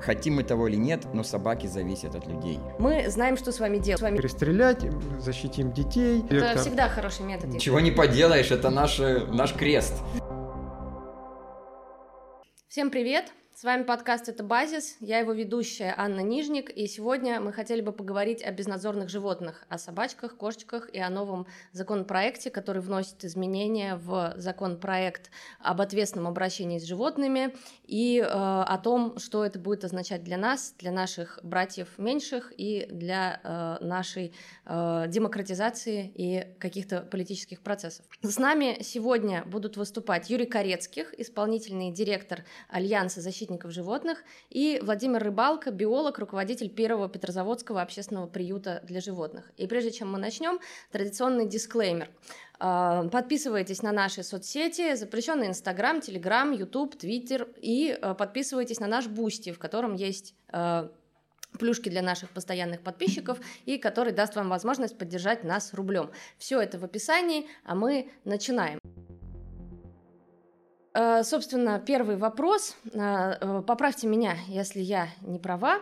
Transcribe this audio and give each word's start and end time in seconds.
Хотим 0.00 0.36
мы 0.36 0.42
того 0.42 0.68
или 0.68 0.76
нет, 0.76 1.04
но 1.12 1.22
собаки 1.22 1.66
зависят 1.66 2.14
от 2.14 2.26
людей. 2.26 2.60
Мы 2.78 3.08
знаем, 3.08 3.36
что 3.36 3.52
с 3.52 3.60
вами 3.60 3.78
делать. 3.78 4.00
С 4.00 4.02
вами... 4.02 4.16
Перестрелять, 4.16 4.86
защитим 5.18 5.72
детей. 5.72 6.22
Это 6.24 6.34
Вектор. 6.34 6.58
всегда 6.58 6.88
хороший 6.88 7.24
метод. 7.24 7.50
Ничего 7.50 7.80
не 7.80 7.90
поделаешь, 7.90 8.50
это 8.50 8.70
наш, 8.70 8.98
наш 8.98 9.52
крест. 9.54 9.94
Всем 12.68 12.90
привет! 12.90 13.32
С 13.58 13.64
вами 13.64 13.84
подкаст 13.84 14.28
«Это 14.28 14.44
базис», 14.44 14.98
я 15.00 15.18
его 15.18 15.32
ведущая 15.32 15.94
Анна 15.96 16.20
Нижник, 16.20 16.68
и 16.68 16.86
сегодня 16.86 17.40
мы 17.40 17.54
хотели 17.54 17.80
бы 17.80 17.90
поговорить 17.90 18.44
о 18.44 18.52
безнадзорных 18.52 19.08
животных, 19.08 19.64
о 19.70 19.78
собачках, 19.78 20.36
кошечках 20.36 20.90
и 20.92 20.98
о 20.98 21.08
новом 21.08 21.46
законопроекте, 21.72 22.50
который 22.50 22.82
вносит 22.82 23.24
изменения 23.24 23.96
в 23.96 24.34
законопроект 24.36 25.30
об 25.58 25.80
ответственном 25.80 26.28
обращении 26.28 26.78
с 26.78 26.84
животными 26.84 27.54
и 27.86 28.18
э, 28.18 28.26
о 28.26 28.76
том, 28.76 29.18
что 29.18 29.42
это 29.42 29.58
будет 29.58 29.84
означать 29.84 30.22
для 30.22 30.36
нас, 30.36 30.74
для 30.78 30.92
наших 30.92 31.40
братьев 31.42 31.88
меньших 31.96 32.52
и 32.58 32.86
для 32.90 33.40
э, 33.42 33.78
нашей 33.82 34.34
э, 34.66 35.04
демократизации 35.08 36.12
и 36.14 36.46
каких-то 36.58 37.00
политических 37.00 37.62
процессов. 37.62 38.04
С 38.20 38.38
нами 38.38 38.82
сегодня 38.82 39.46
будут 39.46 39.78
выступать 39.78 40.28
Юрий 40.28 40.44
Корецких, 40.44 41.18
исполнительный 41.18 41.90
директор 41.90 42.44
Альянса 42.68 43.22
защиты 43.22 43.45
защитников 43.46 43.70
животных, 43.70 44.24
и 44.50 44.80
Владимир 44.82 45.22
Рыбалко, 45.22 45.70
биолог, 45.70 46.18
руководитель 46.18 46.68
первого 46.68 47.08
Петрозаводского 47.08 47.80
общественного 47.82 48.26
приюта 48.26 48.82
для 48.84 49.00
животных. 49.00 49.50
И 49.56 49.66
прежде 49.66 49.90
чем 49.92 50.10
мы 50.10 50.18
начнем, 50.18 50.58
традиционный 50.90 51.46
дисклеймер. 51.46 52.08
А, 52.58 53.08
подписывайтесь 53.08 53.82
на 53.82 53.92
наши 53.92 54.22
соцсети, 54.22 54.94
запрещенный 54.94 55.48
Инстаграм, 55.48 56.00
Телеграм, 56.00 56.52
Ютуб, 56.52 56.96
Твиттер, 56.96 57.48
и 57.62 57.96
а, 58.00 58.14
подписывайтесь 58.14 58.80
на 58.80 58.86
наш 58.86 59.06
Boosty, 59.06 59.52
в 59.52 59.58
котором 59.58 59.94
есть 59.94 60.34
а, 60.48 60.90
плюшки 61.58 61.88
для 61.88 62.02
наших 62.02 62.30
постоянных 62.30 62.80
подписчиков 62.80 63.38
и 63.64 63.78
который 63.78 64.12
даст 64.12 64.36
вам 64.36 64.48
возможность 64.48 64.98
поддержать 64.98 65.44
нас 65.44 65.72
рублем. 65.74 66.10
Все 66.38 66.60
это 66.60 66.78
в 66.78 66.84
описании, 66.84 67.46
а 67.64 67.74
мы 67.74 68.10
начинаем. 68.24 68.78
Э, 70.96 71.22
собственно, 71.24 71.78
первый 71.78 72.16
вопрос. 72.16 72.74
Э, 72.92 73.36
э, 73.38 73.62
поправьте 73.66 74.06
меня, 74.06 74.36
если 74.48 74.80
я 74.80 75.08
не 75.20 75.38
права. 75.38 75.80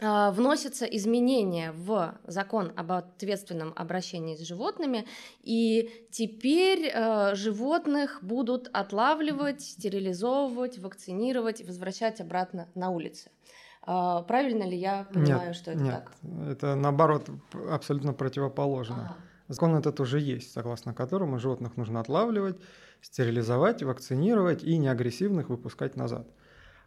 Вносятся 0.00 0.84
изменения 0.84 1.72
в 1.72 2.14
закон 2.24 2.72
об 2.76 2.92
ответственном 2.92 3.72
обращении 3.74 4.36
с 4.36 4.46
животными, 4.46 5.08
и 5.42 5.90
теперь 6.12 6.92
животных 7.34 8.20
будут 8.22 8.70
отлавливать, 8.72 9.60
стерилизовывать, 9.60 10.78
вакцинировать, 10.78 11.66
возвращать 11.66 12.20
обратно 12.20 12.68
на 12.76 12.90
улицы. 12.90 13.32
Правильно 13.82 14.62
ли 14.62 14.76
я 14.76 15.08
понимаю, 15.12 15.48
нет, 15.48 15.56
что 15.56 15.72
это 15.72 15.82
нет, 15.82 15.94
так? 15.94 16.12
Это 16.48 16.76
наоборот 16.76 17.28
абсолютно 17.68 18.12
противоположно. 18.12 19.16
Ага. 19.16 19.16
Закон 19.48 19.74
этот 19.74 19.98
уже 19.98 20.20
есть, 20.20 20.52
согласно 20.52 20.94
которому 20.94 21.40
животных 21.40 21.76
нужно 21.76 21.98
отлавливать, 21.98 22.60
стерилизовать, 23.00 23.82
вакцинировать 23.82 24.62
и 24.62 24.76
неагрессивных 24.78 25.48
выпускать 25.48 25.96
назад. 25.96 26.26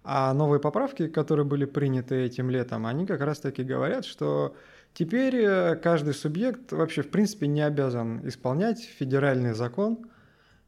А 0.04 0.34
новые 0.34 0.60
поправки, 0.60 1.08
которые 1.08 1.46
были 1.46 1.66
приняты 1.66 2.24
этим 2.24 2.50
летом, 2.50 2.88
они 2.88 3.06
как 3.06 3.22
раз-таки 3.22 3.64
говорят, 3.64 4.06
что 4.06 4.56
теперь 4.94 5.36
э, 5.36 5.76
каждый 5.76 6.14
субъект 6.14 6.72
вообще 6.72 7.04
в 7.04 7.10
принципе 7.10 7.48
не 7.48 7.62
обязан 7.62 8.28
исполнять 8.28 8.82
федеральный 8.82 9.54
закон 9.54 10.10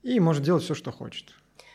и 0.03 0.19
может 0.19 0.43
делать 0.43 0.63
все, 0.63 0.75
что 0.75 0.91
хочет. 0.91 1.33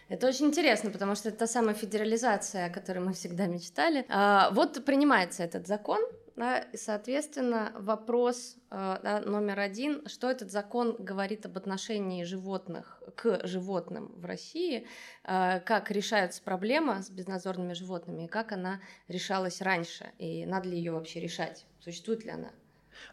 Это 0.08 0.26
очень 0.26 0.46
интересно, 0.46 0.90
потому 0.90 1.14
что 1.16 1.28
это 1.28 1.38
та 1.38 1.46
самая 1.46 1.74
федерализация, 1.74 2.66
о 2.66 2.70
которой 2.70 3.00
мы 3.00 3.12
всегда 3.12 3.46
мечтали. 3.46 4.06
А, 4.08 4.50
вот 4.52 4.82
принимается 4.84 5.42
этот 5.42 5.66
закон, 5.66 6.00
да, 6.38 6.58
и, 6.58 6.76
соответственно, 6.76 7.72
вопрос 7.74 8.56
э, 8.70 8.98
да, 9.02 9.20
номер 9.20 9.58
один, 9.58 10.06
что 10.06 10.30
этот 10.30 10.52
закон 10.52 10.94
говорит 10.96 11.44
об 11.46 11.56
отношении 11.56 12.22
животных 12.22 13.02
к 13.16 13.44
животным 13.44 14.12
в 14.16 14.24
России, 14.24 14.86
э, 15.24 15.58
как 15.60 15.90
решается 15.90 16.40
проблема 16.42 17.02
с 17.02 17.10
безнадзорными 17.10 17.72
животными, 17.72 18.24
и 18.24 18.28
как 18.28 18.52
она 18.52 18.80
решалась 19.08 19.60
раньше, 19.60 20.12
и 20.18 20.46
надо 20.46 20.68
ли 20.68 20.78
ее 20.78 20.92
вообще 20.92 21.18
решать, 21.18 21.66
существует 21.80 22.24
ли 22.24 22.30
она? 22.30 22.50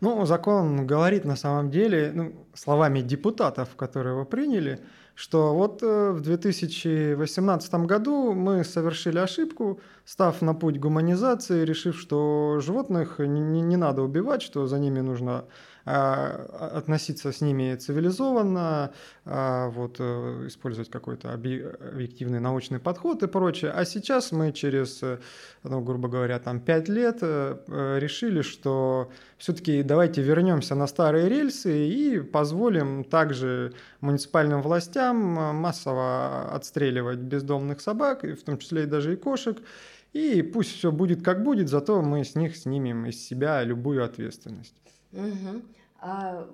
Ну, 0.01 0.23
закон 0.25 0.85
говорит 0.85 1.25
на 1.25 1.35
самом 1.35 1.71
деле, 1.71 2.11
ну, 2.13 2.47
словами 2.53 3.01
депутатов, 3.01 3.75
которые 3.75 4.13
его 4.13 4.25
приняли, 4.25 4.81
что 5.15 5.55
вот 5.55 5.81
э, 5.81 6.11
в 6.11 6.19
2018 6.19 7.73
году 7.85 8.33
мы 8.33 8.65
совершили 8.65 9.17
ошибку, 9.17 9.79
став 10.03 10.41
на 10.41 10.53
путь 10.53 10.77
гуманизации, 10.77 11.63
решив, 11.63 11.97
что 11.97 12.59
животных 12.59 13.19
не, 13.19 13.61
не 13.61 13.77
надо 13.77 14.03
убивать, 14.03 14.41
что 14.41 14.67
за 14.67 14.77
ними 14.77 14.99
нужно 14.99 15.45
относиться 15.85 17.31
с 17.31 17.41
ними 17.41 17.75
цивилизованно, 17.75 18.91
а, 19.23 19.69
вот, 19.69 19.97
э, 19.99 20.47
использовать 20.47 20.89
какой-то 20.89 21.31
объективный 21.31 22.39
научный 22.39 22.79
подход 22.79 23.21
и 23.21 23.27
прочее. 23.27 23.71
А 23.71 23.85
сейчас 23.85 24.31
мы 24.31 24.51
через, 24.51 25.01
ну, 25.63 25.81
грубо 25.81 26.07
говоря, 26.07 26.39
там 26.39 26.59
5 26.59 26.89
лет 26.89 27.19
э, 27.21 27.99
решили, 27.99 28.41
что 28.41 29.11
все-таки 29.37 29.83
давайте 29.83 30.23
вернемся 30.23 30.73
на 30.73 30.87
старые 30.87 31.29
рельсы 31.29 31.87
и 31.87 32.19
позволим 32.19 33.03
также 33.03 33.73
муниципальным 34.01 34.63
властям 34.63 35.15
массово 35.15 36.51
отстреливать 36.51 37.19
бездомных 37.19 37.79
собак, 37.79 38.23
в 38.23 38.43
том 38.43 38.57
числе 38.57 38.83
и 38.83 38.87
даже 38.87 39.13
и 39.13 39.15
кошек, 39.15 39.59
и 40.13 40.41
пусть 40.41 40.75
все 40.77 40.91
будет 40.91 41.23
как 41.23 41.43
будет, 41.43 41.69
зато 41.69 42.01
мы 42.01 42.23
с 42.23 42.35
них 42.35 42.55
снимем 42.55 43.05
из 43.05 43.23
себя 43.23 43.63
любую 43.63 44.03
ответственность. 44.03 44.73
Угу. 45.15 45.61
А 45.99 46.47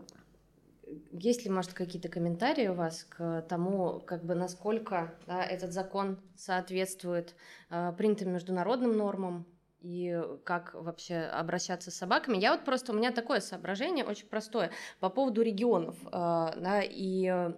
есть 1.12 1.44
ли, 1.44 1.50
может, 1.50 1.74
какие-то 1.74 2.10
комментарии 2.10 2.68
у 2.68 2.74
вас 2.74 3.06
к 3.10 3.42
тому, 3.50 4.00
как 4.02 4.24
бы 4.24 4.36
насколько 4.36 5.14
да, 5.28 5.44
этот 5.44 5.74
закон 5.74 6.20
соответствует 6.36 7.36
э, 7.70 7.94
принятым 7.98 8.34
международным 8.34 8.98
нормам 8.98 9.46
и 9.80 10.22
как 10.44 10.74
вообще 10.74 11.18
обращаться 11.18 11.92
с 11.92 11.96
собаками? 11.96 12.38
Я 12.38 12.52
вот 12.52 12.66
просто 12.66 12.92
у 12.92 12.96
меня 12.96 13.12
такое 13.12 13.40
соображение 13.40 14.06
очень 14.06 14.28
простое 14.28 14.72
по 15.00 15.10
поводу 15.10 15.42
регионов, 15.42 15.96
э, 16.06 16.10
да, 16.12 16.82
и 16.84 17.28
а, 17.28 17.58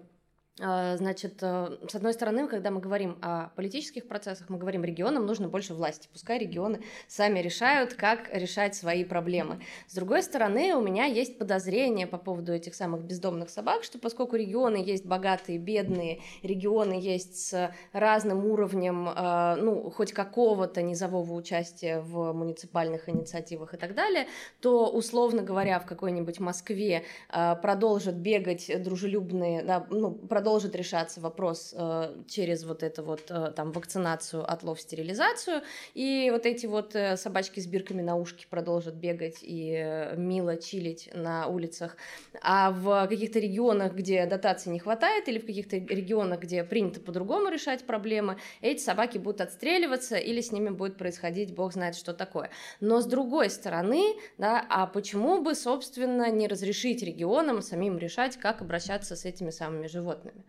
значит, 0.58 1.41
э, 1.41 1.78
с 1.90 1.96
одной 1.96 2.14
стороны, 2.14 2.47
когда 2.47 2.69
мы 2.69 2.80
говорим 2.80 3.18
о 3.22 3.50
политических 3.56 4.08
процессах, 4.08 4.50
мы 4.50 4.59
говорим, 4.59 4.84
регионам 4.84 5.25
нужно 5.25 5.47
больше 5.47 5.74
власти, 5.74 6.08
пускай 6.14 6.38
регионы 6.38 6.81
сами 7.08 7.40
решают, 7.40 7.96
как 7.96 8.31
решать 8.31 8.75
свои 8.75 9.03
проблемы. 9.03 9.62
С 9.88 9.96
другой 9.96 10.22
стороны, 10.22 10.75
у 10.75 10.81
меня 10.81 11.06
есть 11.06 11.40
подозрение 11.40 12.06
по 12.06 12.19
поводу 12.19 12.53
этих 12.53 12.75
самых 12.75 13.03
бездомных 13.03 13.50
собак, 13.50 13.84
что 13.84 13.97
поскольку 13.97 14.36
регионы 14.36 14.75
есть 14.75 15.08
богатые, 15.08 15.58
бедные, 15.58 16.22
регионы 16.44 16.94
есть 16.94 17.47
с 17.47 17.74
разным 17.92 18.46
уровнем, 18.46 19.09
э, 19.09 19.56
ну, 19.56 19.90
хоть 19.90 20.13
какого-то 20.13 20.84
низового 20.84 21.34
участия 21.34 22.00
в 22.00 22.31
муниципальных 22.31 23.09
инициативах 23.09 23.74
и 23.74 23.78
так 23.78 23.96
далее, 23.96 24.28
то, 24.62 24.88
условно 24.88 25.42
говоря, 25.42 25.80
в 25.80 25.88
какой-нибудь 25.88 26.40
Москве 26.40 27.06
э, 27.31 27.56
продолжат 27.56 28.16
бегать 28.16 28.72
дружелюбные, 28.84 29.63
да, 29.63 29.88
ну, 29.90 30.12
продолжит 30.44 30.76
решаться 30.76 31.22
вопрос 31.22 31.74
э, 31.74 32.16
через 32.28 32.66
вот 32.66 32.84
это 32.84 33.02
вот 33.02 33.31
э, 33.31 33.54
там 33.56 33.72
вакцинацию, 33.72 34.44
отлов, 34.44 34.81
стерилизацию, 34.81 35.62
и 35.94 36.30
вот 36.34 36.46
эти 36.46 36.66
вот 36.66 36.94
э, 36.96 37.16
собачки 37.16 37.62
с 37.62 37.66
бирками 37.66 38.02
на 38.02 38.18
ушке 38.18 38.46
продолжат 38.50 38.96
бегать 38.96 39.38
и 39.42 39.74
э, 39.74 40.18
мило 40.18 40.58
чилить 40.58 41.09
на 41.14 41.48
улицах, 41.48 41.96
а 42.42 42.72
в 42.72 43.08
каких-то 43.08 43.40
регионах, 43.40 43.94
где 43.94 44.26
дотаций 44.26 44.70
не 44.74 44.80
хватает, 44.80 45.30
или 45.30 45.40
в 45.40 45.46
каких-то 45.46 45.78
регионах, 45.78 46.42
где 46.42 46.66
принято 46.66 47.00
по-другому 47.00 47.48
решать 47.48 47.86
проблемы, 47.86 48.36
эти 48.60 48.81
собаки 48.81 49.20
будут 49.20 49.40
отстреливаться, 49.40 50.18
или 50.18 50.42
с 50.42 50.52
ними 50.52 50.72
будет 50.72 50.98
происходить 50.98 51.56
бог 51.56 51.72
знает 51.72 51.95
что 51.95 52.13
такое. 52.13 52.50
Но 52.81 53.00
с 53.00 53.06
другой 53.06 53.50
стороны, 53.50 54.04
да, 54.38 54.66
а 54.69 54.88
почему 54.88 55.42
бы, 55.42 55.56
собственно, 55.56 56.30
не 56.30 56.50
разрешить 56.50 57.01
регионам 57.01 57.62
самим 57.62 57.98
решать, 57.98 58.36
как 58.36 58.62
обращаться 58.62 59.16
с 59.16 59.24
этими 59.24 59.50
самыми 59.50 59.88
животными? 59.88 60.32
Животными. 60.33 60.45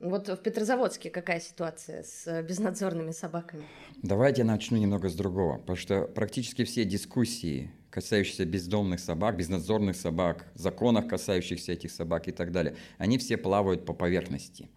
Вот 0.00 0.28
в 0.28 0.36
Петрозаводске 0.36 1.10
какая 1.10 1.40
ситуация 1.40 2.02
с 2.02 2.26
э, 2.26 2.42
безнадзорными 2.42 3.12
собаками? 3.12 3.64
Давайте 4.02 4.42
я 4.42 4.46
начну 4.46 4.76
немного 4.76 5.08
с 5.08 5.14
другого, 5.14 5.58
потому 5.58 5.76
что 5.76 6.02
практически 6.02 6.64
все 6.64 6.84
дискуссии, 6.84 7.70
касающиеся 7.90 8.44
бездомных 8.44 9.00
собак, 9.00 9.36
безнадзорных 9.36 9.96
собак, 9.96 10.46
законов, 10.54 11.06
касающихся 11.06 11.72
этих 11.72 11.90
собак 11.90 12.28
и 12.28 12.32
так 12.32 12.50
далее, 12.50 12.76
они 12.98 13.18
все 13.18 13.36
плавают 13.36 13.86
по 13.86 13.94
поверхности. 13.94 14.68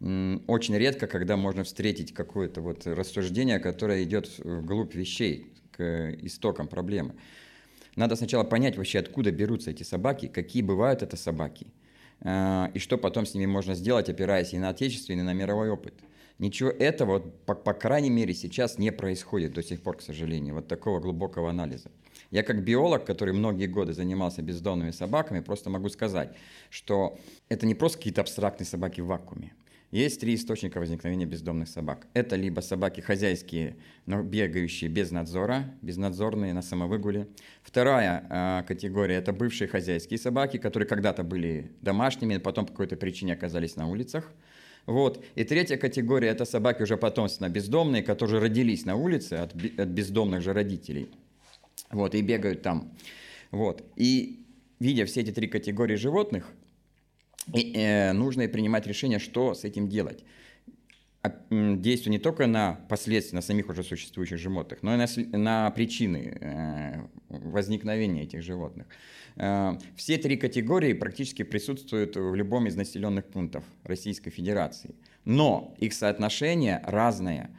Очень 0.00 0.76
редко, 0.76 1.06
когда 1.06 1.36
можно 1.36 1.64
встретить 1.64 2.12
какое-то 2.12 2.60
вот 2.60 2.86
рассуждение, 2.86 3.60
которое 3.60 4.02
идет 4.02 4.28
вглубь 4.38 4.94
вещей, 4.94 5.54
к 5.70 6.10
истокам 6.22 6.68
проблемы. 6.68 7.14
Надо 7.96 8.16
сначала 8.16 8.44
понять 8.44 8.76
вообще, 8.76 8.98
откуда 8.98 9.30
берутся 9.30 9.70
эти 9.70 9.84
собаки, 9.84 10.26
какие 10.26 10.62
бывают 10.62 11.02
это 11.02 11.16
собаки– 11.16 11.68
Э, 11.76 11.84
и 12.24 12.78
что 12.78 12.98
потом 12.98 13.26
с 13.26 13.34
ними 13.34 13.46
можно 13.46 13.74
сделать, 13.74 14.08
опираясь 14.08 14.52
и 14.52 14.58
на 14.58 14.70
отечественный, 14.70 15.20
и 15.20 15.26
на 15.26 15.32
мировой 15.32 15.70
опыт. 15.70 15.94
Ничего 16.38 16.70
этого, 16.70 17.20
по, 17.20 17.54
по 17.54 17.72
крайней 17.72 18.10
мере, 18.10 18.34
сейчас 18.34 18.78
не 18.78 18.92
происходит 18.92 19.54
до 19.54 19.62
сих 19.62 19.80
пор, 19.80 19.96
к 19.96 20.02
сожалению, 20.02 20.54
вот 20.54 20.68
такого 20.68 21.00
глубокого 21.00 21.48
анализа. 21.48 21.90
Я 22.30 22.42
как 22.42 22.62
биолог, 22.62 23.04
который 23.04 23.32
многие 23.32 23.66
годы 23.66 23.94
занимался 23.94 24.42
бездомными 24.42 24.90
собаками, 24.90 25.40
просто 25.40 25.70
могу 25.70 25.88
сказать, 25.88 26.36
что 26.70 27.18
это 27.48 27.66
не 27.66 27.74
просто 27.74 27.98
какие-то 27.98 28.20
абстрактные 28.20 28.66
собаки 28.66 29.00
в 29.00 29.06
вакууме. 29.06 29.54
Есть 29.96 30.20
три 30.20 30.34
источника 30.34 30.78
возникновения 30.78 31.24
бездомных 31.24 31.68
собак. 31.68 32.06
Это 32.12 32.36
либо 32.36 32.60
собаки 32.60 33.00
хозяйские, 33.00 33.78
но 34.04 34.22
бегающие 34.22 34.90
без 34.90 35.10
надзора, 35.10 35.74
безнадзорные 35.80 36.52
на 36.52 36.60
самовыгуле. 36.60 37.28
Вторая 37.62 38.26
э, 38.28 38.68
категория– 38.68 39.14
это 39.16 39.32
бывшие 39.32 39.68
хозяйские 39.68 40.18
собаки, 40.18 40.58
которые 40.58 40.86
когда-то 40.86 41.22
были 41.22 41.72
домашними, 41.80 42.36
потом 42.36 42.66
по 42.66 42.72
какой-то 42.72 42.96
причине 42.96 43.32
оказались 43.32 43.76
на 43.76 43.88
улицах. 43.88 44.30
Вот. 44.84 45.24
И 45.34 45.44
третья 45.44 45.78
категория– 45.78 46.28
это 46.34 46.44
собаки 46.44 46.82
уже 46.82 46.98
потомственно 46.98 47.48
бездомные, 47.48 48.02
которые 48.02 48.42
родились 48.42 48.84
на 48.84 48.96
улице 48.96 49.32
от, 49.32 49.54
от 49.54 49.88
бездомных 49.88 50.42
же 50.42 50.52
родителей. 50.52 51.08
Вот, 51.90 52.14
и 52.14 52.20
бегают 52.20 52.60
там. 52.60 52.92
Вот. 53.50 53.82
И 53.96 54.44
видя 54.78 55.06
все 55.06 55.22
эти 55.22 55.30
три 55.30 55.48
категории 55.48 55.96
животных, 55.96 56.52
э, 57.52 58.12
нужно 58.12 58.48
принимать 58.48 58.86
решение, 58.86 59.18
что 59.18 59.54
с 59.54 59.64
этим 59.64 59.88
делать. 59.88 60.24
А, 61.22 61.32
действие 61.50 62.12
не 62.12 62.18
только 62.18 62.46
на 62.46 62.80
последствия, 62.88 63.36
на 63.36 63.42
самих 63.42 63.68
уже 63.68 63.82
существующих 63.82 64.38
животных, 64.38 64.82
но 64.82 64.94
и 64.94 64.96
на, 64.96 65.38
на 65.38 65.70
причины 65.70 66.38
э, 66.40 67.06
возникновения 67.28 68.22
этих 68.22 68.42
животных. 68.42 68.86
Э, 69.36 69.78
все 69.96 70.18
три 70.18 70.36
категории 70.36 70.92
практически 70.92 71.42
присутствуют 71.42 72.16
в 72.16 72.34
любом 72.34 72.66
из 72.66 72.76
населенных 72.76 73.24
пунктов 73.26 73.64
Российской 73.84 74.30
Федерации. 74.30 74.94
Но 75.24 75.74
их 75.78 75.94
соотношение 75.94 76.80
разное. 76.84 77.50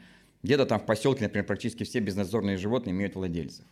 Где-то 0.44 0.66
там 0.66 0.80
в 0.80 0.86
поселке, 0.86 1.24
например, 1.24 1.46
практически 1.46 1.84
все 1.84 2.00
безнадзорные 2.00 2.58
животные 2.58 2.94
имеют 2.94 3.16
владельцев. 3.16 3.66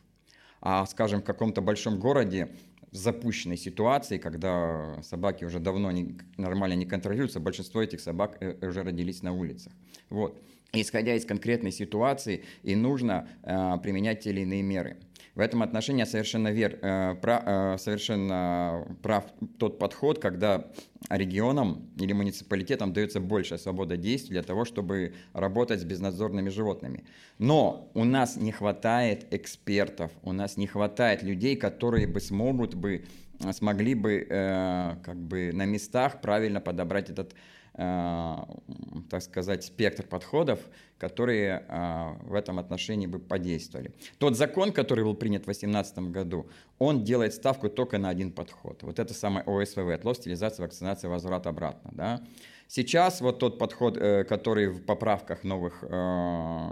А, 0.61 0.85
скажем, 0.87 1.21
в 1.21 1.23
каком-то 1.23 1.61
большом 1.61 1.99
городе 1.99 2.49
запущенной 2.95 3.57
ситуации, 3.57 4.17
когда 4.17 5.01
собаки 5.03 5.45
уже 5.45 5.59
давно 5.59 5.91
не, 5.91 6.17
нормально 6.37 6.73
не 6.73 6.85
контролируются, 6.85 7.39
большинство 7.39 7.81
этих 7.81 7.99
собак 7.99 8.37
э, 8.39 8.67
уже 8.67 8.83
родились 8.83 9.23
на 9.23 9.33
улицах. 9.33 9.73
Вот. 10.09 10.41
Исходя 10.75 11.15
из 11.15 11.25
конкретной 11.25 11.71
ситуации, 11.71 12.43
и 12.63 12.75
нужно 12.75 13.27
э, 13.43 13.77
применять 13.81 14.21
те 14.21 14.31
или 14.31 14.41
иные 14.41 14.61
меры. 14.61 14.97
В 15.35 15.41
этом 15.41 15.63
отношении 15.63 15.99
я 15.99 16.05
совершенно, 16.05 16.47
вер, 16.47 16.79
э, 16.81 17.15
про, 17.15 17.43
э, 17.45 17.77
совершенно 17.77 18.87
прав 19.03 19.25
тот 19.59 19.79
подход, 19.79 20.19
когда 20.19 20.67
регионам 21.09 21.89
или 21.99 22.13
муниципалитетам 22.13 22.93
дается 22.93 23.19
большая 23.19 23.59
свобода 23.59 23.97
действий 23.97 24.31
для 24.31 24.43
того, 24.43 24.63
чтобы 24.63 25.13
работать 25.33 25.81
с 25.81 25.83
безнадзорными 25.83 26.49
животными. 26.49 27.03
Но 27.37 27.91
у 27.93 28.05
нас 28.05 28.37
не 28.37 28.53
хватает 28.53 29.27
экспертов, 29.31 30.11
у 30.23 30.31
нас 30.31 30.55
не 30.55 30.67
хватает 30.67 31.21
людей, 31.21 31.57
которые 31.57 32.07
бы 32.07 32.21
смогут 32.21 32.73
бы 32.73 33.05
смогли 33.51 33.95
бы 33.95 34.25
э, 34.29 34.95
как 35.03 35.17
бы 35.17 35.51
на 35.51 35.65
местах 35.65 36.21
правильно 36.21 36.61
подобрать 36.61 37.09
этот 37.09 37.33
Э, 37.33 37.54
так 37.75 39.21
сказать, 39.21 39.65
спектр 39.65 40.03
подходов, 40.03 40.59
которые 40.97 41.65
э, 41.67 42.13
в 42.23 42.33
этом 42.33 42.57
отношении 42.57 43.05
бы 43.05 43.19
подействовали. 43.19 43.93
Тот 44.17 44.37
закон, 44.37 44.71
который 44.71 45.03
был 45.03 45.13
принят 45.13 45.41
в 45.41 45.45
2018 45.45 45.99
году, 46.11 46.47
он 46.79 47.03
делает 47.03 47.33
ставку 47.33 47.67
только 47.69 47.97
на 47.97 48.07
один 48.07 48.31
подход. 48.31 48.81
Вот 48.83 48.99
это 48.99 49.13
самое 49.13 49.45
ОСВВ, 49.45 49.89
отлов, 49.89 50.15
стилизация, 50.15 50.63
вакцинация, 50.63 51.09
возврат 51.09 51.47
обратно. 51.47 51.91
Да? 51.93 52.21
Сейчас 52.69 53.19
вот 53.19 53.39
тот 53.39 53.59
подход, 53.59 53.97
э, 53.97 54.23
который 54.23 54.67
в 54.67 54.81
поправках 54.81 55.43
новых 55.43 55.81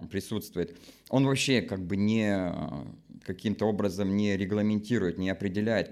присутствует, 0.09 0.77
он 1.09 1.25
вообще 1.25 1.61
как 1.61 1.81
бы 1.81 1.97
не 1.97 2.49
каким-то 3.25 3.65
образом 3.65 4.15
не 4.15 4.37
регламентирует, 4.37 5.17
не 5.17 5.29
определяет 5.29 5.91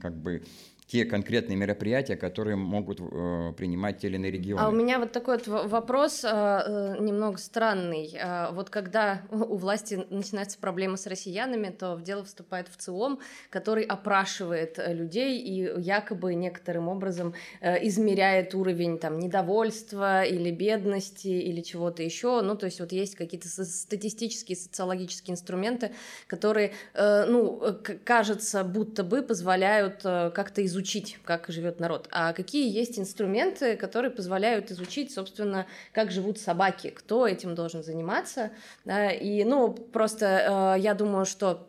как 0.00 0.16
бы 0.16 0.42
те 0.86 1.04
конкретные 1.04 1.56
мероприятия, 1.56 2.16
которые 2.16 2.54
могут 2.54 3.00
э, 3.00 3.52
принимать 3.56 3.98
те 3.98 4.06
или 4.06 4.16
иные 4.16 4.30
регионы. 4.30 4.60
А 4.60 4.68
у 4.68 4.72
меня 4.72 5.00
вот 5.00 5.10
такой 5.10 5.38
вот 5.38 5.68
вопрос 5.68 6.24
э, 6.24 6.28
э, 6.28 6.96
немного 7.00 7.38
странный. 7.38 8.14
Э, 8.14 8.52
вот 8.52 8.70
когда 8.70 9.22
у 9.30 9.56
власти 9.56 10.06
начинаются 10.10 10.58
проблемы 10.58 10.96
с 10.96 11.06
россиянами, 11.08 11.70
то 11.70 11.96
в 11.96 12.02
дело 12.02 12.22
вступает 12.24 12.68
в 12.68 12.76
ЦИОМ, 12.76 13.18
который 13.50 13.82
опрашивает 13.82 14.78
э, 14.78 14.94
людей 14.94 15.40
и 15.40 15.80
якобы 15.80 16.34
некоторым 16.34 16.88
образом 16.88 17.34
э, 17.60 17.84
измеряет 17.88 18.54
уровень 18.54 18.98
там 18.98 19.18
недовольства 19.18 20.22
или 20.22 20.52
бедности 20.52 21.26
или 21.26 21.62
чего-то 21.62 22.04
еще. 22.04 22.42
Ну, 22.42 22.54
то 22.54 22.66
есть 22.66 22.78
вот 22.78 22.92
есть 22.92 23.16
какие-то 23.16 23.48
статистические, 23.48 24.54
социологические 24.54 25.32
инструменты, 25.32 25.90
которые, 26.28 26.74
э, 26.94 27.24
ну, 27.26 27.60
кажется, 28.04 28.62
будто 28.62 29.02
бы 29.02 29.22
позволяют 29.22 30.02
э, 30.04 30.30
как-то 30.30 30.64
изучить 30.64 30.75
изучить, 30.76 31.18
как 31.24 31.46
живет 31.48 31.80
народ, 31.80 32.08
а 32.10 32.32
какие 32.32 32.70
есть 32.70 32.98
инструменты, 32.98 33.76
которые 33.76 34.10
позволяют 34.10 34.70
изучить, 34.70 35.12
собственно, 35.12 35.66
как 35.92 36.10
живут 36.10 36.38
собаки, 36.38 36.90
кто 36.90 37.26
этим 37.26 37.54
должен 37.54 37.82
заниматься. 37.82 38.50
Да, 38.84 39.10
и, 39.10 39.44
ну, 39.44 39.72
просто 39.72 40.76
э, 40.76 40.80
я 40.80 40.94
думаю, 40.94 41.24
что 41.24 41.66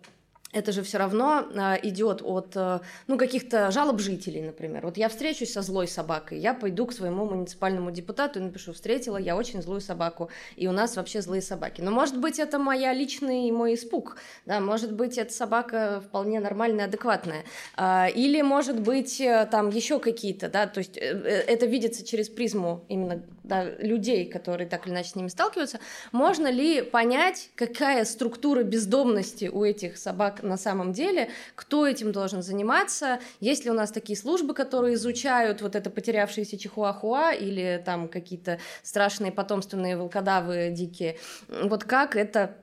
это 0.58 0.72
же 0.72 0.82
все 0.82 0.98
равно 0.98 1.46
а, 1.56 1.78
идет 1.84 2.22
от 2.24 2.54
а, 2.56 2.82
ну, 3.08 3.18
каких-то 3.18 3.72
жалоб 3.72 4.00
жителей, 4.00 4.42
например. 4.42 4.86
Вот 4.86 4.98
я 4.98 5.08
встречусь 5.10 5.54
со 5.54 5.62
злой 5.62 5.88
собакой, 5.88 6.40
я 6.40 6.54
пойду 6.54 6.88
к 6.88 6.94
своему 6.94 7.26
муниципальному 7.26 7.92
депутату 7.92 8.40
и 8.40 8.42
напишу, 8.42 8.74
встретила 8.74 9.18
я 9.18 9.36
очень 9.36 9.62
злую 9.62 9.82
собаку, 9.82 10.30
и 10.56 10.68
у 10.68 10.72
нас 10.72 10.96
вообще 10.96 11.22
злые 11.22 11.42
собаки. 11.42 11.82
Но 11.82 11.92
может 11.92 12.20
быть 12.20 12.40
это 12.40 12.58
моя 12.58 12.94
личный 12.94 13.52
мой 13.52 13.76
испуг, 13.76 14.18
да, 14.46 14.60
может 14.60 14.94
быть 14.94 15.18
эта 15.18 15.32
собака 15.32 16.02
вполне 16.06 16.40
нормальная, 16.40 16.86
адекватная, 16.86 17.44
а, 17.76 18.08
или 18.08 18.42
может 18.42 18.80
быть 18.80 19.22
э, 19.22 19.48
там 19.52 19.70
еще 19.70 20.00
какие-то, 20.00 20.50
да, 20.50 20.68
то 20.68 20.80
есть 20.80 20.98
э, 20.98 21.02
э, 21.02 21.44
это 21.48 21.66
видится 21.66 22.06
через 22.06 22.30
призму 22.30 22.86
именно 22.90 23.24
да, 23.48 23.64
людей, 23.64 24.26
которые 24.26 24.68
так 24.68 24.86
или 24.86 24.94
иначе 24.94 25.10
с 25.10 25.16
ними 25.16 25.28
сталкиваются. 25.30 25.80
Можно 26.12 26.52
ли 26.52 26.82
понять, 26.82 27.50
какая 27.56 28.06
структура 28.06 28.64
бездомности 28.64 29.46
у 29.46 29.64
этих 29.64 29.98
собак 29.98 30.44
на 30.48 30.58
самом 30.58 30.94
деле, 30.94 31.30
кто 31.56 31.86
этим 31.88 32.12
должен 32.12 32.42
заниматься, 32.42 33.20
есть 33.40 33.66
ли 33.66 33.72
у 33.72 33.74
нас 33.74 33.92
такие 33.92 34.18
службы, 34.18 34.54
которые 34.54 34.96
изучают 34.96 35.62
вот 35.62 35.76
это 35.76 35.90
потерявшиеся 35.90 36.58
чихуахуа 36.58 37.34
или 37.34 37.82
там 37.86 38.08
какие-то 38.08 38.60
страшные 38.84 39.32
потомственные 39.32 39.98
волкодавы 39.98 40.72
дикие. 40.72 41.18
Вот 41.48 41.84
как 41.84 42.16
это 42.16 42.58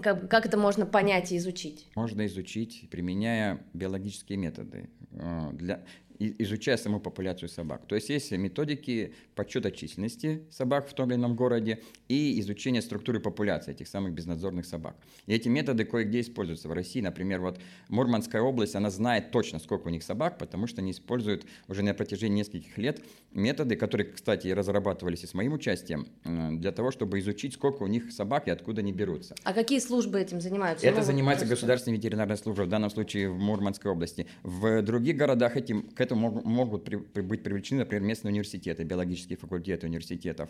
как, 0.00 0.28
как 0.30 0.46
это 0.46 0.56
можно 0.56 0.86
понять 0.86 1.32
и 1.32 1.36
изучить? 1.38 1.88
Можно 1.96 2.26
изучить, 2.26 2.88
применяя 2.90 3.60
биологические 3.74 4.38
методы. 4.38 4.88
Э, 5.12 5.50
для, 5.52 5.82
изучая 6.18 6.76
саму 6.76 7.00
популяцию 7.00 7.48
собак. 7.48 7.86
То 7.86 7.94
есть 7.94 8.08
есть 8.08 8.32
методики 8.32 9.14
подсчета 9.34 9.70
численности 9.70 10.42
собак 10.50 10.88
в 10.88 10.94
том 10.94 11.10
или 11.10 11.16
ином 11.16 11.36
городе 11.36 11.82
и 12.08 12.40
изучения 12.40 12.82
структуры 12.82 13.20
популяции 13.20 13.72
этих 13.72 13.88
самых 13.88 14.12
безнадзорных 14.12 14.66
собак. 14.66 14.96
И 15.26 15.34
эти 15.34 15.48
методы 15.48 15.84
кое-где 15.84 16.20
используются 16.20 16.68
в 16.68 16.72
России. 16.72 17.00
Например, 17.00 17.40
вот 17.40 17.60
Мурманская 17.88 18.42
область, 18.42 18.74
она 18.74 18.90
знает 18.90 19.30
точно, 19.30 19.58
сколько 19.58 19.88
у 19.88 19.90
них 19.90 20.02
собак, 20.02 20.38
потому 20.38 20.66
что 20.66 20.80
они 20.80 20.92
используют 20.92 21.46
уже 21.68 21.82
на 21.82 21.94
протяжении 21.94 22.38
нескольких 22.38 22.76
лет 22.78 23.02
методы, 23.32 23.76
которые, 23.76 24.10
кстати, 24.10 24.48
разрабатывались 24.48 25.24
и 25.24 25.26
с 25.26 25.34
моим 25.34 25.52
участием, 25.52 26.08
э, 26.24 26.50
для 26.52 26.72
того, 26.72 26.90
чтобы 26.90 27.18
изучить, 27.20 27.54
сколько 27.54 27.82
у 27.82 27.86
них 27.86 28.10
собак 28.12 28.48
и 28.48 28.50
откуда 28.50 28.80
они 28.80 28.92
берутся. 28.92 29.34
А 29.44 29.52
какие 29.52 29.78
службы 29.78 30.20
этим 30.20 30.40
занимаются? 30.40 30.86
Это 30.86 30.98
ну, 30.98 31.04
занимается 31.04 31.44
просто... 31.44 31.56
государственная 31.56 31.98
ветеринарная 31.98 32.36
служба, 32.36 32.62
в 32.62 32.68
данном 32.68 32.90
случае 32.90 33.30
в 33.30 33.38
Мурманской 33.38 33.90
области. 33.90 34.26
В 34.42 34.82
других 34.82 35.16
городах 35.16 35.56
этим, 35.56 35.82
к 35.82 36.00
этому 36.08 36.42
могут 36.44 36.84
при, 36.84 36.96
быть 36.96 37.42
привлечены, 37.42 37.80
например, 37.80 38.02
местные 38.02 38.32
университеты, 38.32 38.84
биологические 38.84 39.36
факультеты 39.36 39.86
университетов, 39.86 40.48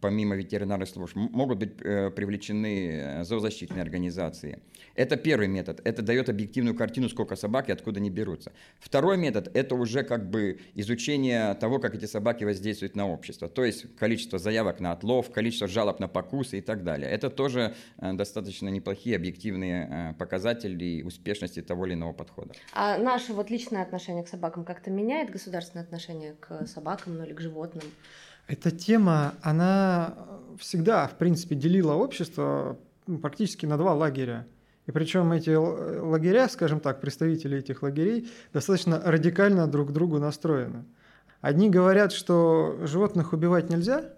помимо 0.00 0.36
ветеринарных 0.36 0.88
служб, 0.88 1.16
могут 1.16 1.58
быть 1.58 1.72
э, 1.82 2.10
привлечены 2.10 2.90
э, 2.90 3.24
зоозащитные 3.24 3.82
организации. 3.82 4.60
Это 4.94 5.16
первый 5.16 5.48
метод, 5.48 5.80
это 5.84 6.02
дает 6.02 6.28
объективную 6.28 6.76
картину, 6.76 7.08
сколько 7.08 7.36
собак 7.36 7.68
и 7.68 7.72
откуда 7.72 8.00
они 8.00 8.10
берутся. 8.10 8.52
Второй 8.78 9.16
метод– 9.16 9.50
это 9.54 9.74
уже 9.74 10.02
как 10.02 10.30
бы 10.30 10.60
изучение 10.74 11.54
того, 11.54 11.78
как 11.78 11.94
эти 11.94 12.06
собаки 12.06 12.44
воздействуют 12.44 12.96
на 12.96 13.08
общество, 13.08 13.48
то 13.48 13.64
есть 13.64 13.96
количество 13.96 14.38
заявок 14.38 14.80
на 14.80 14.92
отлов, 14.92 15.30
количество 15.30 15.68
жалоб 15.68 16.00
на 16.00 16.08
покусы 16.08 16.58
и 16.58 16.60
так 16.60 16.84
далее. 16.84 17.10
Это 17.10 17.30
тоже 17.30 17.74
э, 17.98 18.12
достаточно 18.12 18.68
неплохие 18.68 19.16
объективные 19.16 19.88
э, 19.90 20.14
показатели 20.18 21.02
успешности 21.02 21.62
того 21.62 21.86
или 21.86 21.94
иного 21.94 22.12
подхода. 22.12 22.54
А 22.72 22.98
наше 22.98 23.32
вот 23.32 23.50
личное 23.50 23.82
отношение 23.82 24.24
к 24.24 24.28
собакам 24.28 24.64
как-то 24.64 24.90
меняет 24.98 25.30
государственное 25.30 25.84
отношение 25.84 26.34
к 26.40 26.66
собакам 26.66 27.16
ну, 27.18 27.24
или 27.24 27.32
к 27.32 27.40
животным? 27.40 27.84
Эта 28.48 28.70
тема, 28.70 29.34
она 29.42 30.14
всегда, 30.58 31.06
в 31.06 31.16
принципе, 31.16 31.54
делила 31.54 31.94
общество 31.94 32.78
ну, 33.06 33.18
практически 33.18 33.66
на 33.66 33.76
два 33.76 33.94
лагеря. 33.94 34.46
И 34.86 34.90
причем 34.90 35.32
эти 35.32 35.50
лагеря, 35.50 36.48
скажем 36.48 36.80
так, 36.80 37.00
представители 37.00 37.58
этих 37.58 37.82
лагерей 37.82 38.30
достаточно 38.52 39.00
радикально 39.04 39.66
друг 39.66 39.90
к 39.90 39.92
другу 39.92 40.18
настроены. 40.18 40.84
Одни 41.40 41.70
говорят, 41.70 42.12
что 42.12 42.78
животных 42.82 43.32
убивать 43.32 43.70
нельзя, 43.70 44.14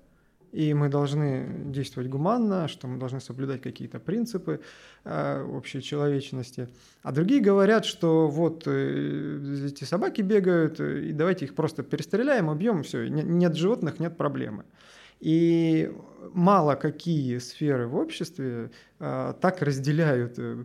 и 0.52 0.75
мы 0.75 0.88
должны 0.88 1.47
действовать 1.66 2.09
гуманно, 2.09 2.69
что 2.69 2.88
мы 2.88 2.99
должны 2.99 3.21
соблюдать 3.21 3.62
какие-то 3.62 3.99
принципы 3.99 4.61
э, 5.04 5.42
общей 5.42 5.80
человечности. 5.80 6.69
А 7.02 7.12
другие 7.12 7.40
говорят, 7.40 7.85
что 7.85 8.28
вот 8.28 8.64
э, 8.66 9.66
эти 9.66 9.85
собаки 9.85 10.23
бегают, 10.23 10.80
э, 10.80 11.04
и 11.09 11.12
давайте 11.12 11.45
их 11.45 11.54
просто 11.54 11.83
перестреляем, 11.83 12.49
убьем, 12.49 12.83
все, 12.83 13.09
нет 13.09 13.54
животных, 13.54 14.00
нет 14.00 14.16
проблемы. 14.16 14.64
И 15.21 15.92
мало 16.33 16.75
какие 16.75 17.38
сферы 17.38 17.87
в 17.87 17.97
обществе 17.97 18.71
э, 18.99 19.35
так 19.40 19.62
разделяют 19.62 20.38
э, 20.38 20.64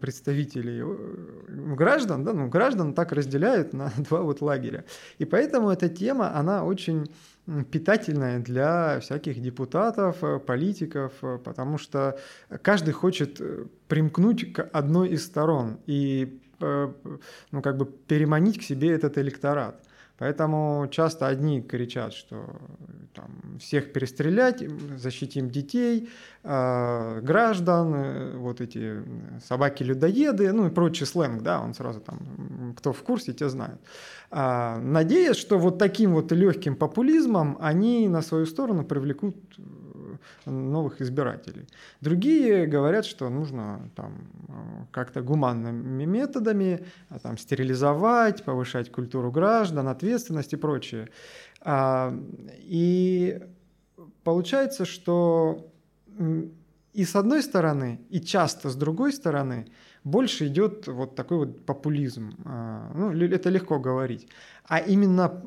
представителей 0.00 0.82
э, 0.82 1.74
граждан, 1.74 2.24
да, 2.24 2.32
ну, 2.32 2.48
граждан 2.48 2.94
так 2.94 3.12
разделяют 3.12 3.72
на 3.72 3.92
два 3.98 4.22
вот 4.22 4.40
лагеря. 4.40 4.84
И 5.18 5.24
поэтому 5.24 5.70
эта 5.70 5.88
тема, 5.88 6.36
она 6.36 6.64
очень 6.64 7.08
питательная 7.46 8.38
для 8.38 9.00
всяких 9.00 9.40
депутатов, 9.40 10.22
э, 10.22 10.38
политиков, 10.38 11.12
э, 11.22 11.38
потому 11.44 11.78
что 11.78 12.18
каждый 12.62 12.92
хочет 12.92 13.40
э, 13.40 13.66
примкнуть 13.88 14.52
к 14.52 14.62
одной 14.72 15.10
из 15.10 15.24
сторон 15.24 15.78
и 15.86 16.40
ну, 16.60 17.60
как 17.62 17.76
бы 17.76 17.84
переманить 17.84 18.58
к 18.58 18.62
себе 18.62 18.92
этот 18.92 19.18
электорат. 19.18 19.83
Поэтому 20.18 20.86
часто 20.90 21.26
одни 21.26 21.60
кричат, 21.60 22.12
что 22.12 22.46
там, 23.14 23.58
всех 23.58 23.92
перестрелять, 23.92 24.62
защитим 24.96 25.50
детей, 25.50 26.08
э, 26.44 27.20
граждан, 27.20 28.38
вот 28.38 28.60
эти 28.60 29.02
собаки-людоеды, 29.44 30.52
ну 30.52 30.66
и 30.66 30.70
прочий 30.70 31.04
сленг, 31.04 31.42
да, 31.42 31.60
он 31.60 31.74
сразу 31.74 32.00
там, 32.00 32.74
кто 32.76 32.92
в 32.92 33.02
курсе, 33.02 33.32
те 33.32 33.48
знают. 33.48 33.80
А, 34.30 34.78
надеясь, 34.78 35.36
что 35.36 35.58
вот 35.58 35.78
таким 35.78 36.14
вот 36.14 36.32
легким 36.32 36.76
популизмом 36.76 37.56
они 37.60 38.08
на 38.08 38.22
свою 38.22 38.46
сторону 38.46 38.84
привлекут 38.84 39.36
новых 40.46 41.00
избирателей. 41.00 41.66
Другие 42.00 42.66
говорят, 42.66 43.04
что 43.04 43.28
нужно 43.28 43.90
там 43.94 44.28
как-то 44.90 45.22
гуманными 45.22 46.04
методами 46.04 46.84
а, 47.08 47.18
там, 47.18 47.38
стерилизовать, 47.38 48.44
повышать 48.44 48.90
культуру 48.90 49.30
граждан, 49.30 49.88
ответственность 49.88 50.52
и 50.52 50.56
прочее. 50.56 51.08
А, 51.60 52.14
и 52.58 53.40
получается, 54.22 54.84
что 54.84 55.70
и 56.92 57.04
с 57.04 57.16
одной 57.16 57.42
стороны, 57.42 58.00
и 58.08 58.20
часто 58.20 58.70
с 58.70 58.76
другой 58.76 59.12
стороны 59.12 59.66
больше 60.04 60.46
идет 60.46 60.86
вот 60.86 61.16
такой 61.16 61.38
вот 61.38 61.66
популизм. 61.66 62.36
А, 62.44 62.92
ну, 62.94 63.10
это 63.12 63.50
легко 63.50 63.78
говорить. 63.78 64.28
А 64.64 64.78
именно 64.78 65.42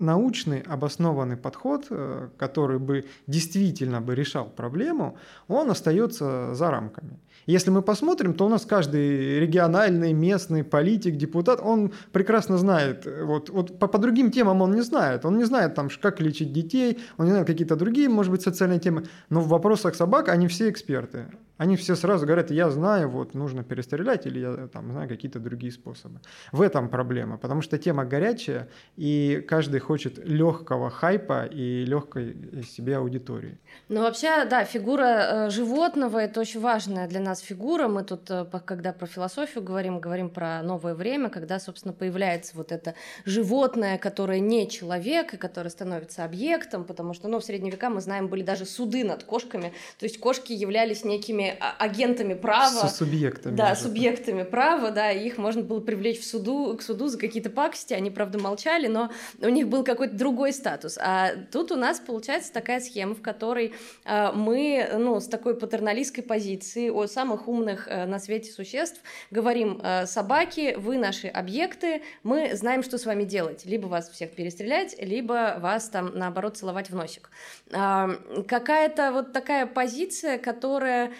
научный 0.00 0.60
обоснованный 0.60 1.36
подход, 1.36 1.86
э, 1.90 2.28
который 2.36 2.78
бы 2.78 3.04
действительно 3.26 4.00
бы 4.00 4.14
решал 4.14 4.46
проблему, 4.46 5.16
он 5.48 5.70
остается 5.70 6.54
за 6.54 6.70
рамками. 6.70 7.18
Если 7.46 7.70
мы 7.70 7.82
посмотрим, 7.82 8.34
то 8.34 8.46
у 8.46 8.48
нас 8.48 8.66
каждый 8.66 9.40
региональный, 9.40 10.12
местный 10.12 10.62
политик, 10.62 11.16
депутат, 11.16 11.60
он 11.62 11.92
прекрасно 12.12 12.58
знает, 12.58 13.06
вот, 13.24 13.50
вот 13.50 13.78
по, 13.78 13.86
по 13.86 13.98
другим 13.98 14.30
темам 14.30 14.62
он 14.62 14.74
не 14.74 14.82
знает, 14.82 15.24
он 15.24 15.38
не 15.38 15.44
знает, 15.44 15.74
там, 15.74 15.88
как 16.00 16.20
лечить 16.20 16.52
детей, 16.52 16.98
он 17.18 17.26
не 17.26 17.32
знает 17.32 17.46
какие-то 17.46 17.76
другие, 17.76 18.08
может 18.08 18.32
быть, 18.32 18.42
социальные 18.42 18.80
темы, 18.80 19.04
но 19.30 19.40
в 19.40 19.48
вопросах 19.48 19.94
собак 19.94 20.28
они 20.28 20.48
все 20.48 20.70
эксперты. 20.70 21.26
Они 21.60 21.76
все 21.76 21.94
сразу 21.94 22.24
говорят, 22.24 22.50
я 22.50 22.70
знаю, 22.70 23.10
вот 23.10 23.34
нужно 23.34 23.62
перестрелять, 23.62 24.24
или 24.24 24.38
я 24.38 24.66
там 24.68 24.92
знаю 24.92 25.06
какие-то 25.10 25.40
другие 25.40 25.70
способы. 25.70 26.20
В 26.52 26.62
этом 26.62 26.88
проблема, 26.88 27.36
потому 27.36 27.60
что 27.60 27.76
тема 27.76 28.06
горячая, 28.06 28.70
и 28.96 29.44
каждый 29.46 29.78
хочет 29.80 30.16
легкого 30.26 30.88
хайпа 30.88 31.44
и 31.44 31.84
легкой 31.84 32.62
себе 32.64 32.96
аудитории. 32.96 33.58
Ну, 33.90 34.00
вообще, 34.00 34.46
да, 34.46 34.64
фигура 34.64 35.02
э, 35.04 35.50
животного– 35.50 36.16
это 36.20 36.40
очень 36.40 36.60
важная 36.60 37.06
для 37.06 37.20
нас 37.20 37.40
фигура. 37.40 37.88
Мы 37.88 38.04
тут, 38.04 38.30
э, 38.30 38.46
когда 38.64 38.94
про 38.94 39.04
философию 39.04 39.62
говорим, 39.62 40.00
говорим 40.00 40.30
про 40.30 40.62
новое 40.62 40.94
время, 40.94 41.28
когда, 41.28 41.60
собственно, 41.60 41.92
появляется 41.92 42.56
вот 42.56 42.72
это 42.72 42.94
животное, 43.26 43.98
которое 43.98 44.40
не 44.40 44.66
человек, 44.66 45.34
и 45.34 45.36
которое 45.36 45.68
становится 45.68 46.24
объектом, 46.24 46.84
потому 46.84 47.12
что, 47.12 47.28
ну, 47.28 47.38
в 47.38 47.44
средние 47.44 47.72
века, 47.72 47.90
мы 47.90 48.00
знаем, 48.00 48.28
были 48.28 48.42
даже 48.42 48.64
суды 48.64 49.04
над 49.04 49.24
кошками, 49.24 49.74
то 49.98 50.06
есть 50.06 50.18
кошки 50.18 50.54
являлись 50.54 51.04
некими 51.04 51.49
а, 51.58 51.74
агентами 51.78 52.34
права. 52.34 52.88
С 52.88 52.98
субъектами. 52.98 53.56
Да, 53.56 53.72
уже. 53.72 53.82
субъектами 53.82 54.42
права, 54.42 54.90
да, 54.90 55.10
их 55.10 55.38
можно 55.38 55.62
было 55.62 55.80
привлечь 55.80 56.20
в 56.20 56.26
суду, 56.26 56.76
к 56.76 56.82
суду 56.82 57.08
за 57.08 57.18
какие-то 57.18 57.50
пакости, 57.50 57.94
они, 57.94 58.10
правда, 58.10 58.38
молчали, 58.38 58.86
но 58.86 59.10
у 59.40 59.48
них 59.48 59.68
был 59.68 59.84
какой-то 59.84 60.14
другой 60.14 60.52
статус. 60.52 60.98
А 61.00 61.30
тут 61.50 61.72
у 61.72 61.76
нас 61.76 62.00
получается 62.00 62.52
такая 62.52 62.80
схема, 62.80 63.14
в 63.14 63.22
которой 63.22 63.74
э, 64.04 64.32
мы, 64.32 64.88
ну, 64.98 65.20
с 65.20 65.26
такой 65.26 65.56
патерналистской 65.56 66.22
позиции 66.22 66.88
о 66.90 67.06
самых 67.06 67.48
умных 67.48 67.88
э, 67.88 68.06
на 68.06 68.18
свете 68.18 68.52
существ 68.52 69.00
говорим, 69.30 69.80
э, 69.82 70.06
собаки, 70.06 70.74
вы 70.76 70.98
наши 70.98 71.28
объекты, 71.28 72.02
мы 72.22 72.54
знаем, 72.54 72.82
что 72.82 72.98
с 72.98 73.06
вами 73.06 73.24
делать. 73.24 73.64
Либо 73.64 73.86
вас 73.86 74.10
всех 74.10 74.32
перестрелять, 74.32 74.96
либо 75.00 75.56
вас 75.58 75.88
там, 75.88 76.12
наоборот, 76.14 76.56
целовать 76.56 76.90
в 76.90 76.94
носик. 76.94 77.30
Э, 77.70 78.08
какая-то 78.46 79.12
вот 79.12 79.32
такая 79.32 79.66
позиция, 79.66 80.38
которая 80.38 81.12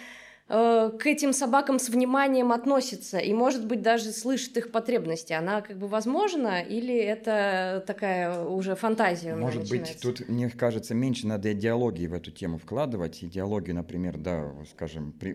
Э, 0.49 0.91
к 0.99 1.05
этим 1.05 1.31
собакам 1.31 1.79
с 1.79 1.89
вниманием 1.89 2.51
относится 2.51 3.19
и, 3.19 3.33
может 3.33 3.65
быть, 3.65 3.81
даже 3.81 4.11
слышит 4.11 4.57
их 4.57 4.71
потребности. 4.71 5.33
Она 5.33 5.61
как 5.61 5.77
бы 5.77 5.87
возможна 5.87 6.61
или 6.61 6.95
это 6.95 7.83
такая 7.87 8.43
уже 8.43 8.75
фантазия? 8.75 9.35
Может 9.35 9.69
быть, 9.69 9.97
тут, 10.01 10.27
мне 10.27 10.49
кажется, 10.49 10.93
меньше 10.93 11.25
надо 11.27 11.53
идеологии 11.53 12.07
в 12.07 12.13
эту 12.13 12.31
тему 12.31 12.57
вкладывать. 12.57 13.23
Идеологию, 13.23 13.75
например, 13.75 14.17
да, 14.17 14.51
скажем, 14.71 15.13
при, 15.13 15.33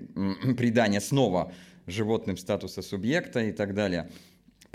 придание 0.54 1.00
снова 1.00 1.52
животным 1.86 2.36
статуса 2.36 2.82
субъекта 2.82 3.40
и 3.40 3.52
так 3.52 3.74
далее, 3.74 4.10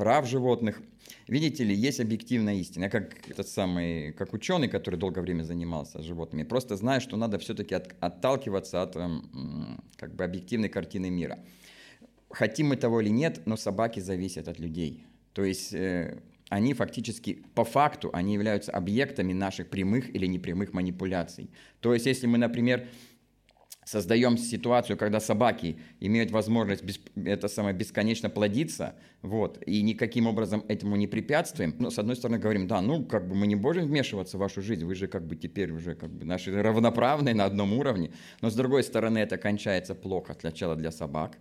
прав 0.01 0.25
животных– 0.25 0.81
Видите 1.27 1.63
ли, 1.63 1.74
есть 1.74 2.00
объективная 2.00 2.55
истина. 2.55 2.86
Я 2.86 2.89
как 2.89 3.29
этот 3.29 3.48
самый, 3.48 4.12
как 4.13 4.34
ученый, 4.34 4.67
который 4.67 5.00
долгое 5.00 5.22
время 5.22 5.43
занимался 5.43 6.01
животными, 6.01 6.43
просто 6.43 6.75
знаю, 6.75 7.01
что 7.01 7.17
надо 7.17 7.38
все-таки 7.38 7.75
от, 7.75 7.96
отталкиваться 8.00 8.81
от 8.81 8.96
эм, 8.96 9.79
как 9.96 10.15
бы 10.15 10.24
объективной 10.24 10.70
картины 10.70 11.10
мира. 11.10 11.39
Хотим 12.29 12.67
мы 12.67 12.75
того 12.75 13.01
или 13.01 13.10
нет, 13.10 13.41
но 13.46 13.58
собаки 13.58 14.00
зависят 14.00 14.48
от 14.48 14.60
людей. 14.60 15.05
То 15.34 15.43
есть 15.43 15.74
э, 15.74 16.20
они 16.50 16.74
фактически, 16.74 17.46
по 17.55 17.63
факту, 17.63 18.10
они 18.13 18.34
являются 18.34 18.72
объектами 18.72 19.34
наших 19.34 19.70
прямых 19.70 20.13
или 20.13 20.25
непрямых 20.25 20.74
манипуляций. 20.74 21.50
То 21.79 21.93
есть 21.93 22.05
если 22.05 22.27
мы, 22.27 22.38
например, 22.38 22.88
создаем 23.83 24.38
ситуацию, 24.38 24.97
когда 24.97 25.19
собаки 25.19 25.77
имеют 26.00 26.31
возможность 26.31 26.83
без, 26.83 27.00
это 27.15 27.47
самое 27.47 27.75
бесконечно 27.75 28.29
плодиться, 28.29 28.95
вот, 29.21 29.61
и 29.65 29.81
никаким 29.81 30.27
образом 30.27 30.63
этому 30.67 30.95
не 30.95 31.07
препятствуем. 31.07 31.75
Но 31.79 31.89
с 31.89 31.97
одной 31.97 32.15
стороны 32.15 32.38
говорим, 32.38 32.67
да, 32.67 32.81
ну 32.81 33.03
как 33.03 33.27
бы 33.27 33.35
мы 33.35 33.47
не 33.47 33.55
можем 33.55 33.88
вмешиваться 33.88 34.38
в 34.38 34.39
вашу 34.39 34.61
жизнь, 34.61 34.85
вы 34.85 34.95
же 34.95 35.07
как 35.07 35.25
бы 35.25 35.35
теперь 35.35 35.71
уже 35.71 35.95
как 35.95 36.11
бы 36.11 36.25
наши 36.25 36.51
равноправные 36.61 37.33
на 37.33 37.45
одном 37.45 37.73
уровне. 37.73 38.11
Но 38.41 38.50
с 38.50 38.55
другой 38.55 38.83
стороны 38.83 39.17
это 39.17 39.38
кончается 39.38 39.95
плохо 39.95 40.35
сначала 40.39 40.75
для 40.75 40.91
собак, 40.91 41.38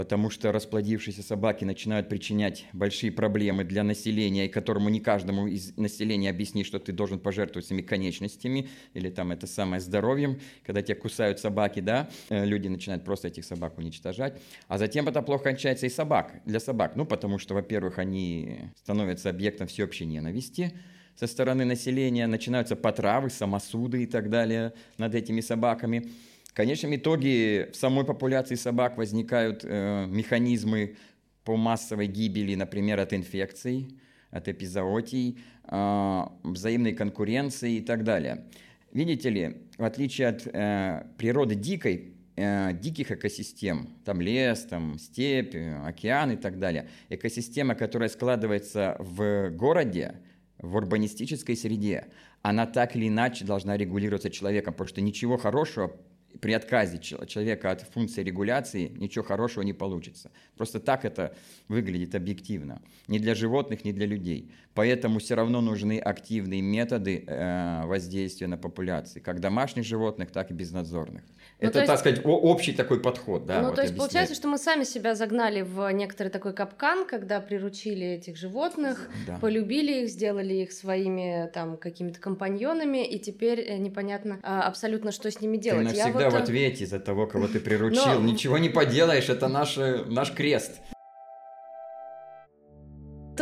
потому 0.00 0.30
что 0.30 0.50
расплодившиеся 0.50 1.22
собаки 1.22 1.62
начинают 1.62 2.08
причинять 2.08 2.64
большие 2.72 3.12
проблемы 3.12 3.64
для 3.64 3.82
населения, 3.82 4.46
и 4.46 4.48
которому 4.48 4.88
не 4.88 4.98
каждому 4.98 5.46
из 5.46 5.76
населения 5.76 6.30
объяснить, 6.30 6.64
что 6.64 6.78
ты 6.78 6.90
должен 6.90 7.18
пожертвовать 7.18 7.66
своими 7.66 7.82
конечностями 7.82 8.70
или 8.94 9.10
там 9.10 9.30
это 9.30 9.46
самое 9.46 9.78
здоровьем, 9.78 10.40
когда 10.64 10.80
тебя 10.80 10.94
кусают 10.94 11.38
собаки, 11.38 11.80
да, 11.80 12.08
э, 12.30 12.46
люди 12.46 12.66
начинают 12.68 13.04
просто 13.04 13.28
этих 13.28 13.44
собак 13.44 13.76
уничтожать, 13.76 14.40
а 14.68 14.78
затем 14.78 15.06
это 15.06 15.20
плохо 15.20 15.44
кончается 15.44 15.84
и 15.84 15.90
собак, 15.90 16.40
для 16.46 16.60
собак, 16.60 16.96
ну, 16.96 17.04
потому 17.04 17.38
что, 17.38 17.52
во-первых, 17.52 17.98
они 17.98 18.70
становятся 18.76 19.28
объектом 19.28 19.66
всеобщей 19.66 20.06
ненависти, 20.06 20.72
со 21.14 21.26
стороны 21.26 21.66
населения, 21.66 22.26
начинаются 22.26 22.74
потравы, 22.74 23.28
самосуды 23.28 24.04
и 24.04 24.06
так 24.06 24.30
далее 24.30 24.72
над 24.96 25.14
этими 25.14 25.42
собаками– 25.42 26.08
в 26.50 26.52
конечном 26.52 26.96
итоге 26.96 27.70
в 27.72 27.76
самой 27.76 28.04
популяции 28.04 28.56
собак 28.56 28.96
возникают 28.96 29.60
э, 29.62 30.06
механизмы 30.08 30.96
по 31.44 31.56
массовой 31.56 32.08
гибели, 32.08 32.56
например, 32.56 32.98
от 32.98 33.12
инфекций, 33.12 34.00
от 34.32 34.48
эпизоотий, 34.48 35.38
э, 35.62 36.22
взаимной 36.42 36.92
конкуренции 36.92 37.74
и 37.76 37.80
так 37.80 38.02
далее. 38.02 38.46
Видите 38.90 39.30
ли, 39.30 39.68
в 39.78 39.84
отличие 39.84 40.26
от 40.26 40.44
э, 40.44 41.04
природы 41.18 41.54
дикой, 41.54 42.14
э, 42.34 42.72
диких 42.72 43.12
экосистем, 43.12 43.88
там 44.04 44.20
лес, 44.20 44.64
там 44.64 44.98
степь, 44.98 45.54
океан 45.54 46.32
и 46.32 46.36
так 46.36 46.58
далее, 46.58 46.88
экосистема, 47.10 47.76
которая 47.76 48.08
складывается 48.08 48.96
в 48.98 49.50
городе, 49.50 50.16
в 50.58 50.74
урбанистической 50.74 51.56
среде, 51.56 52.08
она 52.42 52.66
так 52.66 52.96
или 52.96 53.06
иначе 53.06 53.44
должна 53.44 53.76
регулироваться 53.76 54.30
человеком, 54.30 54.74
потому 54.74 54.88
что 54.88 55.00
ничего 55.00 55.36
хорошего 55.36 55.96
при 56.40 56.52
отказе 56.52 56.98
человека 56.98 57.70
от 57.70 57.82
функции 57.82 58.22
регуляции 58.22 58.92
ничего 58.96 59.24
хорошего 59.24 59.62
не 59.62 59.72
получится. 59.72 60.30
Просто 60.56 60.80
так 60.80 61.04
это 61.04 61.34
выглядит 61.68 62.14
объективно. 62.14 62.80
Ни 63.08 63.18
для 63.18 63.34
животных, 63.34 63.84
ни 63.84 63.92
для 63.92 64.06
людей. 64.06 64.50
Поэтому 64.74 65.18
все 65.18 65.34
равно 65.34 65.60
нужны 65.60 65.98
активные 65.98 66.62
методы 66.62 67.24
э, 67.26 67.84
воздействия 67.86 68.46
на 68.46 68.56
популяции, 68.56 69.18
как 69.18 69.40
домашних 69.40 69.84
животных, 69.84 70.30
так 70.30 70.50
и 70.50 70.54
безнадзорных. 70.54 71.22
Ну, 71.60 71.68
это, 71.68 71.80
есть, 71.80 71.90
так 71.90 71.98
сказать, 71.98 72.20
общий 72.24 72.72
такой 72.72 73.00
подход. 73.00 73.44
Да, 73.44 73.60
ну, 73.60 73.66
вот 73.66 73.74
то 73.74 73.82
есть 73.82 73.92
объясняет. 73.92 73.98
получается, 73.98 74.34
что 74.34 74.48
мы 74.48 74.58
сами 74.58 74.84
себя 74.84 75.14
загнали 75.14 75.62
в 75.62 75.90
некоторый 75.92 76.28
такой 76.28 76.54
капкан, 76.54 77.04
когда 77.04 77.40
приручили 77.40 78.06
этих 78.06 78.36
животных, 78.36 79.10
да. 79.26 79.38
полюбили 79.38 80.04
их, 80.04 80.08
сделали 80.08 80.54
их 80.54 80.72
своими 80.72 81.50
там 81.52 81.76
какими-то 81.76 82.20
компаньонами, 82.20 83.06
и 83.06 83.18
теперь 83.18 83.60
э, 83.60 83.76
непонятно 83.76 84.38
а, 84.42 84.62
абсолютно, 84.62 85.12
что 85.12 85.30
с 85.30 85.40
ними 85.40 85.58
делать. 85.58 85.92
Я 85.92 86.10
вот... 86.24 86.40
в 86.40 86.42
ответе 86.42 86.86
за 86.86 87.00
того, 87.00 87.26
кого 87.26 87.48
ты 87.48 87.60
приручил. 87.60 88.20
Но... 88.20 88.20
Ничего 88.20 88.58
не 88.58 88.68
поделаешь, 88.68 89.28
это 89.28 89.48
наш, 89.48 89.76
наш 89.76 90.32
крест. 90.32 90.80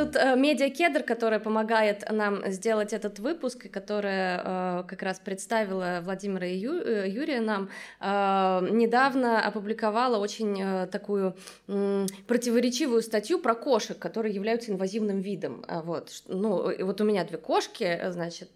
Тут 0.08 0.16
э, 0.16 0.36
медиакедр, 0.36 1.02
которая 1.02 1.38
помогает 1.38 2.10
нам 2.10 2.50
сделать 2.50 2.94
этот 2.94 3.18
выпуск, 3.18 3.66
и 3.66 3.68
которая 3.68 4.40
э, 4.42 4.84
как 4.88 5.02
раз 5.02 5.18
представила 5.18 6.00
Владимира 6.02 6.46
и 6.46 6.64
э, 6.64 7.08
Юрия 7.08 7.40
нам, 7.40 7.68
недавно 8.00 9.44
опубликовала 9.46 10.18
очень 10.18 10.88
такую 10.90 11.36
противоречивую 11.66 13.02
статью 13.02 13.38
про 13.38 13.54
кошек, 13.54 13.98
которые 13.98 14.34
являются 14.34 14.70
инвазивным 14.70 15.20
видом. 15.20 15.64
Вот, 15.68 16.10
ну, 16.26 16.84
вот 16.84 17.00
у 17.00 17.04
меня 17.04 17.24
две 17.24 17.38
кошки, 17.38 18.00
значит, 18.08 18.50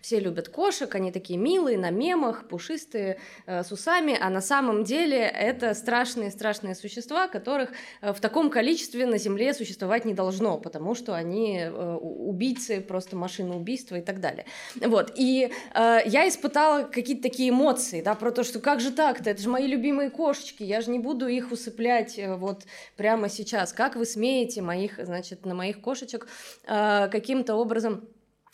все 0.00 0.20
любят 0.20 0.48
кошек, 0.48 0.92
они 0.94 1.12
такие 1.12 1.38
милые, 1.38 1.78
на 1.78 1.90
мемах, 1.90 2.48
пушистые, 2.48 3.18
с 3.46 3.70
усами, 3.72 4.16
а 4.20 4.30
на 4.30 4.40
самом 4.40 4.84
деле 4.84 5.18
это 5.18 5.74
страшные-страшные 5.74 6.74
существа, 6.74 7.28
которых 7.28 7.70
в 8.02 8.20
таком 8.20 8.50
количестве 8.50 9.06
на 9.06 9.18
Земле 9.18 9.54
существовать 9.54 10.04
не 10.04 10.14
должно, 10.14 10.58
потому 10.58 10.94
что 10.98 11.14
они 11.14 11.60
э, 11.60 11.94
убийцы, 11.96 12.80
просто 12.80 13.16
машины 13.16 13.54
убийства 13.54 13.96
и 13.96 14.02
так 14.02 14.20
далее. 14.20 14.44
Вот, 14.76 15.12
и 15.14 15.50
э, 15.74 15.98
я 16.04 16.28
испытала 16.28 16.82
какие-то 16.82 17.22
такие 17.22 17.50
эмоции, 17.50 18.02
да, 18.02 18.14
про 18.14 18.30
то, 18.30 18.44
что 18.44 18.58
как 18.58 18.80
же 18.80 18.90
так-то, 18.90 19.30
это 19.30 19.40
же 19.40 19.48
мои 19.48 19.66
любимые 19.66 20.10
кошечки, 20.10 20.62
я 20.62 20.80
же 20.80 20.90
не 20.90 20.98
буду 20.98 21.26
их 21.28 21.52
усыплять 21.52 22.18
э, 22.18 22.34
вот 22.36 22.64
прямо 22.96 23.28
сейчас, 23.28 23.72
как 23.72 23.96
вы 23.96 24.04
смеете 24.04 24.60
моих, 24.60 24.98
значит, 25.02 25.46
на 25.46 25.54
моих 25.54 25.80
кошечек 25.80 26.28
э, 26.66 27.08
каким-то 27.10 27.54
образом 27.54 28.08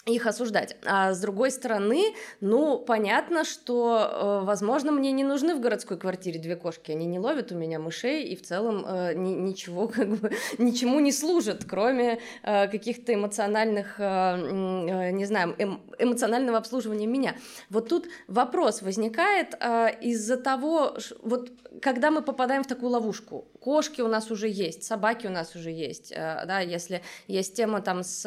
их 0.07 0.27
осуждать. 0.27 0.77
А 0.85 1.15
с 1.15 1.21
другой 1.21 1.51
стороны, 1.51 2.15
ну, 2.41 2.79
понятно, 2.79 3.45
что, 3.45 4.41
э, 4.43 4.45
возможно, 4.45 4.93
мне 4.93 5.13
не 5.13 5.25
нужны 5.25 5.55
в 5.55 5.61
городской 5.61 5.97
квартире 5.97 6.39
две 6.39 6.57
кошки, 6.57 6.91
они 6.93 7.07
не 7.07 7.19
ловят 7.19 7.53
у 7.53 7.55
меня 7.55 7.79
мышей 7.79 8.25
и 8.25 8.37
в 8.37 8.43
целом 8.43 8.85
э, 8.87 9.15
ни, 9.15 9.31
ничего, 9.31 9.89
как 9.95 10.09
бы, 10.09 10.31
ничему 10.59 11.01
не 11.01 11.11
служат, 11.11 11.65
кроме 11.65 12.19
э, 12.43 12.69
каких-то 12.69 13.15
эмоциональных, 13.15 13.99
э, 13.99 14.05
э, 14.05 15.11
не 15.13 15.25
знаю, 15.25 15.55
эм, 15.59 15.81
эмоционального 15.99 16.59
обслуживания 16.59 17.07
меня. 17.07 17.35
Вот 17.71 17.89
тут 17.89 18.07
вопрос 18.29 18.83
возникает 18.83 19.55
э, 19.59 19.89
из-за 20.03 20.37
того, 20.37 20.97
вот 21.23 21.51
когда 21.81 22.11
мы 22.11 22.23
попадаем 22.23 22.63
в 22.63 22.67
такую 22.67 22.91
ловушку, 22.91 23.47
кошки 23.61 24.01
у 24.01 24.09
нас 24.09 24.31
уже 24.31 24.49
есть, 24.49 24.85
собаки 24.85 25.27
у 25.27 25.31
нас 25.31 25.55
уже 25.57 25.71
есть, 25.71 26.13
э, 26.13 26.45
да, 26.47 26.61
если 26.61 27.03
есть 27.27 27.57
тема 27.57 27.81
там 27.81 28.03
с 28.03 28.25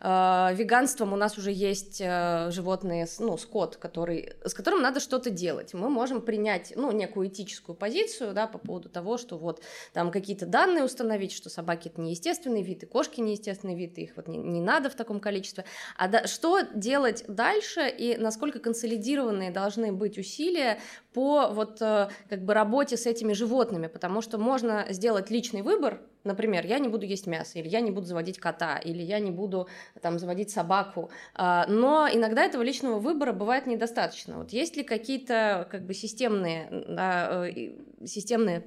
э, 0.00 0.54
веганством, 0.54 1.12
у 1.12 1.16
нас 1.16 1.38
уже 1.38 1.52
есть 1.52 2.00
э, 2.00 2.50
животные, 2.50 3.06
ну, 3.18 3.36
скот, 3.36 3.76
который, 3.76 4.34
с 4.44 4.54
которым 4.54 4.82
надо 4.82 5.00
что-то 5.00 5.30
делать. 5.30 5.74
Мы 5.74 5.88
можем 5.88 6.20
принять, 6.20 6.72
ну, 6.76 6.92
некую 6.92 7.28
этическую 7.28 7.76
позицию, 7.76 8.34
да, 8.34 8.46
по 8.46 8.58
поводу 8.58 8.88
того, 8.88 9.18
что 9.18 9.36
вот 9.38 9.62
там 9.92 10.10
какие-то 10.10 10.46
данные 10.46 10.84
установить, 10.84 11.32
что 11.32 11.50
собаки 11.50 11.88
это 11.88 12.00
не 12.00 12.10
естественный 12.10 12.62
вид, 12.62 12.82
и 12.82 12.86
кошки 12.86 13.20
не 13.20 13.32
естественный 13.32 13.74
вид, 13.74 13.98
и 13.98 14.02
их 14.02 14.16
вот 14.16 14.28
не, 14.28 14.38
не 14.38 14.60
надо 14.60 14.90
в 14.90 14.94
таком 14.94 15.20
количестве. 15.20 15.64
А 15.96 16.08
да, 16.08 16.26
что 16.26 16.62
делать 16.74 17.24
дальше 17.28 17.88
и 17.88 18.16
насколько 18.16 18.58
консолидированные 18.58 19.50
должны 19.50 19.92
быть 19.92 20.18
усилия 20.18 20.78
по 21.16 21.48
вот 21.48 21.80
э, 21.80 22.08
как 22.28 22.44
бы 22.44 22.52
работе 22.52 22.98
с 22.98 23.06
этими 23.06 23.32
животными, 23.32 23.86
потому 23.86 24.20
что 24.20 24.36
можно 24.36 24.84
сделать 24.90 25.30
личный 25.30 25.62
выбор, 25.62 26.02
например, 26.24 26.66
я 26.66 26.78
не 26.78 26.88
буду 26.88 27.06
есть 27.06 27.26
мясо, 27.26 27.58
или 27.58 27.68
я 27.68 27.80
не 27.80 27.90
буду 27.90 28.06
заводить 28.06 28.38
кота, 28.38 28.76
или 28.76 29.02
я 29.02 29.18
не 29.18 29.30
буду 29.30 29.66
там 30.02 30.18
заводить 30.18 30.50
собаку, 30.50 31.08
а, 31.34 31.64
но 31.68 32.06
иногда 32.12 32.44
этого 32.44 32.62
личного 32.62 32.98
выбора 32.98 33.32
бывает 33.32 33.66
недостаточно. 33.66 34.36
Вот 34.36 34.50
есть 34.52 34.76
ли 34.76 34.84
какие-то 34.84 35.66
как 35.70 35.86
бы 35.86 35.94
системные, 35.94 36.68
да, 36.86 37.46
э, 37.46 37.72
системные 38.04 38.66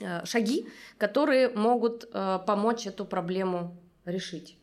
э, 0.00 0.24
шаги, 0.24 0.66
которые 0.96 1.50
могут 1.50 2.10
помочь 2.46 2.86
эту 2.86 3.04
проблему 3.04 3.76
решить? 4.06 4.56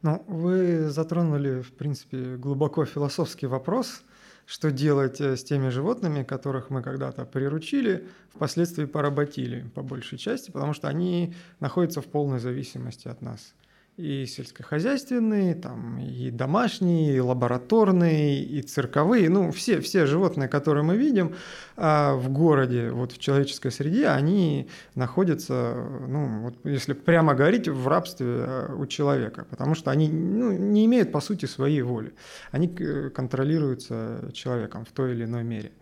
Ну, 0.00 0.24
вы 0.26 0.88
затронули, 0.88 1.60
в 1.60 1.74
принципе, 1.74 2.36
глубоко 2.36 2.86
философский 2.86 3.46
вопрос, 3.46 4.02
что 4.48 4.70
делать 4.70 5.20
э, 5.20 5.36
с 5.36 5.44
теми 5.44 5.68
животными, 5.68 6.22
которых 6.22 6.70
мы 6.70 6.82
когда-то 6.82 7.26
приручили, 7.26 8.08
впоследствии 8.34 8.86
поработили 8.86 9.68
по 9.74 9.82
большей 9.82 10.16
части, 10.16 10.50
потому 10.50 10.72
что 10.72 10.88
они 10.88 11.34
находятся 11.60 12.00
в 12.00 12.06
полной 12.06 12.38
зависимости 12.38 13.08
от 13.08 13.20
нас 13.20 13.54
и 13.98 14.26
сельскохозяйственные, 14.26 15.56
там, 15.56 15.98
и 15.98 16.30
домашние, 16.30 17.16
и 17.16 17.20
лабораторные, 17.20 18.44
и 18.44 18.62
цирковые, 18.62 19.28
ну, 19.28 19.50
все, 19.50 19.80
все 19.80 20.06
животные, 20.06 20.48
которые 20.48 20.84
мы 20.84 20.96
видим 20.96 21.34
а 21.76 22.14
в 22.14 22.30
городе, 22.30 22.90
вот 22.90 23.10
в 23.10 23.18
человеческой 23.18 23.72
среде, 23.72 24.06
они 24.06 24.68
находятся, 24.94 25.74
ну, 26.06 26.42
вот 26.42 26.54
если 26.62 26.92
прямо 26.92 27.34
говорить, 27.34 27.66
в 27.66 27.88
рабстве 27.88 28.26
а, 28.28 28.74
у 28.76 28.86
человека, 28.86 29.46
потому 29.50 29.74
что 29.74 29.90
они 29.90 30.08
ну, 30.08 30.52
не 30.52 30.86
имеют, 30.86 31.10
по 31.10 31.20
сути, 31.20 31.46
своей 31.46 31.82
воли. 31.82 32.12
Они 32.52 32.72
э, 32.78 33.10
контролируются 33.10 34.30
человеком 34.32 34.84
в 34.84 34.92
той 34.92 35.12
или 35.12 35.24
иной 35.24 35.42
мере. 35.42 35.72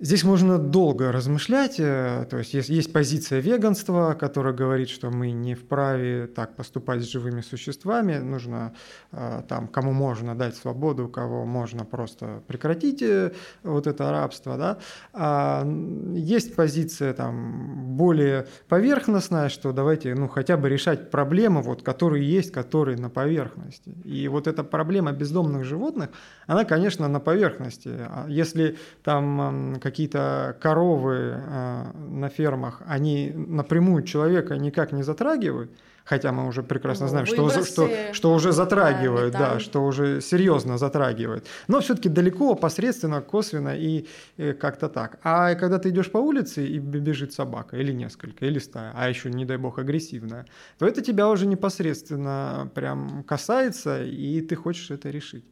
Здесь 0.00 0.24
можно 0.24 0.58
долго 0.58 1.12
размышлять, 1.12 1.78
э, 1.78 2.26
то 2.28 2.38
есть 2.38 2.52
есть, 2.52 2.68
есть 2.68 2.92
позиция 2.92 3.38
веганства, 3.38 4.16
которая 4.18 4.52
говорит, 4.52 4.88
что 4.88 5.12
мы 5.12 5.30
не 5.30 5.54
вправе 5.54 6.26
так 6.26 6.56
поступать 6.56 7.02
с 7.02 7.06
живыми 7.06 7.42
существами, 7.42 8.16
нужно 8.16 8.74
э, 9.12 9.42
там, 9.48 9.68
кому 9.68 9.92
можно 9.92 10.34
дать 10.34 10.56
свободу, 10.56 11.06
кого 11.06 11.44
можно 11.44 11.84
просто 11.84 12.42
прекратить 12.48 13.02
э, 13.02 13.34
вот 13.62 13.86
это 13.86 14.10
рабство, 14.10 14.56
да. 14.56 14.78
А 15.12 15.64
есть 16.12 16.56
позиция 16.56 17.14
там 17.14 17.94
более 17.96 18.48
поверхностная, 18.68 19.48
что 19.48 19.70
давайте, 19.70 20.12
ну, 20.16 20.26
хотя 20.26 20.56
бы 20.56 20.68
решать 20.68 21.12
проблемы, 21.12 21.62
вот, 21.62 21.84
которые 21.84 22.28
есть, 22.28 22.50
которые 22.50 22.98
на 22.98 23.10
поверхности. 23.10 23.90
И 24.02 24.26
вот 24.26 24.48
эта 24.48 24.64
проблема 24.64 25.12
бездомных 25.12 25.62
животных, 25.62 26.08
она, 26.48 26.64
конечно, 26.64 27.06
на 27.06 27.20
поверхности. 27.20 27.90
А 27.90 28.26
если 28.28 28.76
там 29.04 29.80
какие-то 29.84 30.56
коровы 30.62 31.34
э, 31.36 31.84
на 31.94 32.28
фермах, 32.30 32.80
они 32.86 33.32
напрямую 33.34 34.02
человека 34.02 34.56
никак 34.56 34.92
не 34.92 35.02
затрагивают, 35.02 35.70
хотя 36.04 36.32
мы 36.32 36.46
уже 36.46 36.62
прекрасно 36.62 37.04
ну, 37.04 37.10
знаем, 37.10 37.26
что, 37.26 37.64
что, 37.64 37.90
что 38.12 38.32
уже 38.32 38.52
затрагивают, 38.52 39.32
да, 39.32 39.54
да, 39.54 39.60
что 39.60 39.84
уже 39.84 40.22
серьезно 40.22 40.78
затрагивают. 40.78 41.46
Но 41.68 41.80
все-таки 41.80 42.08
далеко, 42.08 42.54
посредственно, 42.54 43.20
косвенно 43.20 43.76
и, 43.76 44.06
и 44.38 44.52
как-то 44.52 44.88
так. 44.88 45.18
А 45.22 45.54
когда 45.54 45.78
ты 45.78 45.90
идешь 45.90 46.10
по 46.10 46.18
улице 46.18 46.66
и 46.66 46.78
бежит 46.78 47.34
собака, 47.34 47.76
или 47.76 47.92
несколько, 47.92 48.46
или 48.46 48.60
стая, 48.60 48.90
а 48.94 49.10
еще, 49.10 49.30
не 49.30 49.44
дай 49.44 49.58
бог, 49.58 49.78
агрессивная, 49.78 50.46
то 50.78 50.86
это 50.86 51.02
тебя 51.02 51.28
уже 51.28 51.46
непосредственно 51.46 52.70
прям 52.74 53.22
касается, 53.24 54.02
и 54.02 54.40
ты 54.40 54.56
хочешь 54.56 54.90
это 54.90 55.10
решить. 55.10 55.44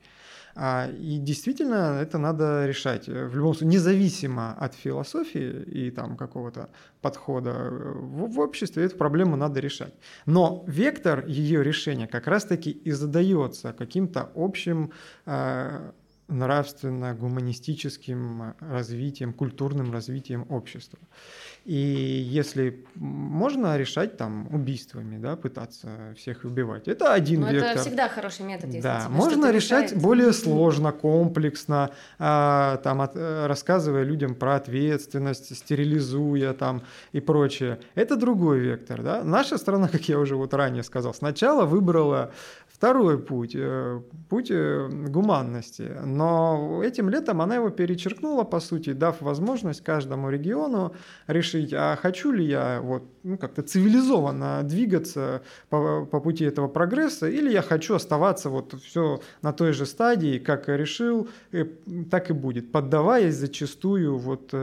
А, 0.55 0.89
и 0.91 1.19
действительно 1.19 1.99
это 2.01 2.19
надо 2.19 2.67
решать 2.67 3.09
э, 3.09 3.27
в 3.27 3.37
любом 3.37 3.55
случае, 3.55 3.71
независимо 3.71 4.53
от 4.53 4.75
философии 4.75 5.63
и 5.63 5.91
там 5.91 6.17
какого-то 6.17 6.69
подхода 7.01 7.51
э, 7.51 7.69
в, 7.71 8.33
в 8.33 8.41
обществе, 8.41 8.85
эту 8.85 8.97
проблему 8.97 9.37
надо 9.37 9.61
решать. 9.61 9.95
Но 10.27 10.65
вектор 10.67 11.27
ее 11.27 11.65
решения 11.65 12.07
как 12.07 12.27
раз-таки 12.27 12.71
и 12.71 12.91
задается 12.91 13.73
каким-то 13.73 14.31
общим 14.35 14.93
э, 15.27 15.93
нравственно-гуманистическим 16.29 18.55
развитием, 18.61 19.33
культурным 19.33 19.93
развитием 19.93 20.47
общества. 20.49 21.01
И 21.65 21.77
если 21.77 22.85
можно 22.97 23.77
решать 23.77 24.17
там 24.17 24.53
убийствами, 24.53 25.19
да, 25.19 25.37
пытаться 25.37 26.13
всех 26.17 26.45
убивать, 26.45 26.89
это 26.89 27.13
один 27.13 27.43
Но 27.43 27.47
ну, 27.47 27.53
вектор. 27.53 27.71
Это 27.71 27.81
всегда 27.83 28.09
хороший 28.09 28.45
метод. 28.45 28.71
Если 28.71 28.81
да, 28.81 29.07
можно 29.09 29.53
решать 29.53 29.93
решает. 29.93 30.03
более 30.03 30.33
сложно, 30.33 30.91
комплексно, 30.91 31.91
а, 32.19 32.79
там 32.79 33.01
от, 33.01 33.13
рассказывая 33.15 34.03
людям 34.03 34.35
про 34.35 34.57
ответственность, 34.57 35.57
стерилизуя 35.57 36.53
там 36.53 36.83
и 37.13 37.21
прочее. 37.21 37.79
Это 37.95 38.17
другой 38.17 38.59
вектор, 38.59 39.03
да. 39.03 39.23
Наша 39.23 39.57
страна, 39.57 39.87
как 39.93 40.09
я 40.09 40.19
уже 40.19 40.35
вот 40.35 40.53
ранее 40.55 40.83
сказал, 40.83 41.15
сначала 41.15 41.65
выбрала 41.65 42.33
второй 42.83 43.17
путь, 43.17 43.55
э, 43.55 44.01
путь 44.29 44.51
э, 44.51 44.89
гуманности. 44.89 45.89
Но 46.05 46.83
этим 46.83 47.09
летом 47.11 47.41
она 47.41 47.55
его 47.55 47.71
перечеркнула, 47.71 48.43
по 48.43 48.59
сути, 48.59 48.93
дав 48.93 49.23
возможность 49.23 49.85
каждому 49.85 50.31
региону 50.31 50.93
решить, 51.29 51.73
а 51.73 51.95
хочу 51.95 52.33
ли 52.33 52.45
я 52.45 52.81
вот, 52.83 53.05
ну, 53.23 53.39
как-то 53.39 53.63
цивилизованно 53.63 54.63
двигаться 54.65 55.43
по, 55.69 56.05
по 56.07 56.21
пути 56.21 56.45
этого 56.45 56.67
прогресса, 56.67 57.29
или 57.29 57.53
я 57.53 57.63
хочу 57.63 57.95
оставаться 57.95 58.51
вот 58.51 58.75
все 58.83 59.21
на 59.43 59.53
той 59.53 59.73
же 59.73 59.87
стадии, 59.87 60.39
как 60.39 60.69
решил, 60.69 61.29
так 62.11 62.31
и 62.31 62.33
будет, 62.33 62.73
поддаваясь 62.73 63.37
зачастую 63.37 64.19
вот 64.19 64.55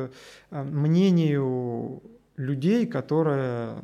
мнению 0.51 2.01
людей, 2.35 2.85
которые 2.85 3.75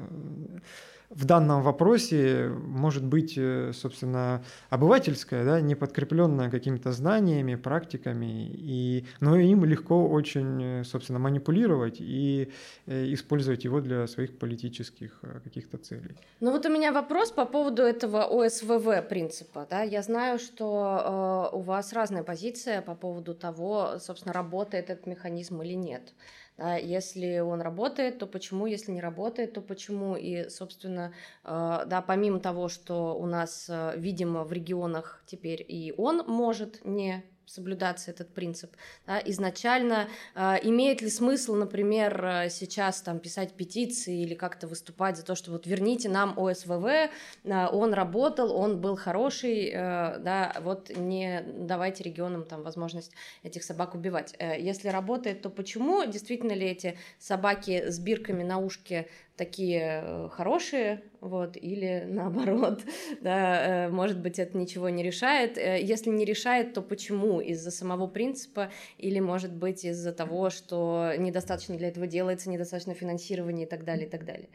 в 1.16 1.26
данном 1.26 1.64
вопросе 1.64 2.50
может 2.50 3.06
быть, 3.06 3.36
э, 3.38 3.72
собственно, 3.74 4.44
обывательская, 4.70 5.46
да, 5.46 5.62
не 5.62 5.74
подкрепленная 5.74 6.52
какими-то 6.52 6.92
знаниями, 6.92 7.56
практиками, 7.56 8.50
и, 8.52 9.06
но 9.22 9.38
им 9.38 9.64
легко 9.64 10.08
очень, 10.08 10.82
э, 10.82 10.84
собственно, 10.84 11.20
манипулировать 11.20 11.98
и 12.00 12.52
э, 12.86 13.14
использовать 13.14 13.64
его 13.64 13.80
для 13.80 14.08
своих 14.08 14.38
политических 14.38 15.22
каких-то 15.44 15.78
целей. 15.78 16.18
Ну 16.42 16.52
вот 16.52 16.66
у 16.66 16.70
меня 16.70 16.92
вопрос 16.92 17.32
по 17.32 17.46
поводу 17.46 17.84
этого 17.84 18.26
ОСВВ 18.26 19.08
принципа. 19.08 19.66
Да? 19.70 19.84
Я 19.84 20.02
знаю, 20.02 20.38
что 20.38 21.50
э, 21.54 21.56
у 21.56 21.62
вас 21.62 21.94
разная 21.94 22.24
позиция 22.24 22.82
по 22.82 22.94
поводу 22.94 23.34
того, 23.34 24.00
собственно, 24.00 24.34
работает 24.34 24.90
этот 24.90 25.08
механизм 25.08 25.62
или 25.62 25.74
нет. 25.76 26.14
Да, 26.58 26.78
если 26.78 27.40
он 27.40 27.60
работает, 27.62 28.20
то 28.20 28.28
почему, 28.28 28.66
если 28.66 28.92
не 28.94 29.02
работает, 29.02 29.54
то 29.54 29.62
почему. 29.62 30.16
И, 30.16 30.48
собственно, 30.50 31.14
э, 31.44 31.84
да, 31.86 32.02
помимо 32.02 32.40
того, 32.40 32.70
что 32.70 33.18
у 33.20 33.26
нас, 33.26 33.68
э, 33.70 33.94
видимо, 33.98 34.44
в 34.46 34.54
регионах 34.54 35.22
теперь 35.26 35.66
и 35.68 35.94
он 35.98 36.24
может 36.28 36.86
не 36.86 37.26
соблюдаться 37.46 38.12
этот 38.12 38.34
принцип. 38.34 38.72
Да? 39.08 39.22
Изначально 39.26 40.08
э, 40.36 40.56
имеет 40.64 41.02
ли 41.02 41.10
смысл, 41.10 41.56
например, 41.56 42.26
э, 42.26 42.50
сейчас 42.50 43.02
там 43.02 43.20
писать 43.20 43.54
петиции 43.54 44.22
или 44.22 44.34
как-то 44.34 44.68
выступать 44.68 45.18
за 45.18 45.24
то, 45.24 45.36
что 45.36 45.52
вот 45.52 45.68
верните 45.68 46.10
нам 46.10 46.38
ОСВВ, 46.38 46.86
э, 46.86 47.10
он 47.44 47.94
работал, 47.94 48.56
он 48.56 48.82
был 48.82 48.96
хороший, 48.96 49.70
э, 49.70 50.20
да, 50.20 50.56
вот 50.62 50.90
не 50.96 51.44
давайте 51.46 52.04
регионам 52.04 52.46
там 52.46 52.64
возможность 52.64 53.12
этих 53.44 53.64
собак 53.64 53.96
убивать. 53.96 54.36
Э, 54.40 54.60
если 54.60 54.90
работает, 54.90 55.42
то 55.42 55.50
почему? 55.50 56.06
Действительно 56.06 56.54
ли 56.54 56.68
эти 56.68 56.98
собаки 57.20 57.90
с 57.90 58.00
бирками 58.00 58.44
на 58.44 58.60
ушке 58.60 59.08
такие 59.38 60.02
э, 60.04 60.30
хорошие, 60.32 61.04
вот, 61.26 61.58
или 61.58 62.06
наоборот, 62.08 62.84
да, 63.22 63.88
э, 63.88 63.90
может 63.90 64.22
быть, 64.22 64.38
это 64.38 64.58
ничего 64.58 64.90
не 64.90 65.04
решает. 65.04 65.58
Э, 65.58 65.82
если 65.82 66.12
не 66.12 66.24
решает, 66.24 66.74
то 66.74 66.82
почему? 66.82 67.42
Из-за 67.42 67.72
самого 67.72 68.08
принципа 68.08 68.72
или, 69.00 69.20
может 69.20 69.52
быть, 69.52 69.84
из-за 69.86 70.14
того, 70.14 70.52
что 70.52 71.14
недостаточно 71.18 71.78
для 71.78 71.88
этого 71.88 72.06
делается, 72.06 72.50
недостаточно 72.50 72.94
финансирования 72.94 73.64
и 73.64 73.68
так 73.68 73.84
далее, 73.86 74.08
и 74.08 74.10
так 74.10 74.24
далее. 74.24 74.50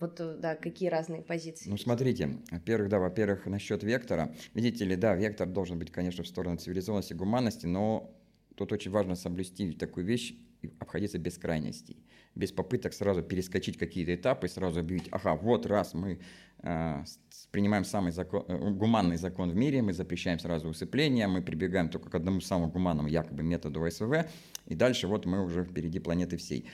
Вот, 0.00 0.20
да, 0.40 0.56
какие 0.56 0.88
разные 0.88 1.22
позиции. 1.22 1.68
Ну, 1.68 1.76
смотрите, 1.76 2.38
во-первых, 2.50 2.88
да, 2.88 2.98
во-первых, 2.98 3.46
насчет 3.46 3.82
вектора. 3.82 4.34
Видите 4.54 4.84
ли, 4.84 4.96
да, 4.96 5.14
вектор 5.14 5.46
должен 5.46 5.78
быть, 5.78 5.92
конечно, 5.92 6.24
в 6.24 6.26
сторону 6.26 6.56
цивилизованности, 6.56 7.12
гуманности, 7.12 7.66
но 7.66 8.10
тут 8.56 8.72
очень 8.72 8.90
важно 8.90 9.14
соблюсти 9.14 9.72
такую 9.72 10.06
вещь, 10.06 10.34
обходиться 10.80 11.18
без 11.18 11.36
крайностей 11.36 11.98
без 12.34 12.52
попыток 12.52 12.92
сразу 12.92 13.22
перескочить 13.22 13.78
какие-то 13.78 14.14
этапы, 14.14 14.48
сразу 14.48 14.80
объявить, 14.80 15.08
ага, 15.10 15.34
вот 15.34 15.66
раз 15.66 15.94
мы 15.94 16.18
э, 16.62 17.04
принимаем 17.50 17.84
самый 17.84 18.12
закон, 18.12 18.44
э, 18.48 18.70
гуманный 18.70 19.16
закон 19.16 19.50
в 19.50 19.54
мире, 19.54 19.82
мы 19.82 19.92
запрещаем 19.92 20.38
сразу 20.38 20.68
усыпление, 20.68 21.28
мы 21.28 21.42
прибегаем 21.42 21.88
только 21.88 22.10
к 22.10 22.14
одному 22.14 22.40
самому 22.40 22.72
гуманному 22.72 23.08
якобы 23.08 23.42
методу 23.42 23.88
СВВ, 23.88 24.26
и 24.66 24.74
дальше 24.74 25.06
вот 25.06 25.26
мы 25.26 25.44
уже 25.44 25.64
впереди 25.64 25.98
планеты 26.00 26.36
всей. 26.36 26.66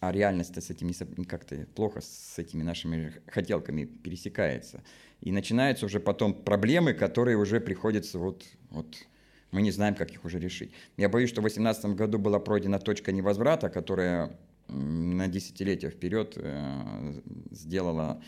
А 0.00 0.12
реальность 0.12 0.60
с 0.60 0.70
этим 0.70 0.88
не 0.88 1.24
как-то 1.24 1.66
плохо 1.74 2.00
с 2.02 2.38
этими 2.38 2.62
нашими 2.62 3.14
хотелками 3.26 3.84
пересекается. 3.84 4.82
И 5.22 5.32
начинаются 5.32 5.86
уже 5.86 5.98
потом 5.98 6.34
проблемы, 6.34 6.92
которые 6.92 7.38
уже 7.38 7.58
приходится 7.58 8.18
вот, 8.18 8.44
вот 8.68 8.96
мы 9.50 9.62
не 9.62 9.70
знаем, 9.70 9.94
как 9.94 10.10
их 10.10 10.24
уже 10.24 10.38
решить. 10.38 10.72
Я 10.98 11.08
боюсь, 11.08 11.30
что 11.30 11.40
в 11.40 11.44
2018 11.44 11.96
году 11.96 12.18
была 12.18 12.38
пройдена 12.38 12.78
точка 12.78 13.12
невозврата, 13.12 13.70
которая 13.70 14.36
на 14.68 15.28
десятилетия 15.28 15.90
вперед 15.90 16.34
э, 16.36 17.20
сделала 17.50 18.22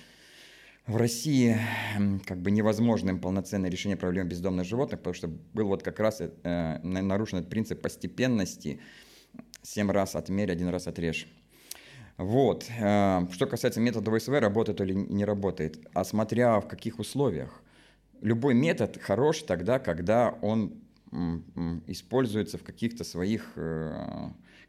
в 0.87 0.97
России 0.97 1.59
как 2.27 2.41
бы 2.41 2.51
невозможным 2.51 3.21
полноценное 3.21 3.71
решение 3.71 3.97
проблемы 3.97 4.29
бездомных 4.29 4.67
животных, 4.67 5.01
потому 5.01 5.15
что 5.15 5.29
был 5.29 5.69
вот 5.69 5.83
как 5.83 5.99
раз 5.99 6.21
э, 6.21 6.79
нарушен 6.83 7.39
этот 7.39 7.51
принцип 7.51 7.81
постепенности. 7.81 8.81
Семь 9.63 9.91
раз 9.91 10.15
отмерь, 10.15 10.53
один 10.53 10.69
раз 10.69 10.87
отрежь. 10.87 11.27
Вот. 12.17 12.67
Э, 12.79 13.27
что 13.33 13.47
касается 13.47 13.81
метода 13.81 14.17
ВСВ, 14.17 14.39
работает 14.39 14.81
или 14.81 14.93
не 14.95 15.25
работает, 15.25 15.79
а 15.93 16.05
смотря 16.05 16.61
в 16.61 16.69
каких 16.69 16.99
условиях. 16.99 17.63
Любой 18.21 18.55
метод 18.55 18.99
хорош 19.01 19.43
тогда, 19.43 19.79
когда 19.79 20.31
он 20.41 20.81
используется 21.87 22.59
в 22.59 22.63
каких-то 22.63 23.05
своих 23.05 23.53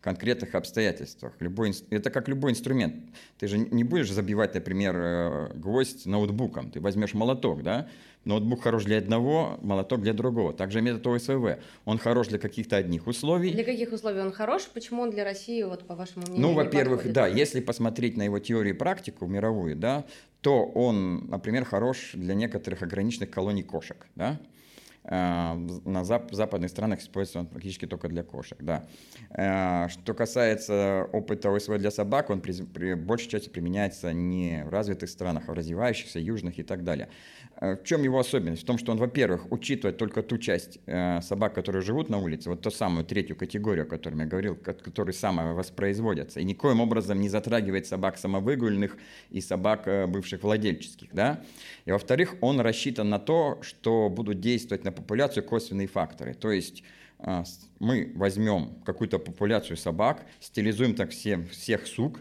конкретных 0.01 0.55
обстоятельствах. 0.55 1.33
Любой, 1.39 1.73
это 1.89 2.10
как 2.10 2.27
любой 2.27 2.51
инструмент. 2.51 2.95
Ты 3.39 3.47
же 3.47 3.57
не 3.57 3.83
будешь 3.83 4.12
забивать, 4.12 4.53
например, 4.53 4.95
э, 4.97 5.53
гвоздь 5.55 6.05
ноутбуком. 6.05 6.71
Ты 6.71 6.79
возьмешь 6.79 7.13
молоток, 7.13 7.63
да? 7.63 7.88
Ноутбук 8.23 8.63
хорош 8.63 8.83
для 8.83 8.97
одного, 8.97 9.57
молоток 9.62 10.01
для 10.01 10.13
другого. 10.13 10.53
Также 10.53 10.81
метод 10.81 11.05
ОСВВ. 11.07 11.60
Он 11.86 11.97
хорош 11.97 12.27
для 12.27 12.39
каких-то 12.39 12.75
одних 12.75 13.07
условий. 13.07 13.51
Для 13.51 13.63
каких 13.63 13.91
условий 13.91 14.19
он 14.19 14.31
хорош? 14.31 14.67
Почему 14.73 15.01
он 15.01 15.12
для 15.12 15.23
России, 15.23 15.63
вот 15.63 15.88
по 15.88 15.95
вашему 15.95 16.25
мнению, 16.27 16.47
Ну, 16.47 16.53
во-первых, 16.53 17.12
да, 17.12 17.27
если 17.27 17.62
посмотреть 17.62 18.17
на 18.17 18.23
его 18.23 18.39
теорию 18.39 18.75
и 18.75 18.77
практику 18.77 19.27
мировую, 19.27 19.75
да, 19.75 20.05
то 20.41 20.63
он, 20.65 21.27
например, 21.29 21.65
хорош 21.65 22.12
для 22.13 22.36
некоторых 22.36 22.81
ограниченных 22.81 23.31
колоний 23.31 23.63
кошек, 23.63 24.07
да, 24.15 24.39
на 25.10 26.04
зап 26.04 26.34
западных 26.34 26.70
странах 26.70 27.00
используется 27.00 27.39
он 27.39 27.48
практически 27.48 27.88
только 27.88 28.10
для 28.10 28.24
кошек. 28.24 28.58
Да. 28.62 28.86
Э, 29.30 29.88
что 29.89 30.13
касается 30.13 31.08
опыта 31.13 31.50
ОСВ 31.50 31.78
для 31.78 31.91
собак, 31.91 32.30
он 32.30 32.41
при, 32.41 32.54
при 32.63 32.93
большей 32.93 33.30
части 33.30 33.50
применяется 33.50 34.12
не 34.13 34.63
в 34.65 34.70
развитых 34.70 35.10
странах, 35.10 35.43
а 35.48 35.52
в 35.52 35.56
развивающихся, 35.56 36.20
южных 36.20 36.60
и 36.60 36.63
так 36.63 36.84
далее. 36.84 37.10
Э, 37.60 37.76
в 37.76 37.84
чем 37.84 38.04
его 38.04 38.20
особенность? 38.20 38.63
В 38.63 38.65
том, 38.65 38.78
что 38.78 38.91
он, 38.91 38.98
во-первых, 38.98 39.52
учитывает 39.52 39.98
только 39.98 40.22
ту 40.22 40.38
часть 40.38 40.80
э, 40.86 41.22
собак, 41.22 41.54
которые 41.54 41.82
живут 41.82 42.10
на 42.10 42.17
улице, 42.17 42.50
вот 42.50 42.62
ту 42.62 42.72
самую 42.72 43.06
третью 43.06 43.36
категорию, 43.36 43.86
о 43.86 43.88
которой 43.88 44.17
я 44.17 44.26
говорил, 44.26 44.56
которые 44.56 45.13
самые 45.13 45.54
воспроизводятся, 45.54 46.39
и 46.39 46.43
никоим 46.43 46.82
образом 46.82 47.20
не 47.20 47.30
затрагивает 47.30 47.88
собак 47.88 48.17
самовыгульных 48.17 48.98
и 49.30 49.41
собак 49.41 49.88
э, 49.88 50.06
бывших 50.08 50.43
владельческих. 50.43 51.10
Да? 51.13 51.41
И 51.86 51.91
во-вторых, 51.91 52.36
он 52.41 52.60
рассчитан 52.60 53.10
на 53.10 53.20
то, 53.20 53.60
что 53.62 54.10
будут 54.10 54.39
действовать 54.39 54.84
на 54.84 54.91
популяцию 54.97 55.43
косвенные 55.43 55.88
факторы. 55.88 56.33
То 56.33 56.51
есть 56.51 56.83
э, 57.19 57.43
мы 57.79 58.12
возьмем 58.15 58.75
какую-то 58.86 59.19
популяцию 59.19 59.77
собак, 59.77 60.25
стилизуем 60.39 60.95
так 60.95 61.12
все, 61.12 61.43
всех 61.51 61.88
сук, 61.88 62.19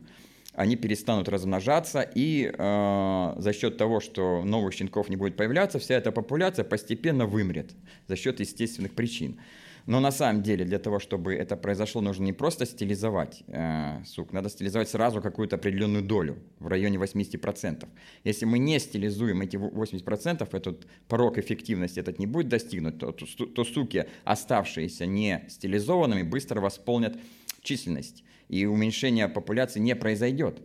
они 0.56 0.76
перестанут 0.76 1.28
размножаться, 1.28 2.00
и 2.00 2.50
э, 2.50 3.34
за 3.36 3.52
счет 3.52 3.76
того, 3.76 4.00
что 4.00 4.42
новых 4.42 4.72
щенков 4.72 5.08
не 5.10 5.16
будет 5.16 5.36
появляться, 5.36 5.78
вся 5.78 5.96
эта 5.96 6.12
популяция 6.12 6.64
постепенно 6.64 7.26
вымрет 7.26 7.72
за 8.08 8.16
счет 8.16 8.40
естественных 8.40 8.94
причин. 8.94 9.38
Но 9.86 10.00
на 10.00 10.10
самом 10.10 10.42
деле 10.42 10.64
для 10.64 10.78
того, 10.78 10.98
чтобы 10.98 11.34
это 11.34 11.56
произошло, 11.56 12.00
нужно 12.00 12.24
не 12.24 12.32
просто 12.32 12.66
стилизовать 12.66 13.44
э, 13.46 14.02
сук, 14.04 14.32
надо 14.32 14.48
стилизовать 14.48 14.88
сразу 14.88 15.22
какую-то 15.22 15.56
определенную 15.56 16.02
долю 16.02 16.38
в 16.58 16.66
районе 16.66 16.98
80%. 16.98 17.86
Если 18.24 18.46
мы 18.46 18.58
не 18.58 18.80
стилизуем 18.80 19.42
эти 19.42 19.56
80%, 19.56 20.48
этот 20.56 20.86
порог 21.06 21.38
эффективности 21.38 22.00
этот 22.00 22.18
не 22.18 22.26
будет 22.26 22.48
достигнут, 22.48 22.98
то, 22.98 23.12
то, 23.12 23.46
то 23.46 23.64
суки, 23.64 24.06
оставшиеся 24.24 25.06
не 25.06 25.44
стилизованными, 25.48 26.22
быстро 26.22 26.60
восполнят 26.60 27.16
численность 27.62 28.24
и 28.48 28.66
уменьшение 28.66 29.28
популяции 29.28 29.80
не 29.80 29.94
произойдет. 29.94 30.60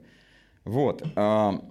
Вот. 0.63 1.03
А, 1.15 1.63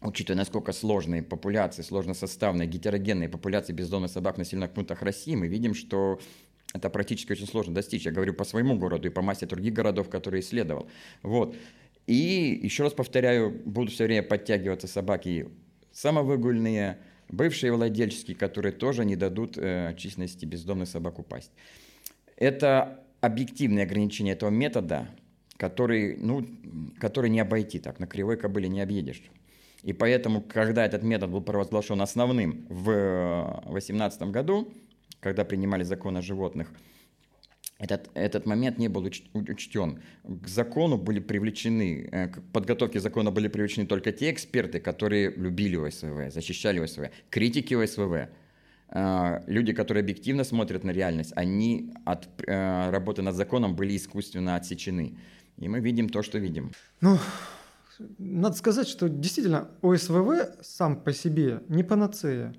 учитывая, 0.00 0.38
насколько 0.38 0.72
сложные 0.72 1.22
популяции, 1.22 1.82
сложносоставные, 1.82 2.68
гетерогенные 2.68 3.28
популяции 3.28 3.72
бездомных 3.72 4.10
собак 4.10 4.36
в 4.36 4.38
населенных 4.38 4.72
пунктах 4.72 5.02
России, 5.02 5.34
мы 5.34 5.48
видим, 5.48 5.74
что 5.74 6.20
это 6.74 6.90
практически 6.90 7.32
очень 7.32 7.46
сложно 7.46 7.74
достичь. 7.74 8.04
Я 8.04 8.12
говорю 8.12 8.34
по 8.34 8.44
своему 8.44 8.76
городу 8.76 9.08
и 9.08 9.10
по 9.10 9.22
массе 9.22 9.46
других 9.46 9.72
городов, 9.72 10.08
которые 10.08 10.40
исследовал. 10.40 10.88
Вот. 11.22 11.56
И 12.06 12.60
еще 12.62 12.84
раз 12.84 12.92
повторяю, 12.92 13.50
будут 13.64 13.92
все 13.92 14.04
время 14.04 14.22
подтягиваться 14.22 14.86
собаки 14.86 15.48
самовыгульные, 15.92 16.98
бывшие 17.28 17.72
владельческие, 17.72 18.36
которые 18.36 18.72
тоже 18.72 19.04
не 19.04 19.16
дадут 19.16 19.56
э, 19.56 19.94
численности 19.96 20.44
бездомных 20.44 20.88
собак 20.88 21.18
упасть. 21.18 21.50
Это 22.36 23.02
объективные 23.20 23.84
ограничения 23.84 24.32
этого 24.32 24.50
метода, 24.50 25.08
который, 25.56 26.16
ну, 26.18 26.46
который 27.00 27.30
не 27.30 27.40
обойти 27.40 27.78
так, 27.78 27.98
на 27.98 28.06
кривой 28.06 28.36
кобыле 28.36 28.68
не 28.68 28.80
объедешь. 28.80 29.22
И 29.82 29.92
поэтому, 29.92 30.42
когда 30.42 30.84
этот 30.84 31.02
метод 31.02 31.30
был 31.30 31.40
провозглашен 31.40 32.00
основным 32.00 32.66
в 32.68 33.62
2018 33.64 34.22
году, 34.24 34.72
когда 35.26 35.44
принимали 35.44 35.84
закон 35.84 36.16
о 36.16 36.22
животных, 36.22 36.68
этот, 37.78 38.10
этот 38.14 38.46
момент 38.46 38.78
не 38.78 38.88
был 38.88 39.04
уч, 39.04 39.22
учтен. 39.34 40.00
К 40.22 40.48
закону 40.48 40.98
были 40.98 41.18
привлечены, 41.20 42.08
э, 42.12 42.28
к 42.28 42.40
подготовке 42.52 43.00
закона 43.00 43.32
были 43.32 43.48
привлечены 43.48 43.86
только 43.86 44.12
те 44.12 44.30
эксперты, 44.30 44.78
которые 44.78 45.32
любили 45.36 45.76
ОСВ, 45.76 46.32
защищали 46.32 46.78
ОСВ, 46.78 47.10
критики 47.28 47.74
ОСВ. 47.74 48.28
Э, 48.88 49.42
люди, 49.48 49.72
которые 49.72 50.02
объективно 50.02 50.44
смотрят 50.44 50.84
на 50.84 50.92
реальность, 50.92 51.32
они 51.34 51.92
от 52.04 52.28
э, 52.46 52.90
работы 52.90 53.22
над 53.22 53.34
законом 53.34 53.74
были 53.74 53.96
искусственно 53.96 54.54
отсечены. 54.54 55.18
И 55.58 55.68
мы 55.68 55.80
видим 55.80 56.08
то, 56.08 56.22
что 56.22 56.38
видим. 56.38 56.70
Ну, 57.00 57.18
надо 58.18 58.56
сказать, 58.56 58.86
что 58.86 59.08
действительно 59.08 59.68
ОСВВ 59.82 60.62
сам 60.62 61.02
по 61.02 61.12
себе 61.12 61.62
не 61.68 61.82
панацея. 61.82 62.54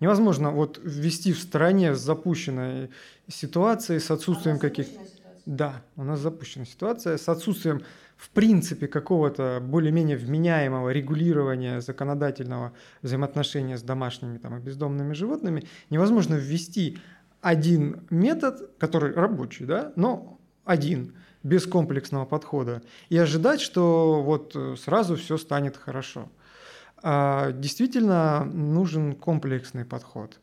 Невозможно 0.00 0.50
вот 0.50 0.80
ввести 0.82 1.32
в 1.32 1.38
стране 1.38 1.94
с 1.94 2.00
запущенной 2.00 2.90
ситуацией, 3.28 3.98
с 3.98 4.10
отсутствием 4.10 4.58
каких-то... 4.58 5.00
Да, 5.44 5.82
у 5.96 6.04
нас 6.04 6.20
запущена 6.20 6.66
ситуация 6.66 7.16
с 7.16 7.28
отсутствием, 7.28 7.82
в 8.16 8.30
принципе, 8.30 8.86
какого-то 8.86 9.60
более-менее 9.62 10.16
вменяемого 10.16 10.90
регулирования 10.90 11.80
законодательного 11.80 12.72
взаимоотношения 13.02 13.78
с 13.78 13.82
домашними 13.82 14.38
там, 14.38 14.58
и 14.58 14.60
бездомными 14.60 15.14
животными. 15.14 15.66
Невозможно 15.90 16.34
ввести 16.34 16.98
один 17.40 18.02
метод, 18.10 18.70
который 18.78 19.14
рабочий, 19.14 19.64
да, 19.64 19.92
но 19.96 20.38
один, 20.64 21.14
без 21.42 21.66
комплексного 21.66 22.26
подхода, 22.26 22.82
и 23.08 23.16
ожидать, 23.16 23.60
что 23.60 24.22
вот 24.22 24.54
сразу 24.78 25.16
все 25.16 25.38
станет 25.38 25.76
хорошо. 25.76 26.28
А, 27.02 27.52
действительно 27.52 28.44
нужен 28.44 29.14
комплексный 29.14 29.84
подход. 29.84 30.40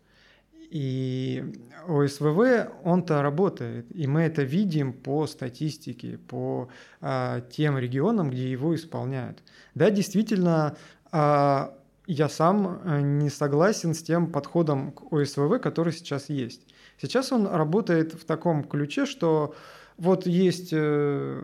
И 0.69 1.43
ОСВВ, 1.87 2.69
он-то 2.83 3.21
работает, 3.21 3.85
и 3.95 4.07
мы 4.07 4.21
это 4.21 4.43
видим 4.43 4.93
по 4.93 5.27
статистике, 5.27 6.17
по 6.17 6.69
а, 7.01 7.41
тем 7.41 7.77
регионам, 7.77 8.29
где 8.29 8.51
его 8.51 8.75
исполняют. 8.75 9.43
Да, 9.75 9.89
действительно, 9.89 10.75
а, 11.11 11.77
я 12.07 12.29
сам 12.29 12.81
э, 12.83 13.01
не 13.01 13.29
согласен 13.29 13.93
с 13.93 14.03
тем 14.03 14.31
подходом 14.31 14.91
к 14.91 15.11
ОСВВ, 15.11 15.59
который 15.59 15.93
сейчас 15.93 16.29
есть. 16.29 16.61
Сейчас 17.01 17.31
он 17.31 17.47
работает 17.47 18.13
в 18.13 18.25
таком 18.25 18.63
ключе, 18.63 19.05
что 19.05 19.55
вот 19.97 20.27
есть 20.27 20.69
э, 20.73 21.41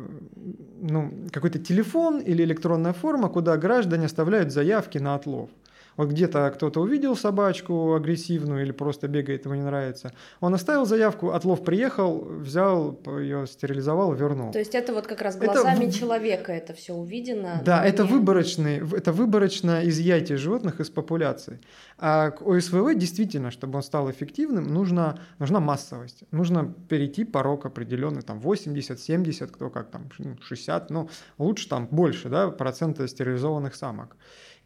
ну, 0.81 1.11
какой-то 1.31 1.59
телефон 1.59 2.19
или 2.19 2.43
электронная 2.43 2.93
форма, 2.93 3.29
куда 3.29 3.57
граждане 3.57 4.05
оставляют 4.05 4.51
заявки 4.51 4.97
на 4.97 5.15
отлов. 5.15 5.49
Вот 5.97 6.09
где-то 6.09 6.51
кто-то 6.55 6.81
увидел 6.81 7.15
собачку 7.15 7.93
агрессивную 7.93 8.63
или 8.63 8.71
просто 8.71 9.07
бегает, 9.07 9.45
ему 9.45 9.55
не 9.55 9.61
нравится. 9.61 10.11
Он 10.39 10.53
оставил 10.53 10.85
заявку, 10.85 11.31
отлов 11.31 11.63
приехал, 11.63 12.25
взял, 12.25 12.99
ее 13.19 13.45
стерилизовал, 13.47 14.13
вернул. 14.13 14.51
То 14.51 14.59
есть 14.59 14.75
это 14.75 14.93
вот 14.93 15.07
как 15.07 15.21
раз 15.21 15.37
глазами 15.37 15.85
это... 15.85 15.93
человека 15.93 16.53
это 16.53 16.73
все 16.73 16.93
увидено. 16.93 17.61
Да, 17.65 17.85
это, 17.85 18.05
выборочный, 18.05 18.77
это 18.77 19.11
выборочное 19.11 19.87
изъятие 19.87 20.37
животных 20.37 20.79
из 20.79 20.89
популяции. 20.89 21.59
А 21.97 22.31
к 22.31 22.41
ОСВВ 22.41 22.95
действительно, 22.95 23.51
чтобы 23.51 23.77
он 23.77 23.83
стал 23.83 24.09
эффективным, 24.09 24.73
нужно, 24.73 25.19
нужна 25.39 25.59
массовость. 25.59 26.23
Нужно 26.31 26.73
перейти 26.89 27.25
порог 27.25 27.65
определенный, 27.65 28.21
там 28.21 28.39
80, 28.39 28.99
70, 28.99 29.51
кто 29.51 29.69
как 29.69 29.91
там, 29.91 30.09
60, 30.41 30.89
ну 30.89 31.09
лучше 31.37 31.69
там 31.69 31.87
больше, 31.91 32.29
да, 32.29 32.49
процента 32.49 33.07
стерилизованных 33.07 33.75
самок. 33.75 34.15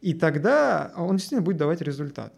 И 0.01 0.13
тогда 0.13 0.91
он 0.95 1.17
действительно 1.17 1.41
будет 1.41 1.57
давать 1.57 1.81
результат. 1.81 2.33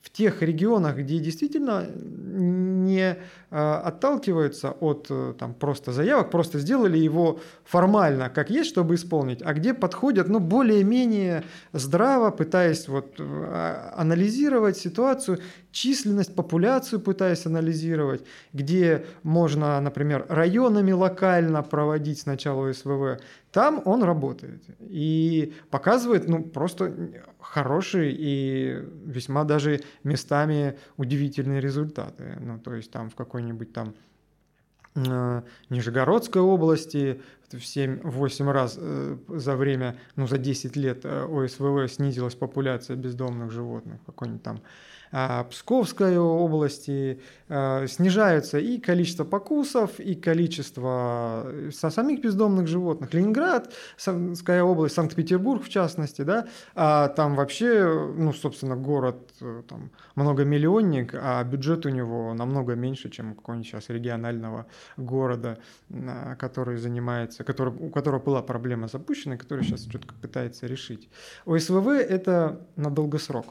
В 0.00 0.10
тех 0.10 0.42
регионах, 0.42 0.96
где 0.96 1.20
действительно 1.20 1.86
не 1.96 3.16
э, 3.50 3.56
отталкиваются 3.84 4.72
от 4.72 5.06
э, 5.10 5.34
там, 5.38 5.54
просто 5.54 5.92
заявок, 5.92 6.30
просто 6.30 6.58
сделали 6.58 6.98
его 6.98 7.38
формально, 7.64 8.28
как 8.28 8.50
есть, 8.50 8.70
чтобы 8.70 8.96
исполнить, 8.96 9.42
а 9.42 9.52
где 9.54 9.74
подходят 9.74 10.28
ну, 10.28 10.40
более-менее 10.40 11.44
здраво, 11.72 12.32
пытаясь 12.32 12.88
вот, 12.88 13.14
э, 13.18 13.92
анализировать 13.94 14.76
ситуацию, 14.76 15.38
численность, 15.72 16.34
популяцию 16.36 17.00
пытаясь 17.00 17.46
анализировать, 17.46 18.24
где 18.52 19.06
можно, 19.22 19.80
например, 19.80 20.26
районами 20.28 20.92
локально 20.92 21.62
проводить 21.62 22.20
сначала 22.20 22.72
СВВ, 22.72 23.20
там 23.50 23.82
он 23.84 24.02
работает 24.02 24.62
и 24.80 25.54
показывает 25.70 26.28
ну, 26.28 26.42
просто 26.42 26.94
хорошие 27.40 28.14
и 28.16 28.84
весьма 29.04 29.44
даже 29.44 29.80
местами 30.04 30.78
удивительные 30.96 31.60
результаты. 31.60 32.38
Ну, 32.40 32.58
то 32.58 32.74
есть 32.74 32.90
там 32.90 33.10
в 33.10 33.14
какой-нибудь 33.14 33.72
там 33.72 33.94
э, 34.94 35.42
Нижегородской 35.70 36.40
области 36.40 37.20
в 37.50 37.56
7-8 37.56 38.50
раз 38.50 38.78
э, 38.78 39.16
за 39.28 39.56
время, 39.56 39.96
ну 40.16 40.26
за 40.26 40.38
10 40.38 40.76
лет 40.76 41.04
э, 41.04 41.24
ОСВВ 41.24 41.92
снизилась 41.92 42.34
популяция 42.34 42.96
бездомных 42.96 43.50
животных, 43.50 44.00
какой-нибудь 44.06 44.42
там 44.42 44.62
Псковской 45.50 46.16
области 46.16 47.20
а, 47.54 47.86
снижаются 47.86 48.58
и 48.58 48.78
количество 48.78 49.24
покусов, 49.24 50.00
и 50.00 50.14
количество 50.14 51.46
э, 51.46 51.70
самих 51.70 52.22
бездомных 52.22 52.66
животных. 52.66 53.12
Ленинградская 53.12 54.62
область, 54.62 54.94
Санкт-Петербург 54.94 55.62
в 55.62 55.68
частности, 55.68 56.22
да, 56.22 56.46
а 56.74 57.08
там 57.08 57.34
вообще, 57.34 58.10
ну, 58.16 58.32
собственно, 58.32 58.74
город 58.74 59.34
э, 59.42 59.62
там, 59.68 59.90
многомиллионник, 60.14 61.14
а 61.14 61.44
бюджет 61.44 61.84
у 61.84 61.90
него 61.90 62.32
намного 62.32 62.74
меньше, 62.74 63.10
чем 63.10 63.32
у 63.32 63.34
какого-нибудь 63.34 63.68
сейчас 63.68 63.90
регионального 63.90 64.64
города, 64.96 65.58
который 66.38 66.78
занимается, 66.78 67.44
который, 67.44 67.74
у 67.74 67.90
которого 67.90 68.20
была 68.20 68.40
проблема 68.40 68.88
запущена, 68.88 69.36
который 69.36 69.64
сейчас 69.64 69.82
что-то 69.82 70.14
пытается 70.22 70.66
решить. 70.66 71.10
ОСВВ– 71.44 71.88
это 71.88 72.66
на 72.76 72.90
долгосрок. 72.90 73.46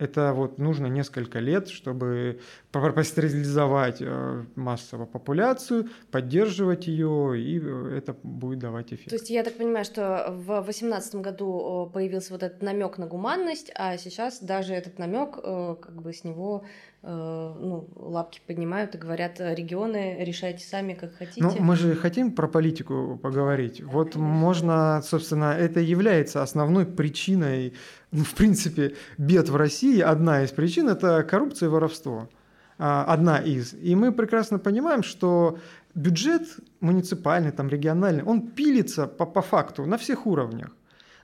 Это 0.00 0.32
вот 0.32 0.56
нужно 0.56 0.86
несколько 0.86 1.40
лет, 1.40 1.68
чтобы 1.68 2.40
простерилизовать 2.72 3.98
э, 4.00 4.44
массово 4.56 5.04
популяцию, 5.04 5.90
поддерживать 6.10 6.86
ее, 6.86 7.38
и 7.38 7.60
э, 7.62 7.98
это 7.98 8.16
будет 8.22 8.60
давать 8.60 8.94
эффект. 8.94 9.10
То 9.10 9.16
есть 9.16 9.28
я 9.28 9.44
так 9.44 9.58
понимаю, 9.58 9.84
что 9.84 10.28
в 10.30 10.46
2018 10.46 11.16
году 11.16 11.90
появился 11.92 12.32
вот 12.32 12.42
этот 12.42 12.62
намек 12.62 12.96
на 12.96 13.06
гуманность, 13.06 13.70
а 13.74 13.98
сейчас 13.98 14.40
даже 14.42 14.72
этот 14.72 14.98
намек, 14.98 15.38
э, 15.42 15.76
как 15.78 16.00
бы 16.00 16.14
с 16.14 16.24
него 16.24 16.64
ну, 17.02 17.88
лапки 17.96 18.40
поднимают 18.46 18.94
и 18.94 18.98
говорят, 18.98 19.40
регионы 19.40 20.18
решайте 20.20 20.66
сами, 20.66 20.92
как 20.92 21.14
хотите. 21.14 21.42
Ну, 21.42 21.56
мы 21.58 21.76
же 21.76 21.94
хотим 21.94 22.32
про 22.32 22.46
политику 22.46 23.18
поговорить. 23.22 23.82
Вот 23.82 24.16
можно, 24.16 25.00
собственно, 25.02 25.56
это 25.58 25.80
является 25.80 26.42
основной 26.42 26.84
причиной, 26.84 27.72
ну, 28.10 28.22
в 28.22 28.34
принципе, 28.34 28.94
бед 29.16 29.48
в 29.48 29.56
России. 29.56 30.00
Одна 30.00 30.42
из 30.42 30.50
причин– 30.50 30.88
это 30.90 31.22
коррупция 31.22 31.68
и 31.68 31.70
воровство. 31.70 32.28
А, 32.78 33.04
одна 33.04 33.38
из. 33.38 33.74
И 33.74 33.94
мы 33.94 34.12
прекрасно 34.12 34.58
понимаем, 34.58 35.02
что 35.02 35.58
бюджет 35.94 36.42
муниципальный, 36.80 37.50
там, 37.50 37.68
региональный, 37.68 38.22
он 38.24 38.48
пилится 38.48 39.06
по, 39.06 39.26
по 39.26 39.42
факту 39.42 39.86
на 39.86 39.96
всех 39.96 40.26
уровнях. 40.26 40.70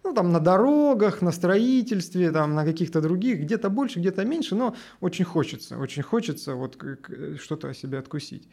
Ну, 0.07 0.15
там 0.15 0.31
на 0.33 0.39
дорогах, 0.39 1.21
на 1.21 1.33
строительстве, 1.33 2.31
там, 2.31 2.55
на 2.55 2.65
каких-то 2.65 3.01
других, 3.01 3.41
где-то 3.41 3.71
больше, 3.71 3.99
где-то 3.99 4.25
меньше, 4.25 4.55
но 4.55 4.77
очень 5.01 5.25
хочется, 5.25 5.79
очень 5.79 6.05
хочется 6.05 6.55
вот 6.55 6.79
что-то 7.41 7.71
о 7.71 7.75
себе 7.75 7.99
откусить. 7.99 8.49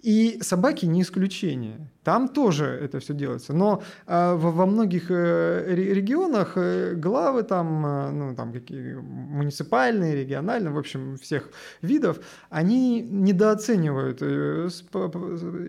И 0.00 0.38
собаки 0.42 0.86
не 0.86 1.02
исключение. 1.02 1.90
Там 2.04 2.28
тоже 2.28 2.66
это 2.66 3.00
все 3.00 3.14
делается. 3.14 3.52
Но 3.52 3.82
э, 4.06 4.34
во, 4.34 4.64
многих 4.64 5.10
э, 5.10 5.74
регионах 5.74 6.52
э, 6.54 6.94
главы 6.94 7.42
там, 7.42 7.84
э, 7.84 8.10
ну, 8.12 8.36
там 8.36 8.52
какие 8.52 8.94
муниципальные, 8.94 10.14
региональные, 10.14 10.72
в 10.72 10.78
общем, 10.78 11.16
всех 11.16 11.50
видов, 11.82 12.20
они 12.48 13.02
недооценивают 13.02 14.22
э, 14.22 14.68
с, 14.70 14.82
по, 14.82 15.10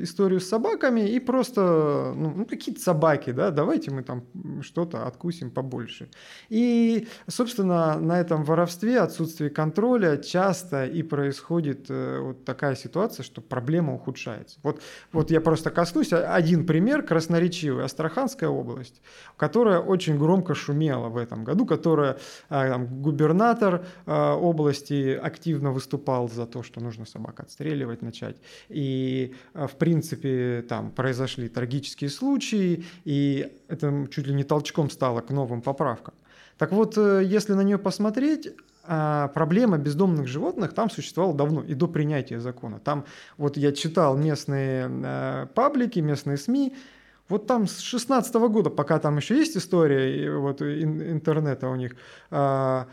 историю 0.02 0.39
с 0.39 0.48
собаками 0.48 1.10
и 1.10 1.20
просто, 1.20 2.13
ну, 2.15 2.32
ну 2.36 2.46
какие-то 2.46 2.82
собаки, 2.82 3.32
да, 3.32 3.50
давайте 3.50 3.89
мы 3.92 4.04
там 4.04 4.24
что-то 4.62 5.08
откусим 5.08 5.50
побольше. 5.50 6.10
И, 6.50 7.08
собственно, 7.28 8.00
на 8.00 8.20
этом 8.20 8.44
воровстве, 8.44 9.00
отсутствии 9.00 9.50
контроля 9.50 10.18
часто 10.18 10.86
и 10.86 11.02
происходит 11.02 11.88
э, 11.89 12.20
вот 12.20 12.46
такая 12.46 12.76
ситуация, 12.76 13.24
что 13.24 13.42
проблема 13.42 13.96
ухудшается 13.96 14.18
ухудшается. 14.19 14.60
Вот, 14.63 14.82
вот 15.12 15.32
я 15.32 15.41
просто 15.41 15.69
коснусь 15.69 16.13
один 16.13 16.65
пример 16.65 17.03
красноречивый. 17.03 17.86
Астраханская 17.86 18.49
область, 18.49 19.01
которая 19.38 19.79
очень 19.79 20.17
громко 20.17 20.53
шумела 20.53 21.10
в 21.10 21.17
этом 21.17 21.43
году, 21.43 21.65
которая 21.65 22.17
а, 22.49 22.69
там, 22.69 23.01
губернатор 23.01 23.86
а, 24.05 24.36
области 24.36 25.13
активно 25.13 25.71
выступал 25.71 26.29
за 26.29 26.45
то, 26.45 26.63
что 26.63 26.82
нужно 26.82 27.05
собак 27.05 27.39
отстреливать 27.39 28.01
начать. 28.01 28.38
И 28.69 29.34
а, 29.53 29.67
в 29.67 29.75
принципе 29.75 30.65
там 30.67 30.91
произошли 30.91 31.49
трагические 31.49 32.10
случаи, 32.10 32.86
и 33.05 33.51
это 33.67 34.08
чуть 34.12 34.27
ли 34.27 34.34
не 34.34 34.43
толчком 34.43 34.89
стало 34.89 35.21
к 35.21 35.29
новым 35.29 35.62
поправкам. 35.62 36.13
Так 36.58 36.73
вот, 36.73 36.97
э, 36.97 37.23
если 37.23 37.53
на 37.53 37.62
нее 37.62 37.77
посмотреть, 37.77 38.49
а, 38.49 38.68
проблема 39.34 39.78
бездомных 39.78 40.28
животных 40.28 40.73
там 40.73 40.89
существовала 40.89 41.36
давно 41.36 41.62
и 41.62 41.75
до 41.75 41.88
принятия 41.88 42.39
закона. 42.39 42.80
Там 42.80 43.06
вот 43.38 43.58
я 43.58 43.71
читал 43.71 44.17
местные 44.17 44.89
э, 44.89 45.47
паблики, 45.54 45.99
местные 45.99 46.38
СМИ, 46.38 46.73
вот 47.30 47.45
там 47.45 47.67
с 47.67 47.80
16 47.80 48.34
года, 48.36 48.69
пока 48.69 48.99
там 48.99 49.17
еще 49.17 49.38
есть 49.38 49.56
история 49.56 50.36
вот, 50.36 50.62
интернета 50.63 51.69
у 51.69 51.75
них, 51.75 51.95
а, 52.32 52.88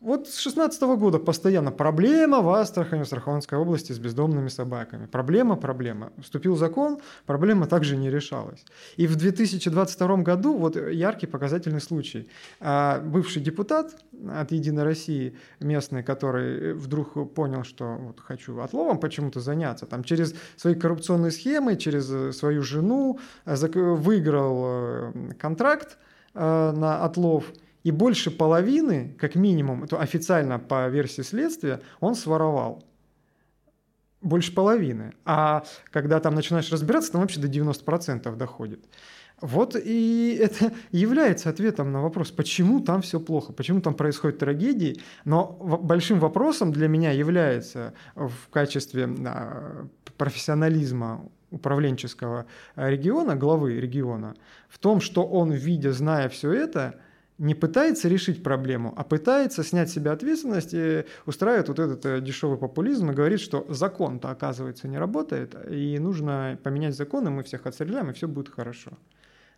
вот 0.00 0.28
с 0.28 0.38
16 0.38 0.80
года 0.82 1.18
постоянно 1.18 1.70
проблема 1.70 2.40
в 2.40 2.48
Астрахани, 2.48 3.00
в 3.00 3.02
Астраханской 3.02 3.58
области 3.58 3.92
с 3.92 3.98
бездомными 3.98 4.48
собаками. 4.48 5.04
Проблема, 5.06 5.56
проблема. 5.56 6.10
Вступил 6.22 6.56
закон, 6.56 7.00
проблема 7.26 7.66
также 7.66 7.98
не 7.98 8.10
решалась. 8.10 8.64
И 8.96 9.06
в 9.06 9.16
2022 9.16 10.16
году, 10.18 10.56
вот 10.56 10.76
яркий 10.76 11.26
показательный 11.26 11.82
случай. 11.82 12.30
А, 12.60 12.98
бывший 13.00 13.42
депутат 13.42 13.94
от 14.26 14.52
«Единой 14.52 14.84
России» 14.84 15.36
местный, 15.60 16.02
который 16.02 16.72
вдруг 16.72 17.34
понял, 17.34 17.64
что 17.64 17.96
вот 17.98 18.20
хочу 18.20 18.58
отловом 18.60 18.98
почему-то 19.00 19.40
заняться, 19.40 19.84
там 19.84 20.02
через 20.02 20.34
свои 20.56 20.74
коррупционные 20.74 21.30
схемы, 21.30 21.76
через 21.76 22.36
свою 22.36 22.62
жену 22.62 23.18
выиграл 23.44 24.62
э, 24.64 25.12
контракт 25.38 25.98
э, 26.32 26.72
на 26.72 27.04
отлов– 27.04 27.44
и 27.82 27.90
больше 27.90 28.30
половины, 28.30 29.14
как 29.18 29.34
минимум, 29.34 29.84
это 29.84 29.98
официально 29.98 30.58
по 30.58 30.88
версии 30.88 31.22
следствия, 31.22 31.80
он 32.00 32.14
своровал. 32.14 32.84
Больше 34.20 34.54
половины. 34.54 35.14
А 35.24 35.64
когда 35.90 36.20
там 36.20 36.34
начинаешь 36.34 36.70
разбираться, 36.70 37.12
там 37.12 37.22
вообще 37.22 37.40
до 37.40 37.48
90% 37.48 38.36
доходит. 38.36 38.84
Вот 39.40 39.74
и 39.74 40.38
это 40.38 40.72
является 40.90 41.48
ответом 41.48 41.92
на 41.92 42.02
вопрос, 42.02 42.30
почему 42.30 42.80
там 42.80 43.00
все 43.00 43.18
плохо, 43.18 43.54
почему 43.54 43.80
там 43.80 43.94
происходят 43.94 44.38
трагедии. 44.38 45.00
Но 45.24 45.46
большим 45.82 46.20
вопросом 46.20 46.72
для 46.72 46.88
меня 46.88 47.12
является 47.12 47.94
в 48.14 48.50
качестве 48.50 49.08
профессионализма 50.18 51.24
управленческого 51.50 52.44
региона, 52.76 53.34
главы 53.36 53.80
региона, 53.80 54.34
в 54.68 54.78
том, 54.78 55.00
что 55.00 55.24
он, 55.24 55.50
видя, 55.50 55.92
зная 55.92 56.28
все 56.28 56.52
это, 56.52 57.00
не 57.40 57.54
пытается 57.54 58.06
решить 58.06 58.42
проблему, 58.42 58.92
а 58.96 59.02
пытается 59.02 59.64
снять 59.64 59.88
с 59.88 59.94
себя 59.94 60.12
ответственность 60.12 60.74
и 60.74 61.04
устраивает 61.24 61.68
вот 61.68 61.78
этот 61.78 62.04
э, 62.04 62.20
дешевый 62.20 62.58
популизм 62.58 63.10
и 63.10 63.14
говорит, 63.14 63.40
что 63.40 63.64
закон-то, 63.70 64.30
оказывается, 64.30 64.88
не 64.88 64.98
работает, 64.98 65.56
и 65.70 65.98
нужно 65.98 66.58
поменять 66.62 66.94
закон, 66.94 67.26
и 67.26 67.30
мы 67.30 67.42
всех 67.42 67.64
отстреляем, 67.64 68.10
и 68.10 68.12
все 68.12 68.28
будет 68.28 68.50
хорошо. 68.50 68.90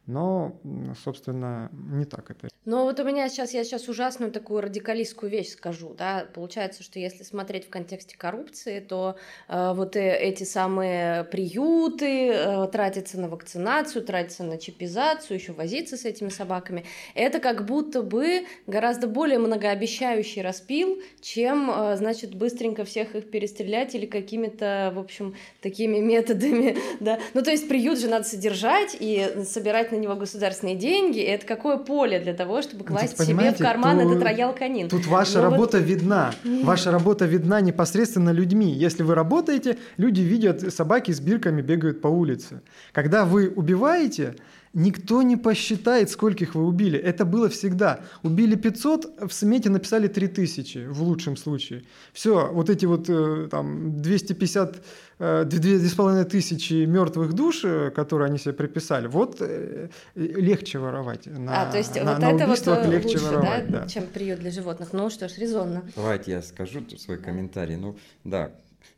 Но, 0.07 0.61
собственно, 1.05 1.71
не 1.73 2.05
так 2.05 2.31
это. 2.31 2.49
Но 2.65 2.85
вот 2.85 2.99
у 2.99 3.05
меня 3.05 3.29
сейчас, 3.29 3.55
я 3.55 3.63
сейчас 3.63 3.89
ужасную 3.89 4.33
такую 4.33 4.61
радикалистскую 4.61 5.31
вещь 5.31 5.51
скажу, 5.51 5.95
да, 5.97 6.27
получается, 6.33 6.83
что 6.83 6.99
если 6.99 7.23
смотреть 7.23 7.67
в 7.67 7.71
контексте 7.71 8.17
коррупции, 8.17 8.81
то 8.81 9.17
э, 9.49 9.73
вот 9.75 9.97
э, 9.97 10.17
эти 10.17 10.43
самые 10.45 11.25
приюты 11.25 12.31
э, 12.31 12.69
тратятся 12.71 13.21
на 13.21 13.29
вакцинацию, 13.29 14.05
тратятся 14.05 14.43
на 14.43 14.59
чипизацию, 14.59 15.39
еще 15.39 15.53
возиться 15.53 15.97
с 15.97 16.05
этими 16.05 16.29
собаками, 16.29 16.85
это 17.15 17.39
как 17.39 17.65
будто 17.65 18.03
бы 18.03 18.47
гораздо 18.67 19.07
более 19.07 19.39
многообещающий 19.39 20.43
распил, 20.43 21.01
чем, 21.21 21.71
э, 21.71 21.97
значит, 21.97 22.35
быстренько 22.35 22.85
всех 22.85 23.15
их 23.15 23.31
перестрелять 23.31 23.95
или 23.95 24.07
какими-то, 24.07 24.93
в 24.95 24.99
общем, 24.99 25.37
такими 25.61 25.99
методами, 25.99 26.77
да. 27.01 27.21
Ну, 27.35 27.43
то 27.43 27.53
есть 27.53 27.69
приют 27.69 27.99
же 27.99 28.09
надо 28.09 28.25
содержать 28.25 28.97
и 28.99 29.45
собирать 29.45 29.92
на 29.93 29.97
него 29.97 30.17
государственные 30.17 30.77
деньги, 30.77 31.19
и 31.19 31.25
это 31.25 31.47
какое 31.47 31.77
поле 31.77 32.19
для 32.19 32.35
того, 32.35 32.63
чтобы 32.63 32.85
ну, 32.89 32.97
класть 32.97 33.17
себе 33.25 33.53
в 33.53 33.59
карман 33.59 34.01
тут, 34.01 34.11
этот 34.11 34.23
роял 34.25 34.55
канин. 34.55 34.89
Тут 34.89 35.07
ваша 35.07 35.39
Но 35.39 35.45
ну 35.45 35.51
работа 35.51 35.79
вот... 35.79 35.87
видна. 35.87 36.35
Ваша 36.63 36.91
работа 36.91 37.25
видна 37.27 37.61
непосредственно 37.61 38.31
людьми. 38.31 38.73
Если 38.73 39.03
вы 39.03 39.15
работаете, 39.15 39.79
люди 39.97 40.21
видят, 40.21 40.73
собаки 40.75 41.13
с 41.13 41.21
бирками 41.21 41.63
бегают 41.63 42.01
по 42.01 42.09
улице. 42.09 42.63
Когда 42.93 43.25
вы 43.25 43.49
убиваете, 43.49 44.35
Никто 44.75 45.21
не 45.21 45.37
посчитает, 45.37 46.11
скольких 46.11 46.55
вы 46.55 46.67
убили. 46.67 46.99
Это 46.99 47.27
было 47.27 47.51
всегда. 47.51 48.01
Убили 48.23 48.55
500, 48.55 49.29
в 49.29 49.33
смете 49.33 49.69
написали 49.69 50.09
3000 50.09 50.87
в 50.87 51.03
лучшем 51.03 51.37
случае. 51.37 51.85
Все, 52.15 52.51
вот 52.51 52.71
эти 52.71 52.87
вот 52.87 53.11
э, 53.11 53.49
там 53.51 54.01
250, 54.01 54.83
2,5 55.19 56.25
тысячи 56.25 56.87
мертвых 56.87 57.35
душ, 57.35 57.65
э, 57.65 57.91
которые 57.91 58.29
они 58.29 58.39
себе 58.39 58.55
приписали, 58.55 59.09
вот 59.09 59.37
э, 59.41 59.89
легче 60.15 60.79
воровать. 60.79 61.27
На, 61.27 61.63
а, 61.63 61.71
то 61.71 61.77
есть 61.77 61.95
на, 61.95 62.13
вот 62.13 62.19
на 62.21 62.33
это 62.33 62.47
вот 62.47 62.87
легче 62.87 63.19
лучше, 63.19 63.25
воровать, 63.27 63.71
да, 63.71 63.81
да, 63.81 63.89
чем 63.89 64.07
приют 64.07 64.41
для 64.41 64.51
животных. 64.51 64.95
Ну 64.95 65.11
что 65.11 65.29
ж, 65.29 65.37
резонно. 65.37 65.83
Давайте 65.95 66.31
я 66.31 66.43
скажу 66.43 66.81
свой 66.97 67.19
комментарий. 67.19 67.77
Ну 67.77 67.97
да, 68.25 68.53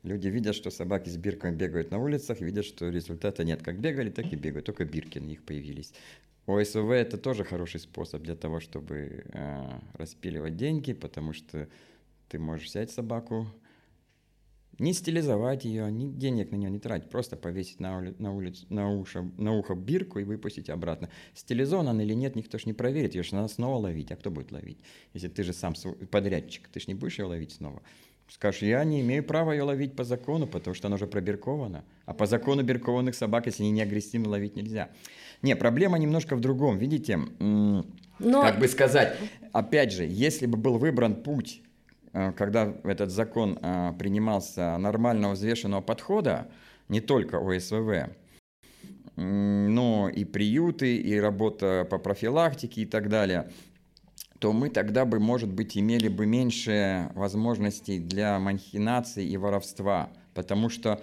Люди 0.04 0.28
видят, 0.28 0.54
что 0.54 0.70
собаки 0.70 1.08
с 1.08 1.16
бирками 1.16 1.56
бегают 1.56 1.90
на 1.90 1.98
улицах, 1.98 2.42
видят, 2.42 2.66
что 2.66 2.90
результата 2.90 3.42
нет. 3.42 3.62
Как 3.62 3.80
бегали, 3.80 4.10
так 4.10 4.30
и 4.32 4.36
бегают, 4.36 4.66
только 4.66 4.84
бирки 4.84 5.18
на 5.18 5.24
них 5.24 5.42
появились. 5.42 5.94
ОСВ 6.46 6.90
это 6.90 7.16
тоже 7.16 7.42
хороший 7.42 7.80
способ 7.80 8.22
для 8.22 8.36
того, 8.36 8.60
чтобы 8.60 9.24
э, 9.32 9.80
распиливать 9.94 10.56
деньги, 10.56 10.92
потому 10.92 11.32
что 11.32 11.68
ты 12.28 12.38
можешь 12.38 12.66
взять 12.66 12.90
собаку, 12.90 13.46
не 14.78 14.92
стилизовать 14.92 15.64
ее, 15.64 15.90
ни 15.90 16.10
денег 16.10 16.50
на 16.50 16.56
нее 16.56 16.70
не 16.70 16.80
тратить, 16.80 17.08
просто 17.08 17.36
повесить 17.36 17.80
на, 17.80 17.98
ули, 17.98 18.14
на, 18.18 18.34
улицу, 18.34 18.66
на, 18.68 18.92
ушо, 18.92 19.30
на 19.38 19.52
ухо 19.52 19.74
бирку 19.74 20.18
и 20.18 20.24
выпустить 20.24 20.68
обратно. 20.68 21.08
Стилизован 21.34 21.88
он 21.88 22.00
или 22.02 22.12
нет, 22.12 22.36
никто 22.36 22.58
ж 22.58 22.66
не 22.66 22.74
проверит, 22.74 23.14
ее 23.14 23.22
же 23.22 23.34
надо 23.34 23.48
снова 23.48 23.78
ловить. 23.78 24.10
А 24.10 24.16
кто 24.16 24.30
будет 24.30 24.52
ловить? 24.52 24.78
Если 25.14 25.28
ты 25.28 25.44
же 25.44 25.54
сам 25.54 25.74
подрядчик, 26.10 26.68
ты 26.68 26.80
же 26.80 26.86
не 26.88 26.94
будешь 26.94 27.18
ее 27.18 27.24
ловить 27.24 27.52
снова. 27.52 27.82
Скажешь, 28.28 28.62
я 28.62 28.82
не 28.84 29.00
имею 29.02 29.22
права 29.22 29.52
ее 29.52 29.62
ловить 29.62 29.94
по 29.94 30.04
закону, 30.04 30.46
потому 30.46 30.74
что 30.74 30.88
она 30.88 30.96
уже 30.96 31.06
пробиркована. 31.06 31.84
А 32.06 32.14
по 32.14 32.26
закону 32.26 32.62
биркованных 32.62 33.14
собак, 33.14 33.46
если 33.46 33.62
они 33.62 33.72
не 33.72 33.82
агрессивны, 33.82 34.28
ловить 34.28 34.56
нельзя. 34.56 34.88
Не, 35.42 35.54
проблема 35.56 35.98
немножко 35.98 36.34
в 36.34 36.40
другом. 36.40 36.78
Видите, 36.78 37.18
Но... 37.38 38.42
как 38.42 38.58
бы 38.58 38.66
сказать, 38.68 39.16
опять 39.52 39.92
же, 39.92 40.04
если 40.04 40.46
бы 40.46 40.56
был 40.56 40.78
выбран 40.78 41.14
путь, 41.14 41.62
э, 42.12 42.32
когда 42.32 42.74
этот 42.82 43.10
закон 43.10 43.58
э, 43.60 43.92
принимался 43.98 44.76
нормального 44.78 45.34
взвешенного 45.34 45.82
подхода, 45.82 46.48
не 46.88 47.00
только 47.00 47.38
ОСВВ, 47.38 48.10
но 49.16 50.08
и 50.08 50.24
приюты, 50.24 50.96
и 50.96 51.20
работа 51.20 51.86
по 51.88 51.98
профилактике 51.98 52.82
и 52.82 52.86
так 52.86 53.08
далее– 53.08 53.50
то 54.44 54.52
мы 54.52 54.68
тогда 54.68 55.06
бы, 55.06 55.20
может 55.20 55.50
быть, 55.50 55.78
имели 55.78 56.08
бы 56.08 56.26
меньше 56.26 57.10
возможностей 57.14 57.98
для 57.98 58.38
махинаций 58.38 59.24
и 59.24 59.38
воровства, 59.38 60.12
потому 60.34 60.68
что 60.68 61.02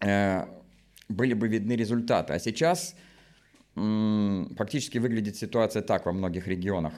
э, 0.00 0.44
были 1.08 1.34
бы 1.34 1.46
видны 1.46 1.74
результаты. 1.76 2.32
А 2.32 2.40
сейчас 2.40 2.96
э, 3.76 4.46
фактически 4.56 4.98
выглядит 4.98 5.36
ситуация 5.36 5.80
так 5.80 6.06
во 6.06 6.12
многих 6.12 6.48
регионах. 6.48 6.92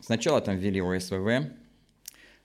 Сначала 0.00 0.40
там 0.40 0.56
ввели 0.56 0.82
ОСВВ, 0.82 1.48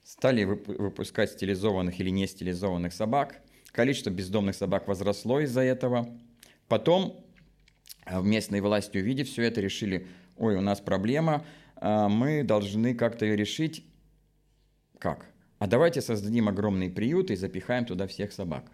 стали 0.04 0.44
выпускать 0.44 1.32
стилизованных 1.32 1.98
или 1.98 2.10
не 2.10 2.28
стилизованных 2.28 2.92
собак. 2.92 3.42
Количество 3.72 4.10
бездомных 4.10 4.54
собак 4.54 4.86
возросло 4.86 5.40
из-за 5.40 5.62
этого. 5.62 6.16
Потом 6.68 7.26
э, 8.06 8.20
в 8.20 8.24
местной 8.24 8.60
власти, 8.60 8.98
увидев 8.98 9.26
все 9.26 9.42
это, 9.42 9.60
решили, 9.60 10.06
ой, 10.36 10.54
у 10.54 10.60
нас 10.60 10.80
проблема– 10.80 11.44
мы 11.82 12.44
должны 12.44 12.94
как-то 12.94 13.24
ее 13.24 13.36
решить. 13.36 13.84
Как? 14.98 15.26
А 15.58 15.66
давайте 15.66 16.00
создадим 16.00 16.48
огромный 16.48 16.90
приют 16.90 17.30
и 17.30 17.36
запихаем 17.36 17.84
туда 17.84 18.06
всех 18.06 18.32
собак. 18.32 18.70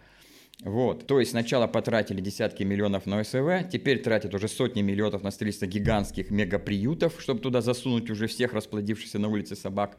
Вот. 0.64 1.06
То 1.06 1.20
есть 1.20 1.30
сначала 1.30 1.66
потратили 1.68 2.20
десятки 2.20 2.64
миллионов 2.64 3.06
на 3.06 3.22
СВ, 3.22 3.68
теперь 3.70 4.02
тратят 4.02 4.34
уже 4.34 4.48
сотни 4.48 4.82
миллионов 4.82 5.22
на 5.22 5.30
строительство 5.30 5.66
гигантских 5.66 6.30
мегаприютов, 6.30 7.20
чтобы 7.20 7.40
туда 7.40 7.60
засунуть 7.60 8.10
уже 8.10 8.26
всех 8.26 8.54
расплодившихся 8.54 9.18
на 9.18 9.28
улице 9.28 9.54
собак. 9.54 9.98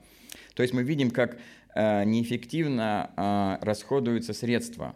То 0.55 0.63
есть 0.63 0.73
мы 0.73 0.83
видим, 0.83 1.11
как 1.11 1.39
э, 1.75 2.03
неэффективно 2.03 3.11
э, 3.15 3.65
расходуются 3.65 4.33
средства. 4.33 4.95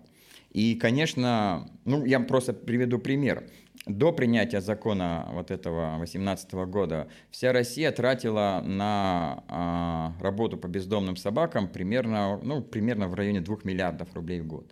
И, 0.51 0.75
конечно, 0.75 1.71
ну, 1.85 2.05
я 2.05 2.19
просто 2.19 2.53
приведу 2.53 2.99
пример 2.99 3.49
до 3.85 4.11
принятия 4.13 4.61
закона 4.61 5.27
вот 5.33 5.51
этого 5.51 5.97
18 5.99 6.53
года 6.53 7.07
вся 7.31 7.51
Россия 7.51 7.91
тратила 7.91 8.61
на 8.65 9.43
а, 9.47 10.13
работу 10.21 10.57
по 10.57 10.67
бездомным 10.67 11.15
собакам 11.17 11.67
примерно, 11.67 12.39
ну, 12.41 12.61
примерно 12.61 13.07
в 13.07 13.13
районе 13.15 13.41
2 13.41 13.57
миллиардов 13.63 14.13
рублей 14.13 14.41
в 14.41 14.47
год. 14.47 14.71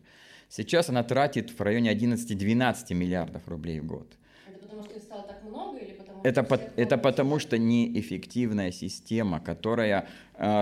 Сейчас 0.50 0.90
она 0.90 1.04
тратит 1.04 1.50
в 1.52 1.62
районе 1.62 1.92
11-12 1.92 2.94
миллиардов 2.94 3.48
рублей 3.48 3.80
в 3.80 3.86
год. 3.86 4.08
Это 4.48 4.60
потому 4.60 4.84
что 4.84 4.94
их 4.96 5.04
стало 5.04 5.24
так 5.24 5.44
много 5.44 5.78
или 5.78 5.94
потому 5.94 6.20
Это, 6.24 6.44
что 6.44 6.58
по- 6.58 6.82
это 6.82 6.98
потому 6.98 7.40
что 7.40 7.58
неэффективная 7.58 8.72
система, 8.72 9.40
которая 9.40 10.08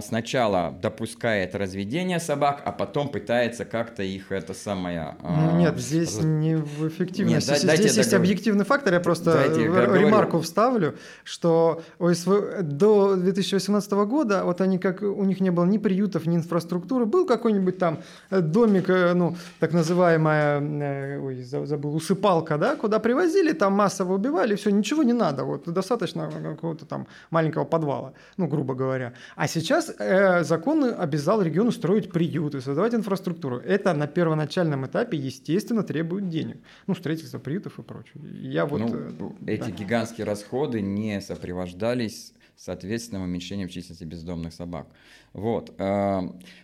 сначала 0.02 0.74
допускает 0.82 1.56
разведение 1.56 2.20
собак, 2.20 2.62
а 2.66 2.72
потом 2.72 3.08
пытается 3.10 3.64
как-то 3.66 4.04
их 4.04 4.32
это 4.32 4.54
самое... 4.54 5.16
э, 5.24 5.28
Ну, 5.28 5.58
Нет, 5.58 5.78
здесь 5.78 6.18
раз- 6.18 6.26
не 6.26 6.56
в 6.58 6.88
эффективности. 6.88 7.52
Нет, 7.52 7.66
дайте 7.66 7.84
здесь 7.84 7.98
есть 7.98 8.10
договорю. 8.12 8.30
объективный 8.32 8.66
фактор. 8.66 8.94
Я 8.94 9.00
просто 9.00 9.34
Дайте 9.34 9.64
ремарку 9.64 10.40
вставлю, 10.42 10.96
что 11.24 11.82
ОСВ 12.00 12.30
до 12.62 13.16
2018 13.16 13.92
года, 14.06 14.44
вот 14.44 14.60
они 14.62 14.80
как 14.80 15.02
у 15.02 15.24
них 15.24 15.40
не 15.40 15.50
было 15.50 15.66
ни 15.66 15.78
приютов, 15.78 16.26
ни 16.26 16.36
инфраструктуры, 16.36 17.06
был 17.06 17.26
какой-нибудь 17.26 17.78
там 17.78 18.00
э, 18.32 18.42
домик, 18.42 18.90
э, 18.90 19.14
ну 19.14 19.36
так 19.60 19.72
называемая, 19.72 20.60
э, 20.62 21.20
ой, 21.20 21.44
за- 21.44 21.66
забыл, 21.66 21.96
усыпалка, 21.96 22.58
да, 22.58 22.76
куда 22.76 23.00
привозили, 23.00 23.54
там 23.54 23.74
массово 23.74 24.16
убивали, 24.16 24.56
все, 24.56 24.72
ничего 24.72 25.04
не 25.04 25.14
надо, 25.14 25.44
вот 25.46 25.70
достаточно 25.72 26.30
какого-то 26.44 26.86
там 26.86 27.08
маленького 27.32 27.64
подвала, 27.66 28.12
ну 28.38 28.48
грубо 28.48 28.74
говоря. 28.74 29.14
А 29.36 29.48
сейчас 29.48 29.69
э, 29.72 30.44
закон 30.44 30.84
обязал 30.84 31.42
региону 31.42 31.72
строить 31.72 32.12
приюты, 32.12 32.62
создавать 32.62 32.94
инфраструктуру. 32.94 33.58
Это 33.58 33.94
на 33.94 34.08
первоначальном 34.08 34.86
этапе, 34.86 35.18
естественно, 35.18 35.84
требует 35.84 36.30
денег. 36.30 36.58
Ну, 36.88 36.96
строительство 36.96 37.40
приютов 37.40 37.80
и 37.80 37.84
прочее. 37.84 38.24
Я 38.42 38.66
вот... 38.66 38.80
Ну, 38.80 39.36
э, 39.46 39.54
эти 39.54 39.70
да. 39.70 39.72
гигантские 39.72 40.26
расходы 40.26 40.82
не 40.82 41.22
сопровождались 41.22 42.34
соответственным 42.56 43.24
уменьшением 43.24 43.70
численности 43.70 44.04
бездомных 44.04 44.54
собак. 44.54 44.88
Вот. 45.34 45.74
э, 45.78 46.22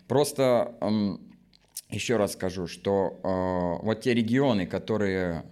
Просто 0.07 0.75
еще 1.89 2.17
раз 2.17 2.33
скажу, 2.33 2.67
что 2.67 3.19
э, 3.23 3.85
вот 3.85 4.01
те 4.01 4.13
регионы, 4.13 4.65
которые 4.65 5.45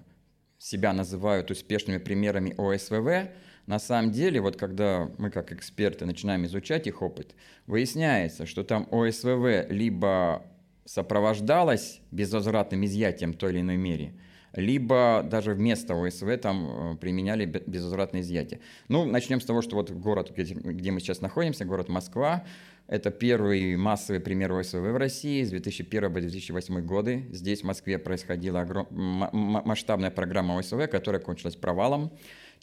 себя 0.57 0.93
называют 0.93 1.51
успешными 1.51 1.97
примерами 1.97 2.53
ОСВВ, 2.57 3.29
на 3.65 3.79
самом 3.79 4.11
деле, 4.11 4.41
вот 4.41 4.57
когда 4.57 5.09
мы 5.17 5.29
как 5.29 5.51
эксперты 5.51 6.05
начинаем 6.05 6.45
изучать 6.45 6.87
их 6.87 7.01
опыт, 7.01 7.35
выясняется, 7.65 8.45
что 8.45 8.63
там 8.63 8.87
ОСВВ 8.91 9.69
либо 9.69 10.43
сопровождалось 10.85 12.01
безвозвратным 12.11 12.83
изъятием 12.85 13.33
в 13.33 13.37
той 13.37 13.53
или 13.53 13.61
иной 13.61 13.77
мере, 13.77 14.13
либо 14.53 15.25
даже 15.29 15.53
вместо 15.53 15.95
ОСВ 15.95 16.25
там 16.41 16.93
э, 16.93 16.97
применяли 16.97 17.45
бе- 17.45 17.63
безвозвратное 17.65 18.21
изъятие. 18.21 18.59
Ну, 18.89 19.05
начнем 19.05 19.39
с 19.39 19.45
того, 19.45 19.61
что 19.61 19.77
вот 19.77 19.91
город, 19.91 20.33
где, 20.35 20.91
мы 20.91 20.99
сейчас 20.99 21.21
находимся, 21.21 21.63
город 21.63 21.87
Москва, 21.87 22.43
это 22.87 23.11
первый 23.11 23.77
массовый 23.77 24.19
пример 24.19 24.51
ОСВ 24.51 24.73
в 24.73 24.97
России 24.97 25.43
с 25.43 25.49
2001 25.49 26.13
по 26.13 26.19
2008 26.19 26.81
годы. 26.81 27.25
Здесь, 27.31 27.61
в 27.61 27.63
Москве, 27.63 27.97
происходила 27.97 28.61
огром... 28.61 28.87
масштабная 28.91 30.11
программа 30.11 30.57
ОСВ, 30.59 30.89
которая 30.91 31.21
кончилась 31.21 31.55
провалом. 31.55 32.11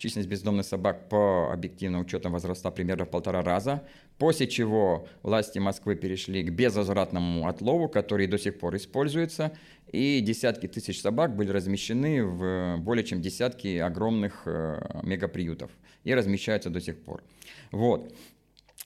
Численность 0.00 0.30
бездомных 0.30 0.64
собак 0.64 1.10
по 1.10 1.52
объективным 1.52 2.00
учетам 2.00 2.32
возросла 2.32 2.70
примерно 2.70 3.04
в 3.04 3.10
полтора 3.10 3.42
раза, 3.42 3.84
после 4.16 4.46
чего 4.46 5.06
власти 5.22 5.58
Москвы 5.58 5.94
перешли 5.94 6.42
к 6.42 6.50
безвозвратному 6.50 7.46
отлову, 7.46 7.86
который 7.86 8.26
до 8.26 8.38
сих 8.38 8.58
пор 8.58 8.76
используется, 8.76 9.52
и 9.92 10.20
десятки 10.22 10.68
тысяч 10.68 11.02
собак 11.02 11.36
были 11.36 11.50
размещены 11.50 12.24
в 12.24 12.78
более 12.78 13.04
чем 13.04 13.20
десятки 13.20 13.76
огромных 13.76 14.44
э, 14.46 14.80
мегаприютов 15.02 15.70
и 16.04 16.14
размещаются 16.14 16.70
до 16.70 16.80
сих 16.80 16.98
пор. 17.02 17.22
Вот. 17.70 18.10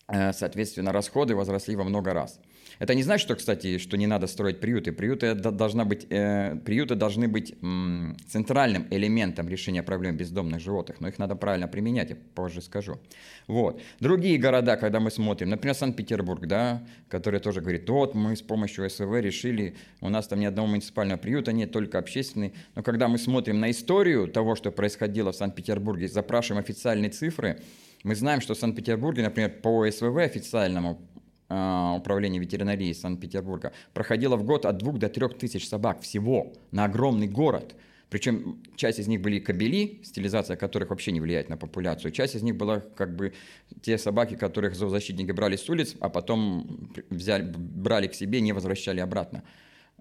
Э, 0.09 0.33
Соответственно, 0.33 0.91
расходы 0.91 1.37
возросли 1.37 1.77
во 1.77 1.85
много 1.85 2.13
раз. 2.13 2.41
Это 2.79 2.95
не 2.95 3.03
значит, 3.03 3.25
что, 3.25 3.37
кстати, 3.37 3.79
что 3.79 3.97
не 3.97 4.07
надо 4.07 4.27
строить 4.27 4.61
приюты. 4.61 4.93
Приюты, 4.93 5.35
должна 5.35 5.85
быть, 5.85 6.07
э, 6.11 6.57
приюты 6.65 6.95
должны 6.95 7.29
быть 7.29 7.55
м, 7.63 8.17
центральным 8.27 8.87
элементом 8.91 9.49
решения 9.49 9.83
проблем 9.83 10.17
бездомных 10.17 10.61
животных, 10.61 11.01
но 11.01 11.09
их 11.09 11.19
надо 11.19 11.37
правильно 11.37 11.69
применять, 11.69 12.11
я 12.11 12.17
позже 12.35 12.61
скажу. 12.61 12.99
Вот. 13.47 13.81
Другие 14.01 14.39
города, 14.39 14.77
когда 14.77 15.01
мы 15.01 15.11
смотрим, 15.11 15.51
например, 15.51 15.75
Санкт-Петербург, 15.75 16.47
да, 16.47 16.83
который 17.09 17.41
тоже 17.41 17.61
говорит, 17.61 17.89
вот 17.89 18.15
мы 18.15 18.37
с 18.37 18.43
помощью 18.43 18.89
СВ 18.89 19.21
решили, 19.21 19.77
у 20.01 20.09
нас 20.09 20.27
там 20.27 20.41
ни 20.41 20.47
одного 20.47 20.69
муниципального 20.69 21.19
приюта 21.19 21.53
нет, 21.53 21.73
только 21.73 21.99
общественный. 21.99 22.55
Но 22.75 22.83
когда 22.83 23.09
мы 23.09 23.19
смотрим 23.19 23.61
на 23.61 23.71
историю 23.71 24.29
того, 24.29 24.55
что 24.57 24.71
происходило 24.71 25.33
в 25.33 25.37
Санкт-Петербурге, 25.37 26.09
запрашиваем 26.09 26.63
официальные 26.63 27.11
цифры, 27.11 27.61
мы 28.03 28.15
знаем, 28.15 28.41
что 28.43 28.55
в 28.55 28.59
Санкт-Петербурге, 28.59 29.23
например, 29.23 29.51
по 29.63 29.87
ОСВВ 29.87 30.19
официальному 30.19 31.01
а, 31.57 31.95
управлению 31.95 32.43
ветеринарии 32.43 32.93
Санкт-Петербурга 32.93 33.73
проходило 33.93 34.37
в 34.37 34.43
год 34.43 34.67
от 34.67 34.79
2 34.79 34.93
до 34.95 35.09
3 35.09 35.29
тысяч 35.39 35.69
собак 35.69 36.01
всего 36.01 36.53
на 36.73 36.85
огромный 36.85 37.29
город. 37.29 37.77
Причем 38.11 38.61
часть 38.75 38.99
из 38.99 39.07
них 39.07 39.23
были 39.23 39.39
кобели, 39.39 40.01
стилизация 40.03 40.57
которых 40.57 40.91
вообще 40.91 41.13
не 41.13 41.21
влияет 41.21 41.49
на 41.49 41.57
популяцию. 41.57 42.11
Часть 42.11 42.35
из 42.35 42.43
них 42.43 42.57
была 42.57 42.81
как 42.81 43.15
бы 43.15 43.35
те 43.83 43.99
собаки, 43.99 44.35
которых 44.35 44.75
зоозащитники 44.75 45.31
брали 45.31 45.55
с 45.55 45.69
улиц, 45.71 45.95
а 46.01 46.09
потом 46.09 46.91
взяли, 47.11 47.45
брали 47.57 48.09
к 48.09 48.15
себе, 48.15 48.41
не 48.41 48.53
возвращали 48.53 48.99
обратно. 48.99 49.45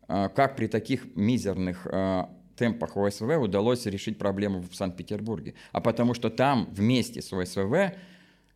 А, 0.08 0.30
Как 0.30 0.56
при 0.56 0.66
таких 0.66 1.06
мизерных 1.16 1.86
а, 1.86 2.30
темпах 2.56 2.98
ОСВ 2.98 3.22
удалось 3.22 3.86
решить 3.86 4.18
проблему 4.18 4.64
в 4.68 4.76
Санкт-Петербурге? 4.76 5.54
А 5.72 5.82
потому 5.82 6.16
что 6.16 6.32
там 6.32 6.68
вместе 6.72 7.22
с 7.22 7.32
ОСВ 7.32 7.94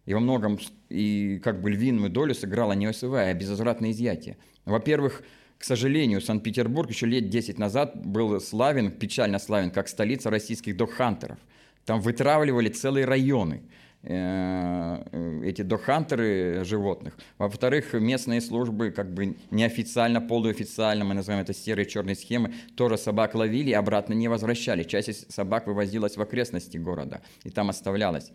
и 0.07 0.13
во 0.13 0.19
многом 0.19 0.57
и 0.89 1.39
как 1.43 1.61
бы 1.61 1.69
львиную 1.69 2.09
долю 2.09 2.33
сыграла 2.33 2.73
не 2.73 2.87
ОСВ, 2.87 3.13
а 3.13 3.33
безвозвратное 3.33 3.91
изъятие. 3.91 4.37
Во-первых, 4.65 5.21
к 5.59 5.63
сожалению, 5.63 6.21
Санкт-Петербург 6.21 6.89
еще 6.89 7.05
лет 7.05 7.29
10 7.29 7.59
назад 7.59 8.05
был 8.05 8.39
славен, 8.39 8.89
печально 8.91 9.37
славен, 9.37 9.69
как 9.69 9.89
столица 9.89 10.29
российских 10.29 10.77
догхантеров. 10.77 11.37
Там 11.85 11.99
вытравливали 11.99 12.69
целые 12.69 13.05
районы 13.05 13.63
э, 14.03 15.03
э, 15.11 15.41
эти 15.43 15.61
догхантеры 15.63 16.63
животных. 16.63 17.17
Во-вторых, 17.37 17.91
местные 17.93 18.39
службы 18.39 18.91
как 18.91 19.13
бы 19.13 19.35
неофициально, 19.51 20.21
полуофициально, 20.21 21.03
мы 21.03 21.15
называем 21.15 21.43
это 21.43 21.53
серые 21.53 21.85
черные 21.85 22.15
схемы, 22.15 22.53
тоже 22.75 22.97
собак 22.97 23.35
ловили 23.35 23.71
и 23.71 23.73
обратно 23.73 24.13
не 24.13 24.29
возвращали. 24.29 24.83
Часть 24.83 25.33
собак 25.33 25.67
вывозилась 25.67 26.15
в 26.15 26.21
окрестности 26.21 26.77
города 26.77 27.21
и 27.43 27.49
там 27.49 27.69
оставлялась. 27.69 28.31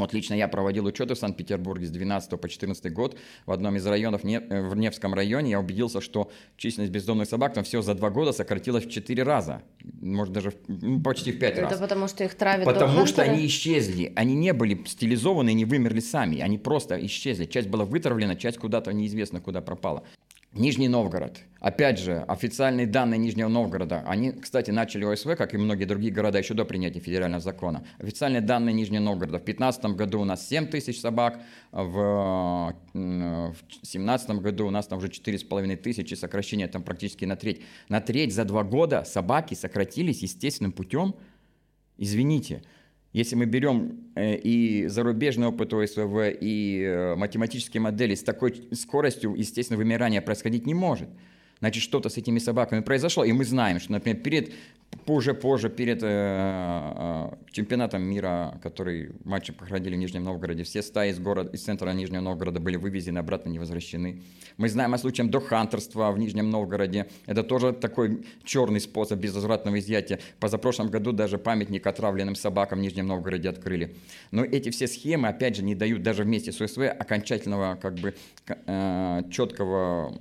Вот 0.00 0.12
лично 0.14 0.34
я 0.34 0.48
проводил 0.48 0.86
учеты 0.86 1.14
в 1.14 1.18
Санкт-Петербурге 1.18 1.86
с 1.86 1.90
12 1.90 2.40
по 2.40 2.48
14 2.48 2.92
год. 2.92 3.16
В 3.46 3.52
одном 3.52 3.76
из 3.76 3.86
районов, 3.86 4.24
э, 4.24 4.68
в 4.68 4.76
Невском 4.76 5.14
районе, 5.14 5.50
я 5.50 5.60
убедился, 5.60 6.00
что 6.00 6.30
численность 6.56 6.92
бездомных 6.92 7.28
собак 7.28 7.54
там 7.54 7.64
всего 7.64 7.82
за 7.82 7.94
два 7.94 8.10
года 8.10 8.32
сократилась 8.32 8.84
в 8.84 8.90
4 8.90 9.22
раза. 9.22 9.62
Может, 10.00 10.32
даже 10.32 10.52
ну, 10.68 11.00
почти 11.00 11.32
в 11.32 11.38
5 11.38 11.52
Это 11.52 11.62
раз. 11.62 11.78
потому 11.78 12.08
что 12.08 12.24
их 12.24 12.34
травят 12.34 12.64
Потому 12.64 13.06
что 13.06 13.22
они 13.22 13.46
исчезли. 13.46 14.12
Они 14.16 14.34
не 14.34 14.52
были 14.52 14.82
стилизованы 14.86 15.52
не 15.52 15.64
вымерли 15.64 16.00
сами. 16.00 16.40
Они 16.40 16.58
просто 16.58 17.04
исчезли. 17.06 17.44
Часть 17.44 17.68
была 17.68 17.84
вытравлена, 17.84 18.36
часть 18.36 18.58
куда-то 18.58 18.92
неизвестно 18.92 19.40
куда 19.40 19.60
пропала. 19.60 20.04
Нижний 20.52 20.88
Новгород. 20.88 21.38
Опять 21.60 22.00
же, 22.00 22.24
официальные 22.26 22.86
данные 22.86 23.18
Нижнего 23.18 23.48
Новгорода. 23.48 24.02
Они, 24.06 24.32
кстати, 24.32 24.72
начали 24.72 25.04
ОСВ, 25.04 25.36
как 25.36 25.54
и 25.54 25.58
многие 25.58 25.84
другие 25.84 26.12
города, 26.12 26.38
еще 26.38 26.54
до 26.54 26.64
принятия 26.64 26.98
федерального 26.98 27.40
закона. 27.40 27.84
Официальные 27.98 28.40
данные 28.40 28.72
Нижнего 28.72 29.02
Новгорода. 29.02 29.38
В 29.38 29.44
2015 29.44 29.84
году 29.96 30.20
у 30.22 30.24
нас 30.24 30.48
7 30.48 30.66
тысяч 30.66 31.00
собак, 31.00 31.40
в 31.70 32.74
2017 32.94 34.30
году 34.40 34.66
у 34.66 34.70
нас 34.70 34.88
там 34.88 34.98
уже 34.98 35.08
4,5 35.08 35.76
тысячи, 35.76 36.14
сокращение 36.14 36.66
там 36.66 36.82
практически 36.82 37.26
на 37.26 37.36
треть. 37.36 37.60
На 37.88 38.00
треть 38.00 38.34
за 38.34 38.44
два 38.44 38.64
года 38.64 39.04
собаки 39.04 39.54
сократились 39.54 40.22
естественным 40.22 40.72
путем. 40.72 41.14
Извините, 41.96 42.62
если 43.12 43.34
мы 43.34 43.46
берем 43.46 44.12
э, 44.14 44.36
и 44.36 44.86
зарубежный 44.86 45.48
опыт 45.48 45.72
ОСВ, 45.72 45.98
и 46.40 46.82
э, 46.82 47.14
математические 47.16 47.80
модели 47.80 48.14
с 48.14 48.22
такой 48.22 48.68
скоростью, 48.72 49.34
естественно, 49.34 49.76
вымирание 49.76 50.20
происходить 50.20 50.66
не 50.66 50.74
может. 50.74 51.08
Значит, 51.60 51.82
что-то 51.82 52.08
с 52.08 52.16
этими 52.16 52.38
собаками 52.38 52.80
произошло, 52.80 53.22
и 53.22 53.32
мы 53.32 53.44
знаем, 53.44 53.80
что, 53.80 53.92
например, 53.92 54.22
перед, 54.22 54.52
позже, 55.04 55.34
позже, 55.34 55.68
перед 55.68 56.02
э, 56.02 56.06
э, 56.06 57.30
чемпионатом 57.52 58.02
мира, 58.02 58.58
который 58.62 59.10
матчи 59.24 59.52
проходили 59.52 59.94
в 59.94 59.98
Нижнем 59.98 60.24
Новгороде, 60.24 60.64
все 60.64 60.82
стаи 60.82 61.10
из, 61.10 61.18
города, 61.18 61.50
из 61.50 61.62
центра 61.62 61.90
Нижнего 61.92 62.22
Новгорода 62.22 62.60
были 62.60 62.76
вывезены, 62.76 63.18
обратно 63.18 63.50
не 63.50 63.58
возвращены. 63.58 64.22
Мы 64.56 64.70
знаем 64.70 64.94
о 64.94 64.98
случае 64.98 65.28
дохантерства 65.28 66.10
в 66.12 66.18
Нижнем 66.18 66.48
Новгороде. 66.48 67.06
Это 67.26 67.42
тоже 67.42 67.72
такой 67.72 68.24
черный 68.42 68.80
способ 68.80 69.18
безвозвратного 69.18 69.78
изъятия. 69.78 70.18
Позапрошлом 70.38 70.88
году 70.88 71.12
даже 71.12 71.36
памятник 71.36 71.86
отравленным 71.86 72.36
собакам 72.36 72.78
в 72.78 72.82
Нижнем 72.82 73.06
Новгороде 73.06 73.50
открыли. 73.50 73.94
Но 74.30 74.44
эти 74.44 74.70
все 74.70 74.86
схемы, 74.86 75.28
опять 75.28 75.56
же, 75.56 75.62
не 75.62 75.74
дают 75.74 76.02
даже 76.02 76.24
вместе 76.24 76.52
с 76.52 76.60
УСВ 76.60 76.78
окончательного, 76.78 77.78
как 77.80 77.96
бы, 77.96 78.14
э, 78.48 79.22
четкого 79.30 80.18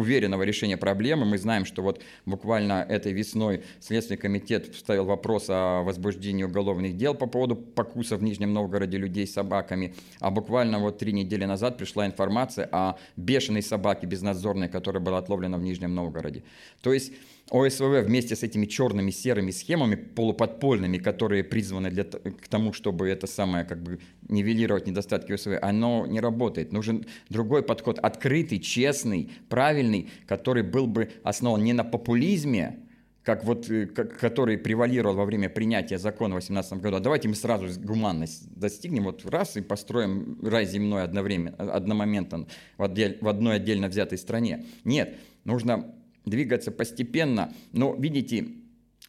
уверенного 0.00 0.42
решения 0.42 0.76
проблемы. 0.76 1.24
Мы 1.24 1.38
знаем, 1.38 1.64
что 1.64 1.82
вот 1.82 2.02
буквально 2.26 2.84
этой 2.88 3.12
весной 3.12 3.62
Следственный 3.80 4.18
комитет 4.18 4.74
вставил 4.74 5.04
вопрос 5.04 5.46
о 5.48 5.82
возбуждении 5.82 6.42
уголовных 6.42 6.96
дел 6.96 7.14
по 7.14 7.26
поводу 7.26 7.56
покуса 7.56 8.16
в 8.16 8.22
Нижнем 8.22 8.52
Новгороде 8.52 8.98
людей 8.98 9.26
с 9.26 9.34
собаками. 9.34 9.94
А 10.18 10.30
буквально 10.30 10.78
вот 10.78 10.98
три 10.98 11.12
недели 11.12 11.44
назад 11.44 11.76
пришла 11.78 12.06
информация 12.06 12.68
о 12.72 12.96
бешеной 13.16 13.62
собаке 13.62 14.06
безнадзорной, 14.06 14.68
которая 14.68 15.02
была 15.02 15.18
отловлена 15.18 15.58
в 15.58 15.62
Нижнем 15.62 15.94
Новгороде. 15.94 16.42
То 16.82 16.92
есть 16.92 17.12
ОСВВ 17.50 18.04
вместе 18.06 18.36
с 18.36 18.42
этими 18.42 18.66
черными 18.66 19.10
серыми 19.10 19.50
схемами 19.50 19.96
полуподпольными, 19.96 20.98
которые 20.98 21.44
призваны 21.44 21.90
для, 21.90 22.04
к 22.04 22.48
тому, 22.48 22.72
чтобы 22.72 23.08
это 23.08 23.26
самое 23.26 23.64
как 23.64 23.82
бы 23.82 23.98
нивелировать 24.28 24.86
недостатки 24.86 25.32
ОСВ, 25.32 25.58
оно 25.60 26.06
не 26.06 26.20
работает. 26.20 26.72
Нужен 26.72 27.06
другой 27.28 27.62
подход, 27.62 27.98
открытый, 27.98 28.60
честный, 28.60 29.30
правильный, 29.48 30.10
который 30.26 30.62
был 30.62 30.86
бы 30.86 31.10
основан 31.24 31.62
не 31.64 31.72
на 31.72 31.84
популизме, 31.84 32.78
как 33.22 33.44
вот, 33.44 33.68
э, 33.70 33.86
который 33.86 34.56
превалировал 34.56 35.14
во 35.14 35.24
время 35.24 35.50
принятия 35.50 35.98
закона 35.98 36.36
в 36.36 36.38
2018 36.38 36.80
году. 36.80 36.96
А 36.96 37.00
давайте 37.00 37.28
мы 37.28 37.34
сразу 37.34 37.66
гуманность 37.80 38.48
достигнем, 38.54 39.04
вот 39.04 39.24
раз 39.26 39.56
и 39.56 39.60
построим 39.60 40.38
рай 40.42 40.64
земной 40.66 41.02
одновременно, 41.02 41.56
одномоментно 41.56 42.46
в, 42.78 42.82
отдель, 42.82 43.18
в 43.20 43.28
одной 43.28 43.56
отдельно 43.56 43.88
взятой 43.88 44.18
стране. 44.18 44.64
Нет, 44.84 45.18
нужно 45.44 45.94
двигаться 46.24 46.70
постепенно, 46.70 47.52
но, 47.72 47.94
видите, 47.94 48.48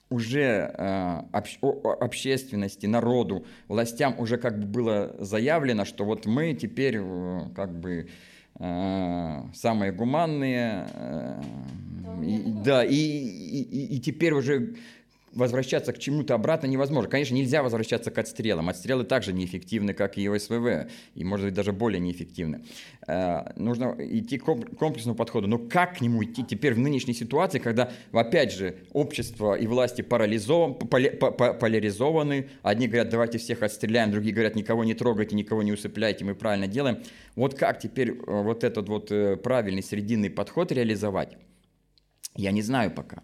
уже 0.10 0.74
э, 0.78 1.22
общ, 1.32 1.58
общественности, 1.62 2.86
народу, 2.86 3.46
властям 3.68 4.20
уже 4.20 4.38
как 4.38 4.60
бы 4.60 4.66
было 4.66 5.16
заявлено, 5.20 5.86
что 5.86 6.04
вот 6.04 6.26
мы 6.26 6.54
теперь 6.54 6.98
э, 7.00 7.42
как 7.56 7.80
бы 7.80 8.10
э, 8.60 9.42
самые 9.54 9.94
гуманные, 9.94 10.88
э, 10.94 11.42
и, 12.24 12.44
да, 12.46 12.84
и, 12.84 12.94
и, 12.94 13.96
и 13.96 14.00
теперь 14.00 14.34
уже 14.34 14.76
возвращаться 15.34 15.94
к 15.94 16.00
чему-то 16.00 16.36
обратно 16.36 16.68
невозможно. 16.68 17.10
Конечно, 17.10 17.36
нельзя 17.36 17.64
возвращаться 17.64 18.12
к 18.12 18.18
отстрелам. 18.18 18.70
Отстрелы 18.70 19.04
также 19.04 19.34
неэффективны, 19.34 19.94
как 19.94 20.18
и 20.18 20.28
ОСВВ, 20.28 20.90
и, 21.16 21.24
может 21.24 21.48
быть, 21.48 21.54
даже 21.54 21.72
более 21.72 22.00
неэффективны. 22.00 22.64
Э, 23.08 23.52
нужно 23.56 23.96
идти 24.00 24.38
к 24.38 24.46
комплексному 24.46 25.16
подходу. 25.16 25.48
Но 25.48 25.58
как 25.58 25.98
к 25.98 26.02
нему 26.02 26.24
идти 26.24 26.44
теперь 26.44 26.74
в 26.74 26.80
нынешней 26.80 27.14
ситуации, 27.14 27.60
когда, 27.60 27.92
опять 28.12 28.52
же, 28.52 28.76
общество 28.94 29.56
и 29.56 29.68
власти 29.68 30.02
парализован, 30.02 30.76
поляризованы? 30.76 32.50
Одни 32.62 32.88
говорят, 32.88 33.10
давайте 33.10 33.38
всех 33.38 33.64
отстреляем, 33.64 34.12
другие 34.12 34.34
говорят, 34.34 34.56
никого 34.56 34.84
не 34.84 34.94
трогайте, 34.94 35.36
никого 35.36 35.64
не 35.64 35.72
усыпляйте, 35.72 36.26
мы 36.26 36.36
правильно 36.36 36.68
делаем. 36.68 37.00
Вот 37.36 37.56
как 37.56 37.80
теперь 37.80 38.10
э, 38.12 38.16
вот 38.26 38.64
этот 38.64 38.90
вот 38.90 39.12
э, 39.12 39.38
правильный 39.38 39.84
срединный 39.84 40.30
подход 40.30 40.72
реализовать? 40.72 41.38
Я 42.36 42.52
не 42.52 42.62
знаю 42.62 42.92
пока. 42.92 43.24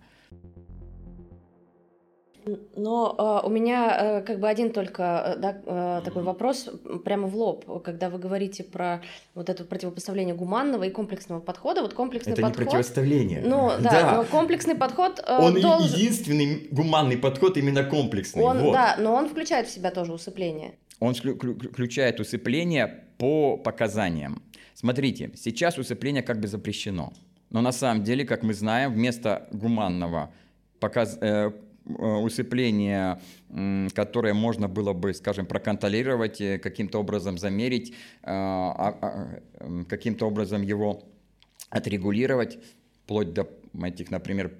Но 2.75 3.41
э, 3.43 3.47
у 3.47 3.49
меня 3.49 3.97
э, 3.99 4.21
как 4.21 4.39
бы 4.39 4.47
один 4.47 4.71
только 4.71 5.35
э, 5.35 5.39
да, 5.39 5.57
э, 5.65 6.01
такой 6.05 6.23
вопрос 6.23 6.69
прямо 7.03 7.27
в 7.27 7.35
лоб, 7.35 7.83
когда 7.83 8.09
вы 8.09 8.19
говорите 8.19 8.63
про 8.63 9.01
вот 9.35 9.49
это 9.49 9.63
противопоставление 9.63 10.35
гуманного 10.35 10.83
и 10.83 10.89
комплексного 10.89 11.39
подхода. 11.39 11.81
Вот 11.81 11.93
комплексный 11.93 12.33
это 12.33 12.41
подход. 12.41 12.59
не 12.59 12.65
противостояние. 12.65 13.41
Ну 13.45 13.71
да, 13.79 13.89
да. 13.89 14.15
но 14.17 14.23
комплексный 14.23 14.75
подход. 14.75 15.23
Э, 15.25 15.39
он 15.39 15.59
должен... 15.59 15.97
единственный 15.97 16.67
гуманный 16.71 17.17
подход 17.17 17.57
именно 17.57 17.83
комплексный. 17.83 18.43
Он, 18.43 18.59
вот. 18.59 18.73
Да, 18.73 18.95
но 18.99 19.13
он 19.13 19.29
включает 19.29 19.67
в 19.67 19.71
себя 19.71 19.91
тоже 19.91 20.13
усыпление. 20.13 20.75
Он 20.99 21.13
включает 21.13 22.19
усыпление 22.19 23.05
по 23.17 23.57
показаниям. 23.57 24.41
Смотрите, 24.73 25.31
сейчас 25.35 25.77
усыпление 25.77 26.23
как 26.23 26.39
бы 26.39 26.47
запрещено. 26.47 27.13
Но 27.49 27.61
на 27.61 27.71
самом 27.71 28.03
деле, 28.03 28.25
как 28.25 28.43
мы 28.43 28.53
знаем, 28.53 28.93
вместо 28.93 29.47
гуманного 29.51 30.31
показ, 30.79 31.17
Э, 31.21 31.51
усыпление, 31.87 33.19
которое 33.93 34.33
можно 34.33 34.67
было 34.67 34.93
бы, 34.93 35.13
скажем, 35.13 35.45
проконтролировать, 35.45 36.41
э, 36.41 36.59
каким-то 36.59 36.99
образом 36.99 37.37
замерить, 37.37 37.91
э, 37.91 37.93
а, 38.23 38.97
а, 39.01 39.83
каким-то 39.87 40.27
образом 40.27 40.61
его 40.61 41.03
отрегулировать, 41.69 42.59
вплоть 43.03 43.33
до 43.33 43.47
этих, 43.85 44.11
например, 44.11 44.53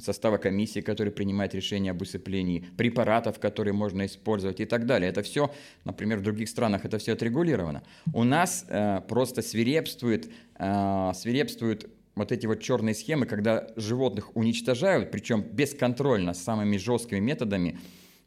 состава 0.00 0.38
комиссии, 0.38 0.80
который 0.80 1.12
принимает 1.12 1.54
решение 1.54 1.90
об 1.90 2.02
усыплении, 2.02 2.64
препаратов, 2.76 3.38
которые 3.38 3.74
можно 3.74 4.06
использовать 4.06 4.60
и 4.60 4.64
так 4.64 4.86
далее. 4.86 5.10
Это 5.10 5.22
все, 5.22 5.52
например, 5.84 6.18
в 6.18 6.22
других 6.22 6.48
странах 6.48 6.84
это 6.84 6.98
все 6.98 7.12
отрегулировано. 7.12 7.82
У 8.14 8.24
нас 8.24 8.64
э, 8.68 9.00
просто 9.08 9.42
свирепствует, 9.42 10.30
э, 10.58 11.12
свирепствует 11.14 11.90
вот 12.14 12.32
эти 12.32 12.46
вот 12.46 12.60
черные 12.60 12.94
схемы, 12.94 13.26
когда 13.26 13.68
животных 13.76 14.36
уничтожают, 14.36 15.10
причем 15.10 15.42
бесконтрольно, 15.42 16.34
самыми 16.34 16.76
жесткими 16.76 17.20
методами, 17.20 17.78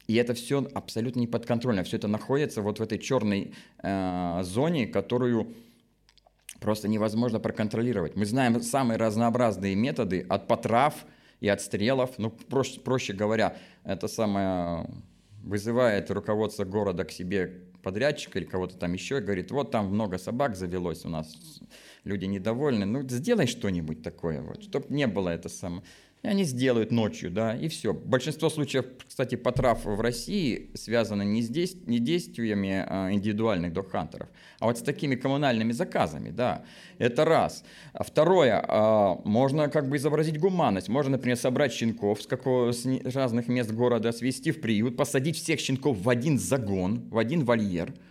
и 0.08 0.16
это 0.16 0.34
все 0.34 0.68
абсолютно 0.74 1.20
не 1.20 1.28
подконтрольно, 1.28 1.84
все 1.84 1.98
это 1.98 2.08
находится 2.08 2.62
вот 2.62 2.80
в 2.80 2.82
этой 2.82 3.00
черной 3.00 3.54
э, 3.82 4.40
зоне, 4.44 4.88
которую 4.88 5.56
просто 6.60 6.88
невозможно 6.88 7.40
проконтролировать. 7.40 8.16
Мы 8.16 8.26
знаем 8.26 8.62
самые 8.62 8.98
разнообразные 8.98 9.76
методы 9.76 10.26
от 10.30 10.48
потрав 10.48 11.06
и 11.40 11.48
отстрелов, 11.48 12.18
ну, 12.18 12.30
проще, 12.32 12.80
проще 12.80 13.14
говоря, 13.14 13.58
это 13.84 14.08
самое 14.08 14.88
вызывает 15.44 16.10
руководство 16.10 16.66
города 16.66 17.04
к 17.04 17.12
себе 17.12 17.65
подрядчика 17.86 18.40
или 18.40 18.46
кого-то 18.46 18.76
там 18.76 18.94
еще, 18.94 19.20
и 19.20 19.22
говорит, 19.22 19.52
вот 19.52 19.70
там 19.70 19.86
много 19.94 20.18
собак 20.18 20.56
завелось 20.56 21.06
у 21.06 21.10
нас, 21.10 21.62
люди 22.04 22.26
недовольны, 22.26 22.86
ну 22.86 23.08
сделай 23.08 23.46
что-нибудь 23.46 24.02
такое, 24.02 24.42
вот, 24.42 24.64
чтобы 24.64 24.88
не 24.90 25.06
было 25.06 25.30
это 25.30 25.50
самое. 25.50 25.84
И 26.26 26.28
они 26.28 26.44
сделают 26.44 26.92
ночью, 26.92 27.30
да, 27.30 27.56
и 27.56 27.68
все. 27.68 27.94
Большинство 27.94 28.50
случаев, 28.50 28.86
кстати, 29.08 29.36
потрав 29.36 29.86
в 29.86 30.02
России 30.02 30.72
связано 30.74 31.22
не, 31.22 31.44
здесь, 31.44 31.76
не 31.86 32.00
действиями 32.00 32.84
а, 32.88 33.12
индивидуальных 33.12 33.74
док-хантеров, 33.74 34.28
а 34.58 34.66
вот 34.66 34.80
с 34.80 34.82
такими 34.82 35.14
коммунальными 35.14 35.72
заказами, 35.72 36.32
да. 36.32 36.64
Это 36.98 37.26
раз. 37.26 37.64
Второе, 37.94 38.60
а, 38.68 39.22
можно 39.24 39.70
как 39.70 39.88
бы 39.88 39.98
изобразить 39.98 40.40
гуманность. 40.40 40.90
Можно, 40.90 41.18
например, 41.18 41.38
собрать 41.38 41.74
щенков 41.74 42.24
с, 42.24 42.26
какого, 42.26 42.72
с 42.72 42.88
разных 43.14 43.48
мест 43.48 43.72
города, 43.72 44.12
свести 44.12 44.50
в 44.50 44.62
приют, 44.62 44.98
посадить 44.98 45.38
всех 45.38 45.60
щенков 45.60 45.96
в 46.00 46.10
один 46.10 46.40
загон, 46.40 47.08
в 47.12 47.20
один 47.20 47.46
вольер– 47.46 47.94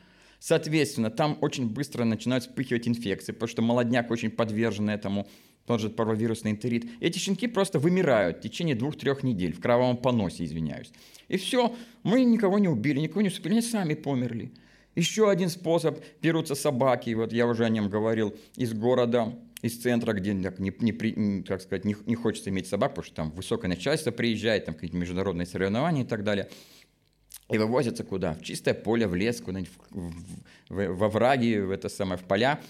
Соответственно, 0.45 1.09
там 1.09 1.39
очень 1.41 1.71
быстро 1.71 2.05
начинают 2.05 2.45
вспыхивать 2.45 2.87
инфекции, 2.87 3.33
потому 3.33 3.49
что 3.49 3.62
молодняк 3.62 4.11
очень 4.11 4.31
подвержен 4.31 4.91
этому, 4.91 5.27
тот 5.67 5.81
же 5.81 5.91
парвовирусный 5.91 6.51
энтерит. 6.51 6.87
Эти 7.01 7.19
щенки 7.19 7.47
просто 7.47 7.79
вымирают 7.79 8.39
в 8.39 8.41
течение 8.41 8.75
двух-трех 8.75 9.23
недель, 9.23 9.53
в 9.53 9.61
кровавом 9.61 9.97
поносе, 9.97 10.45
извиняюсь. 10.45 10.93
И 11.29 11.37
все, 11.37 11.75
мы 12.03 12.25
никого 12.25 12.59
не 12.59 12.69
убили, 12.69 13.01
никого 13.01 13.23
не 13.23 13.29
успели, 13.29 13.55
они 13.55 13.62
сами 13.62 13.95
померли. 13.95 14.53
Еще 14.95 15.29
один 15.29 15.49
способ, 15.49 15.99
берутся 16.23 16.55
собаки, 16.55 17.15
вот 17.15 17.33
я 17.33 17.47
уже 17.47 17.65
о 17.65 17.69
нем 17.69 17.89
говорил, 17.89 18.35
из 18.57 18.73
города, 18.75 19.35
из 19.62 19.77
центра, 19.81 20.12
где 20.12 20.35
не, 20.35 20.51
не, 20.59 21.43
как 21.43 21.62
сказать, 21.62 21.85
не, 21.85 21.97
не 22.07 22.15
хочется 22.15 22.51
иметь 22.51 22.69
собак, 22.69 22.91
потому 22.91 23.05
что 23.05 23.15
там 23.17 23.31
высокое 23.33 23.69
начальство 23.69 24.12
приезжает, 24.12 24.67
там 24.67 24.75
какие-то 24.75 24.97
международные 24.97 25.47
соревнования 25.47 26.05
и 26.05 26.07
так 26.07 26.23
далее– 26.25 26.49
и 27.51 27.59
вывозятся 27.59 28.05
куда? 28.05 28.35
В 28.35 28.43
чистое 28.43 28.75
поле, 28.75 29.07
в 29.07 29.15
лес, 29.15 29.41
куда-нибудь 29.41 29.71
в, 29.91 30.12
в, 30.71 30.87
во 30.95 31.09
враги, 31.09 31.59
в 31.59 31.71
это 31.71 31.89
самое, 31.89 32.19
в 32.19 32.25
поля. 32.25 32.61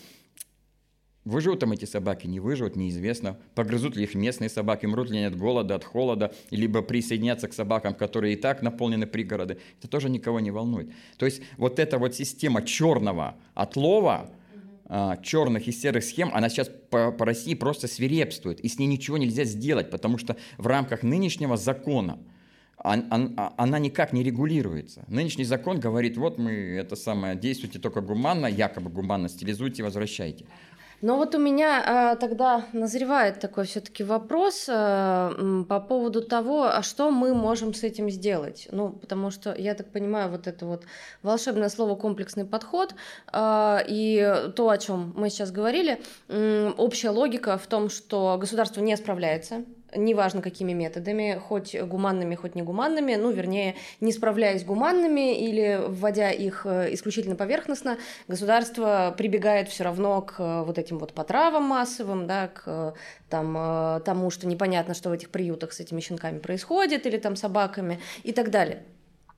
Выживут 1.25 1.61
там 1.61 1.73
эти 1.73 1.87
собаки, 1.87 2.27
не 2.27 2.39
выживут, 2.39 2.77
неизвестно. 2.77 3.39
Погрызут 3.55 3.97
ли 3.97 4.05
их 4.05 4.15
местные 4.15 4.51
собаки, 4.51 4.85
мрут 4.85 5.11
ли 5.11 5.17
они 5.17 5.27
от 5.27 5.37
голода, 5.37 5.75
от 5.75 5.85
холода, 5.85 6.35
либо 6.51 6.83
присоединятся 6.83 7.49
к 7.49 7.55
собакам, 7.55 7.95
которые 7.95 8.35
и 8.35 8.37
так 8.37 8.61
наполнены 8.61 9.07
пригороды. 9.07 9.59
Это 9.79 9.89
тоже 9.89 10.11
никого 10.11 10.41
не 10.41 10.51
волнует. 10.51 10.93
То 11.17 11.25
есть 11.25 11.41
вот 11.57 11.79
эта 11.79 11.97
вот 11.97 12.15
система 12.15 12.63
черного 12.63 13.37
отлова, 13.55 14.31
а, 14.85 15.17
черных 15.17 15.67
и 15.67 15.73
серых 15.73 16.05
схем, 16.05 16.31
она 16.35 16.51
сейчас 16.51 16.71
по, 16.91 17.11
по 17.11 17.25
России 17.25 17.55
просто 17.55 17.89
свирепствует, 17.89 18.61
и 18.61 18.69
с 18.69 18.79
ней 18.79 18.87
ничего 18.87 19.17
нельзя 19.17 19.45
сделать, 19.45 19.91
потому 19.91 20.19
что 20.19 20.37
в 20.59 20.67
рамках 20.67 21.03
нынешнего 21.03 21.57
закона– 21.57 22.19
а, 22.87 23.55
она 23.57 23.79
никак 23.79 24.13
не 24.13 24.23
регулируется. 24.23 25.05
Нынешний 25.09 25.45
закон 25.45 25.81
говорит, 25.81 26.19
вот 26.19 26.37
мы 26.37 26.53
это 26.53 26.97
самое, 26.97 27.35
действуйте 27.35 27.79
только 27.79 28.03
гуманно, 28.03 28.47
якобы 28.47 28.91
гуманно, 28.91 29.31
стилизуйте, 29.31 29.83
возвращайте. 29.83 30.45
Но 31.05 31.19
вот 31.19 31.35
у 31.35 31.39
меня 31.39 32.15
э, 32.15 32.17
тогда 32.17 32.65
назревает 32.73 33.39
такой 33.39 33.67
все-таки 33.67 34.03
вопрос 34.03 34.65
э, 34.69 35.65
по 35.69 35.81
поводу 35.81 36.23
того, 36.23 36.65
а 36.65 36.83
что 36.83 37.11
мы 37.11 37.35
можем 37.35 37.75
с 37.75 37.83
этим 37.83 38.09
сделать. 38.09 38.69
Ну, 38.73 38.89
потому 38.89 39.31
что, 39.31 39.55
я 39.55 39.75
так 39.75 39.93
понимаю, 39.93 40.31
вот 40.31 40.47
это 40.47 40.65
вот 40.65 40.85
волшебное 41.23 41.69
слово 41.69 41.95
комплексный 41.95 42.47
подход 42.47 42.95
э, 43.35 43.79
и 43.87 44.51
то, 44.57 44.71
о 44.71 44.79
чем 44.79 45.13
мы 45.15 45.29
сейчас 45.29 45.51
говорили, 45.51 46.01
общая 46.79 47.11
логика 47.11 47.59
в 47.59 47.67
том, 47.67 47.91
что 47.91 48.39
государство 48.41 48.81
не 48.81 48.97
справляется 48.97 49.67
неважно 49.97 50.43
какими 50.43 50.73
методами, 50.73 51.41
хоть 51.49 51.75
гуманными, 51.81 52.35
хоть 52.35 52.55
негуманными, 52.55 53.15
ну, 53.15 53.31
вернее, 53.31 53.77
не 54.01 54.13
справляясь 54.13 54.65
гуманными 54.65 55.39
или 55.39 55.81
вводя 55.87 56.31
их 56.31 56.67
э, 56.67 56.93
исключительно 56.95 57.37
поверхностно, 57.37 57.99
государство 58.29 59.15
прибегает 59.17 59.69
все 59.69 59.85
равно 59.85 60.23
к 60.23 60.37
э, 60.39 60.63
вот 60.63 60.79
этим 60.79 60.99
вот 60.99 61.13
потравам 61.13 61.65
массовым, 61.65 62.27
да, 62.27 62.49
к 62.49 62.63
э, 62.67 62.93
там, 63.29 64.03
тому, 64.05 64.31
что 64.31 64.47
непонятно, 64.47 64.95
что 64.95 65.09
в 65.09 65.13
этих 65.13 65.31
приютах 65.31 65.73
с 65.73 65.81
этими 65.81 66.01
щенками 66.01 66.39
происходит, 66.39 67.07
или 67.07 67.17
там 67.17 67.37
собаками 67.37 68.01
и 68.23 68.33
так 68.33 68.51
далее. 68.51 68.85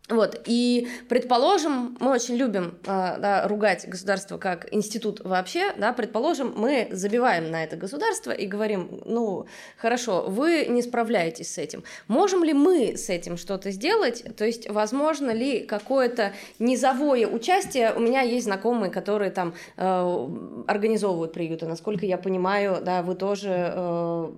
Вот, 0.09 0.41
и, 0.45 0.89
предположим, 1.09 1.97
мы 1.99 2.13
очень 2.13 2.37
любим 2.37 2.79
э, 2.85 2.87
да, 2.87 3.49
ругать 3.49 3.89
государство 3.89 4.39
как 4.39 4.73
институт 4.73 5.21
вообще, 5.25 5.73
да, 5.77 5.93
предположим, 5.93 6.55
мы 6.57 6.87
забиваем 6.93 7.51
на 7.51 7.65
это 7.65 7.77
государство 7.77 8.31
и 8.31 8.47
говорим, 8.47 9.03
ну, 9.05 9.47
хорошо, 9.77 10.27
вы 10.29 10.67
не 10.67 10.83
справляетесь 10.83 11.53
с 11.53 11.59
этим. 11.59 11.83
Можем 12.07 12.45
ли 12.45 12.53
мы 12.53 12.97
с 12.97 13.09
этим 13.09 13.37
что-то 13.37 13.73
сделать? 13.73 14.25
То 14.37 14.45
есть, 14.45 14.71
возможно 14.71 15.33
ли 15.33 15.67
какое-то 15.67 16.33
низовое 16.61 17.27
участие? 17.27 17.93
У 17.93 17.99
меня 17.99 18.21
есть 18.21 18.45
знакомые, 18.45 18.93
которые 18.93 19.33
там 19.33 19.55
э, 19.77 20.29
организовывают 20.69 21.33
приюты, 21.33 21.67
насколько 21.67 22.07
я 22.07 22.17
понимаю, 22.17 22.79
да, 22.81 23.03
вы 23.03 23.17
тоже 23.17 23.73
э, 23.75 24.33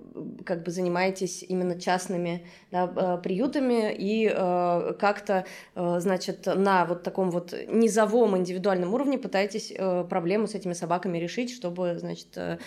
как 0.46 0.62
бы 0.62 0.70
занимаетесь 0.70 1.44
именно 1.46 1.78
частными 1.78 2.46
да, 2.70 2.90
э, 2.96 3.18
приютами 3.22 3.94
и 3.94 4.32
э, 4.34 4.94
как-то 4.98 5.44
значит, 5.74 6.46
на 6.46 6.84
вот 6.84 7.02
таком 7.02 7.30
вот 7.30 7.54
низовом 7.68 8.36
индивидуальном 8.36 8.94
уровне 8.94 9.18
пытаетесь 9.18 9.72
э, 9.74 10.04
проблему 10.08 10.46
с 10.46 10.54
этими 10.54 10.72
собаками 10.72 11.18
решить, 11.18 11.54
чтобы, 11.54 11.98
значит, 11.98 12.28
э, 12.36 12.58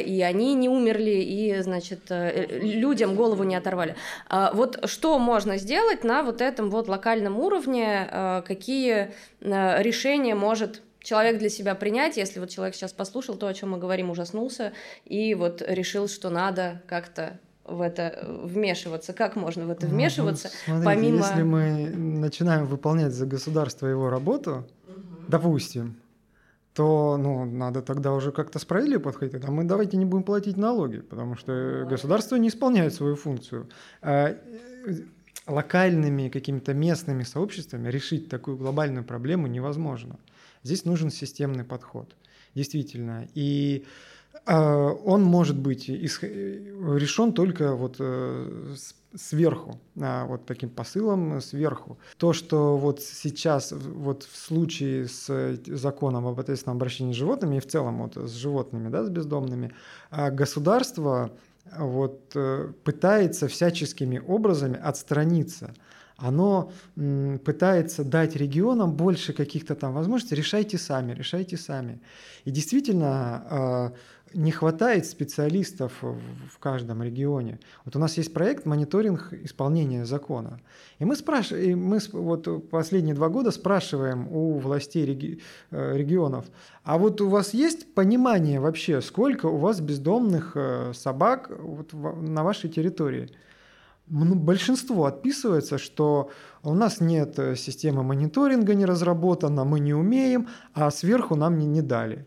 и 0.00 0.22
они 0.22 0.54
не 0.54 0.68
умерли, 0.68 1.22
и, 1.22 1.60
значит, 1.60 2.02
людям 2.10 3.14
голову 3.14 3.44
не 3.44 3.56
оторвали. 3.56 3.96
А 4.28 4.52
вот 4.52 4.88
что 4.88 5.18
можно 5.18 5.56
сделать 5.58 6.04
на 6.04 6.22
вот 6.22 6.40
этом 6.40 6.70
вот 6.70 6.88
локальном 6.88 7.38
уровне, 7.38 8.42
какие 8.46 9.12
решения 9.40 10.34
может 10.34 10.82
человек 11.06 11.38
для 11.38 11.48
себя 11.48 11.74
принять, 11.74 12.16
если 12.16 12.40
вот 12.40 12.50
человек 12.50 12.74
сейчас 12.74 12.92
послушал 12.92 13.36
то, 13.36 13.46
о 13.46 13.54
чем 13.54 13.70
мы 13.70 13.78
говорим, 13.78 14.10
ужаснулся, 14.10 14.72
и 15.04 15.34
вот 15.34 15.62
решил, 15.66 16.08
что 16.08 16.30
надо 16.30 16.82
как-то 16.88 17.38
в 17.68 17.80
это 17.80 18.26
вмешиваться? 18.44 19.12
Как 19.12 19.36
можно 19.36 19.66
в 19.66 19.70
это 19.70 19.86
вмешиваться? 19.86 20.50
Ну, 20.66 20.80
смотрите, 20.80 20.84
помимо... 20.84 21.16
Если 21.18 21.42
мы 21.42 21.88
начинаем 21.96 22.66
выполнять 22.66 23.12
за 23.12 23.26
государство 23.26 23.86
его 23.86 24.10
работу, 24.10 24.66
угу. 24.88 25.02
допустим, 25.28 25.96
то 26.74 27.16
ну, 27.16 27.44
надо 27.44 27.80
тогда 27.80 28.12
уже 28.12 28.32
как-то 28.32 28.58
справедливо 28.58 29.00
подходить. 29.00 29.42
А 29.42 29.50
мы 29.50 29.64
давайте 29.64 29.96
не 29.96 30.04
будем 30.04 30.24
платить 30.24 30.56
налоги, 30.56 30.98
потому 30.98 31.34
что 31.34 31.52
ну, 31.52 31.88
государство 31.88 32.36
не 32.36 32.48
исполняет 32.48 32.92
свою 32.94 33.16
функцию. 33.16 33.68
А 34.02 34.36
локальными 35.46 36.28
какими-то 36.28 36.74
местными 36.74 37.22
сообществами 37.22 37.88
решить 37.88 38.28
такую 38.28 38.56
глобальную 38.56 39.04
проблему 39.04 39.46
невозможно. 39.46 40.18
Здесь 40.62 40.84
нужен 40.84 41.10
системный 41.10 41.64
подход, 41.64 42.14
действительно. 42.54 43.28
И 43.34 43.86
он 44.44 45.22
может 45.22 45.58
быть 45.58 45.88
решен 45.88 47.32
только 47.32 47.74
вот 47.74 47.96
э, 47.98 48.74
сверху, 49.16 49.80
а, 50.00 50.26
вот 50.26 50.46
таким 50.46 50.70
посылом 50.70 51.40
сверху. 51.40 51.98
То, 52.18 52.32
что 52.32 52.76
вот 52.76 53.00
сейчас 53.00 53.72
вот 53.72 54.24
в 54.24 54.36
случае 54.36 55.08
с 55.08 55.58
законом 55.66 56.26
об 56.26 56.38
ответственном 56.38 56.76
обращении 56.76 57.12
с 57.12 57.16
животными 57.16 57.56
и 57.56 57.60
в 57.60 57.66
целом 57.66 58.02
вот 58.02 58.16
с 58.16 58.34
животными, 58.34 58.88
да, 58.88 59.04
с 59.04 59.08
бездомными, 59.08 59.72
а, 60.10 60.30
государство 60.30 61.30
вот 61.76 62.32
э, 62.34 62.72
пытается 62.84 63.48
всяческими 63.48 64.22
образами 64.24 64.78
отстраниться 64.78 65.74
оно 66.18 66.72
пытается 67.44 68.02
дать 68.02 68.36
регионам 68.36 68.94
больше 68.94 69.34
каких-то 69.34 69.74
там 69.74 69.92
возможностей, 69.92 70.34
решайте 70.34 70.78
сами, 70.78 71.12
решайте 71.12 71.58
сами. 71.58 72.00
И 72.44 72.50
действительно, 72.50 73.92
не 74.36 74.50
хватает 74.50 75.06
специалистов 75.06 75.92
в 76.02 76.58
каждом 76.58 77.02
регионе. 77.02 77.58
Вот 77.84 77.96
у 77.96 77.98
нас 77.98 78.16
есть 78.18 78.32
проект 78.34 78.66
мониторинг 78.66 79.32
исполнения 79.32 80.04
закона. 80.04 80.60
И 80.98 81.04
мы 81.04 81.16
спрашиваем, 81.16 81.82
мы 81.82 81.98
вот 82.12 82.68
последние 82.68 83.14
два 83.14 83.28
года 83.28 83.50
спрашиваем 83.50 84.28
у 84.30 84.58
властей 84.58 85.06
реги, 85.06 85.40
э, 85.70 85.96
регионов, 85.96 86.44
а 86.84 86.98
вот 86.98 87.20
у 87.20 87.28
вас 87.28 87.54
есть 87.54 87.94
понимание 87.94 88.60
вообще, 88.60 89.00
сколько 89.00 89.46
у 89.46 89.56
вас 89.56 89.80
бездомных 89.80 90.52
э, 90.54 90.92
собак 90.94 91.50
вот 91.58 91.92
на 91.92 92.44
вашей 92.44 92.70
территории? 92.70 93.30
Большинство 94.06 95.06
отписывается, 95.06 95.78
что 95.78 96.30
у 96.62 96.74
нас 96.74 97.00
нет 97.00 97.38
э, 97.38 97.56
системы 97.56 98.02
мониторинга 98.02 98.74
не 98.74 98.84
разработана, 98.84 99.64
мы 99.64 99.80
не 99.80 99.94
умеем, 99.94 100.48
а 100.74 100.90
сверху 100.90 101.34
нам 101.34 101.58
не, 101.58 101.66
не 101.66 101.82
дали. 101.82 102.26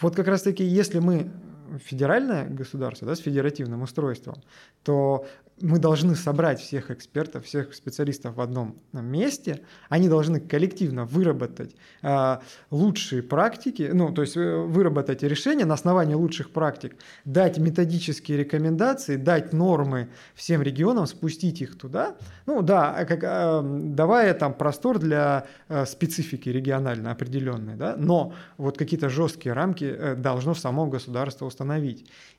Вот 0.00 0.16
как 0.16 0.26
раз-таки, 0.28 0.64
если 0.64 0.98
мы 0.98 1.30
федеральное 1.78 2.48
государство 2.48 3.08
да, 3.08 3.14
с 3.14 3.20
федеративным 3.20 3.82
устройством, 3.82 4.36
то 4.82 5.26
мы 5.60 5.78
должны 5.78 6.16
собрать 6.16 6.60
всех 6.60 6.90
экспертов, 6.90 7.44
всех 7.44 7.74
специалистов 7.74 8.36
в 8.36 8.40
одном 8.40 8.76
месте, 8.92 9.60
они 9.88 10.08
должны 10.08 10.40
коллективно 10.40 11.04
выработать 11.04 11.76
э, 12.02 12.38
лучшие 12.70 13.22
практики, 13.22 13.90
ну, 13.92 14.12
то 14.12 14.22
есть 14.22 14.36
э, 14.36 14.56
выработать 14.56 15.22
решения 15.22 15.64
на 15.64 15.74
основании 15.74 16.14
лучших 16.14 16.50
практик, 16.50 16.96
дать 17.24 17.58
методические 17.58 18.38
рекомендации, 18.38 19.16
дать 19.16 19.52
нормы 19.52 20.08
всем 20.34 20.60
регионам, 20.60 21.06
спустить 21.06 21.62
их 21.62 21.78
туда, 21.78 22.16
ну, 22.46 22.62
да, 22.62 23.04
как, 23.04 23.22
э, 23.22 23.60
давая 23.62 24.34
там 24.34 24.54
простор 24.54 24.98
для 24.98 25.46
э, 25.68 25.86
специфики 25.86 26.48
регионально 26.48 27.12
определенной, 27.12 27.76
да, 27.76 27.94
но 27.96 28.34
вот 28.58 28.76
какие-то 28.76 29.08
жесткие 29.08 29.52
рамки 29.52 29.84
э, 29.84 30.14
должно 30.16 30.54
само 30.54 30.86
государство 30.86 31.46
установить. 31.46 31.63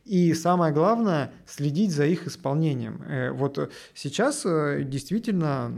И 0.05 0.35
самое 0.35 0.71
главное, 0.71 1.31
следить 1.47 1.91
за 1.91 2.05
их 2.05 2.27
исполнением. 2.27 3.01
Э, 3.07 3.31
вот 3.31 3.71
сейчас 3.95 4.45
э, 4.45 4.83
действительно 4.83 5.71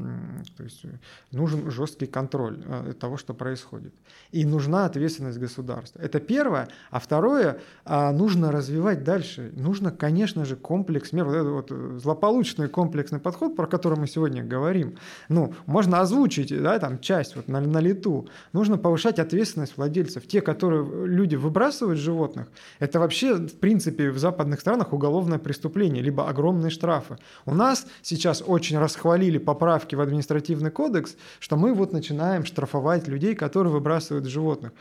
то 0.57 0.63
есть, 0.63 0.83
нужен 1.31 1.71
жесткий 1.71 2.07
контроль 2.07 2.61
э, 2.65 2.93
того, 2.99 3.15
что 3.15 3.33
происходит. 3.33 3.93
И 4.31 4.43
нужна 4.43 4.85
ответственность 4.85 5.39
государства. 5.39 5.99
Это 5.99 6.19
первое. 6.19 6.67
А 6.91 6.99
второе, 6.99 7.59
а, 7.85 8.11
нужно 8.11 8.51
развивать 8.51 9.05
дальше. 9.05 9.53
Нужно, 9.55 9.91
конечно 9.91 10.43
же, 10.43 10.57
комплекс 10.57 11.13
мер. 11.13 11.23
Вот 11.23 11.35
этот 11.35 11.51
вот 11.51 12.01
злополучный 12.01 12.67
комплексный 12.67 13.19
подход, 13.19 13.55
про 13.55 13.67
который 13.67 13.97
мы 13.97 14.07
сегодня 14.07 14.43
говорим. 14.43 14.97
Ну, 15.29 15.53
можно 15.65 16.01
озвучить 16.01 16.49
да, 16.61 16.77
там, 16.79 16.99
часть 16.99 17.37
вот 17.37 17.47
на, 17.47 17.61
на 17.61 17.77
лету. 17.77 18.27
Нужно 18.51 18.77
повышать 18.77 19.19
ответственность 19.19 19.77
владельцев. 19.77 20.27
Те, 20.27 20.41
которые 20.41 21.07
люди 21.07 21.35
выбрасывают 21.35 21.99
животных, 21.99 22.47
это 22.79 22.99
вообще, 22.99 23.36
в 23.37 23.59
принципе, 23.59 24.11
в 24.11 24.17
западных 24.17 24.59
странах 24.59 24.93
уголовное 24.93 25.39
преступление, 25.39 26.03
либо 26.03 26.27
огромные 26.27 26.69
штрафы. 26.69 27.17
У 27.45 27.53
нас 27.53 27.85
сейчас 28.01 28.43
очень 28.45 28.77
расхвалили 28.77 29.37
поправки 29.37 29.95
в 29.95 30.01
административный 30.01 30.71
кодекс, 30.71 31.15
что 31.39 31.57
мы 31.57 31.73
вот 31.73 31.93
начинаем 31.93 32.45
штрафовать 32.45 33.07
людей, 33.07 33.35
которые 33.35 33.71
выбрасывают 33.71 34.25
животных. 34.25 34.71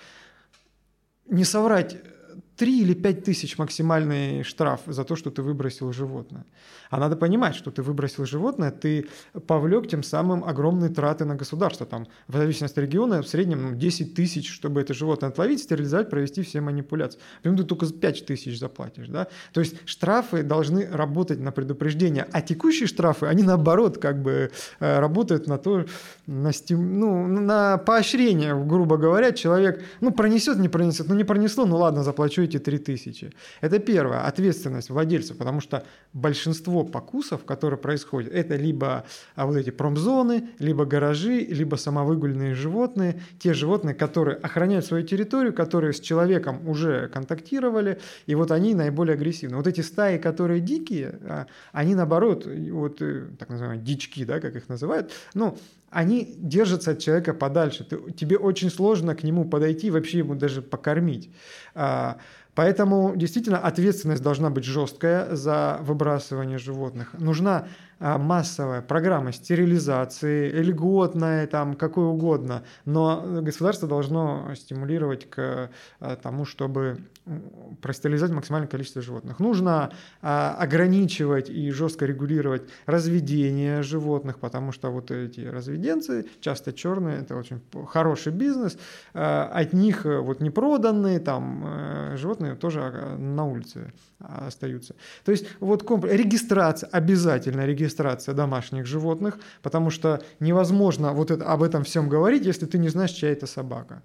Не 1.29 1.45
соврать, 1.45 1.97
3 2.57 2.81
или 2.81 2.95
5 2.95 3.25
тысяч 3.25 3.59
максимальный 3.59 4.43
штраф 4.43 4.81
за 4.87 5.05
то, 5.05 5.17
что 5.17 5.31
ты 5.31 5.43
выбросил 5.43 5.93
животное. 5.93 6.45
А 6.91 6.99
надо 6.99 7.17
понимать, 7.17 7.55
что 7.55 7.71
ты 7.71 7.83
выбросил 7.83 8.25
животное, 8.25 8.71
ты 8.71 9.07
повлек 9.47 9.89
тем 9.89 10.03
самым 10.03 10.45
огромные 10.45 10.91
траты 10.91 11.25
на 11.25 11.35
государство. 11.35 11.87
Там, 11.87 12.07
в 12.29 12.37
зависимости 12.37 12.79
от 12.79 12.85
региона, 12.85 13.23
в 13.23 13.29
среднем 13.29 13.71
ну, 13.71 13.77
10 13.77 14.15
тысяч, 14.15 14.51
чтобы 14.51 14.81
это 14.81 14.95
животное 14.95 15.31
отловить, 15.31 15.63
стерилизовать, 15.63 16.11
провести 16.11 16.43
все 16.43 16.61
манипуляции. 16.61 17.21
Потом 17.43 17.57
ты 17.59 17.65
только 17.65 17.87
5 17.87 18.27
тысяч 18.27 18.59
заплатишь. 18.59 19.09
Да? 19.09 19.27
То 19.53 19.61
есть 19.61 19.77
штрафы 19.85 20.43
должны 20.43 20.87
работать 20.87 21.41
на 21.41 21.53
предупреждение, 21.53 22.27
а 22.33 22.41
текущие 22.41 22.87
штрафы, 22.87 23.27
они 23.27 23.43
наоборот 23.43 23.99
как 23.99 24.23
бы 24.23 24.51
э, 24.81 24.99
работают 24.99 25.47
на 25.47 25.59
то, 25.59 25.85
на, 26.27 26.53
стим... 26.53 26.99
ну, 26.99 27.27
на 27.27 27.79
поощрение, 27.79 28.55
грубо 28.65 28.97
говоря, 28.97 29.33
человек 29.33 29.83
ну, 30.01 30.11
пронесет, 30.11 30.59
не 30.59 30.69
пронесет, 30.69 31.09
ну 31.09 31.15
не 31.15 31.25
пронесло, 31.25 31.67
ну 31.67 31.77
ладно, 31.77 32.03
заплачу 32.03 32.45
эти 32.47 32.59
3000. 32.59 33.32
Это 33.61 33.78
первое, 33.78 34.26
ответственность 34.26 34.90
владельца, 34.90 35.34
потому 35.34 35.61
что 35.61 35.84
большинство 36.12 36.84
покусов, 36.84 37.44
которые 37.44 37.78
происходят, 37.78 38.32
это 38.32 38.57
либо 38.57 39.05
а, 39.34 39.47
вот 39.47 39.57
эти 39.57 39.70
промзоны, 39.70 40.49
либо 40.59 40.84
гаражи, 40.84 41.40
либо 41.40 41.76
самовыгульные 41.76 42.55
животные, 42.55 43.20
те 43.38 43.55
животные, 43.55 43.94
которые 43.94 44.36
охраняют 44.36 44.86
свою 44.86 45.07
территорию, 45.07 45.53
которые 45.53 45.92
с 45.92 46.01
человеком 46.01 46.66
уже 46.68 47.09
контактировали, 47.09 48.01
и 48.26 48.34
вот 48.34 48.51
они 48.51 48.74
наиболее 48.74 49.14
агрессивны. 49.14 49.57
Вот 49.57 49.66
эти 49.66 49.82
стаи, 49.82 50.18
которые 50.18 50.61
дикие, 50.61 51.18
а, 51.22 51.47
они 51.72 51.94
наоборот, 51.94 52.47
вот 52.47 53.03
э, 53.03 53.26
так 53.38 53.49
называемые 53.49 53.84
дички, 53.84 54.24
да, 54.24 54.40
как 54.40 54.57
их 54.57 54.68
называют, 54.68 55.12
ну, 55.34 55.59
они 55.91 56.34
держатся 56.37 56.93
от 56.93 56.99
человека 56.99 57.34
подальше. 57.34 57.84
Ты, 57.84 58.12
тебе 58.12 58.37
очень 58.37 58.70
сложно 58.70 59.14
к 59.14 59.22
нему 59.22 59.45
подойти, 59.45 59.91
вообще 59.91 60.18
ему 60.18 60.34
даже 60.34 60.62
покормить. 60.62 61.30
А, 61.74 62.18
Поэтому 62.57 63.14
действительно 63.16 63.59
ответственность 63.59 64.22
должна 64.22 64.49
быть 64.49 64.64
жесткая 64.64 65.37
за 65.37 65.78
выбрасывание 65.82 66.57
животных. 66.57 67.12
Нужна 67.12 67.68
массовая 67.99 68.82
программа 68.82 69.32
стерилизации, 69.32 70.51
льготная, 70.51 71.47
там, 71.47 71.74
какой 71.74 72.05
угодно, 72.05 72.62
но 72.84 73.40
государство 73.40 73.88
должно 73.88 74.55
стимулировать 74.55 75.28
к 75.30 75.70
а, 76.01 76.16
тому, 76.16 76.44
чтобы 76.44 76.99
простерилизовать 77.80 78.34
максимальное 78.34 78.68
количество 78.68 79.01
животных. 79.03 79.38
Нужно 79.40 79.92
а, 80.22 80.55
ограничивать 80.59 81.49
и 81.49 81.70
жестко 81.70 82.07
регулировать 82.07 82.62
разведение 82.84 83.82
животных, 83.82 84.38
потому 84.38 84.72
что 84.72 84.90
вот 84.90 85.11
эти 85.11 85.40
разведенцы, 85.40 86.26
часто 86.40 86.72
черные, 86.72 87.22
это 87.22 87.36
очень 87.36 87.61
хороший 87.88 88.32
бизнес, 88.32 88.78
от 89.12 89.72
них 89.72 90.05
вот 90.05 90.40
не 90.40 90.51
проданные 90.51 91.18
там 91.18 91.64
э, 91.66 92.16
животные 92.16 92.55
тоже 92.55 93.16
на 93.18 93.44
улице 93.44 93.92
остаются. 94.18 94.94
То 95.24 95.32
есть 95.32 95.47
вот 95.61 95.82
комп... 95.82 96.05
регистрация, 96.05 96.88
обязательно 96.88 97.66
регистрация 97.66 97.86
домашних 97.95 98.87
животных, 98.87 99.39
потому 99.62 99.91
что 99.91 100.22
невозможно 100.41 101.12
вот 101.12 101.30
это, 101.30 101.45
об 101.45 101.62
этом 101.62 101.84
всем 101.84 102.09
говорить, 102.09 102.45
если 102.45 102.66
ты 102.66 102.78
не 102.78 102.89
знаешь, 102.89 103.11
чья 103.11 103.30
это 103.30 103.47
собака. 103.47 104.03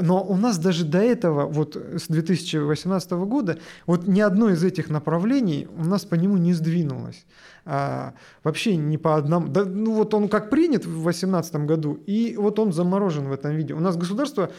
Но 0.00 0.22
у 0.22 0.36
нас 0.36 0.58
даже 0.58 0.84
до 0.84 0.98
этого, 0.98 1.46
вот 1.46 1.76
с 1.76 2.08
2018 2.08 3.10
года, 3.12 3.58
вот 3.86 4.06
ни 4.06 4.20
одно 4.20 4.50
из 4.50 4.62
этих 4.64 4.90
направлений 4.90 5.68
у 5.76 5.84
нас 5.84 6.04
по 6.04 6.14
нему 6.14 6.36
не 6.36 6.52
сдвинулось. 6.52 7.24
А, 7.66 8.12
вообще 8.42 8.76
не 8.76 8.98
по 8.98 9.16
одному. 9.16 9.48
Да, 9.48 9.64
ну 9.64 9.94
вот 9.94 10.12
он 10.12 10.28
как 10.28 10.50
принят 10.50 10.84
в 10.84 11.02
2018 11.02 11.54
году, 11.66 11.94
и 12.06 12.36
вот 12.36 12.58
он 12.58 12.72
заморожен 12.72 13.28
в 13.28 13.32
этом 13.32 13.56
виде. 13.56 13.72
У 13.74 13.80
нас 13.80 13.96
государство 13.96 14.50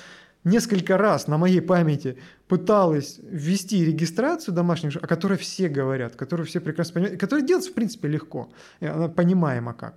несколько 0.46 0.98
раз 0.98 1.28
на 1.28 1.38
моей 1.38 1.62
памяти 1.62 2.18
пыталась 2.48 3.20
ввести 3.22 3.84
регистрацию 3.84 4.56
домашних, 4.56 4.96
о 4.96 5.08
которой 5.08 5.38
все 5.38 5.68
говорят, 5.68 6.16
которую 6.16 6.48
все 6.48 6.62
прекрасно 6.62 6.93
понимают, 6.93 7.20
которая 7.20 7.46
делается, 7.46 7.72
в 7.72 7.74
принципе, 7.74 8.08
легко, 8.08 8.50
она 8.80 9.10
понимаема 9.10 9.74
как. 9.74 9.96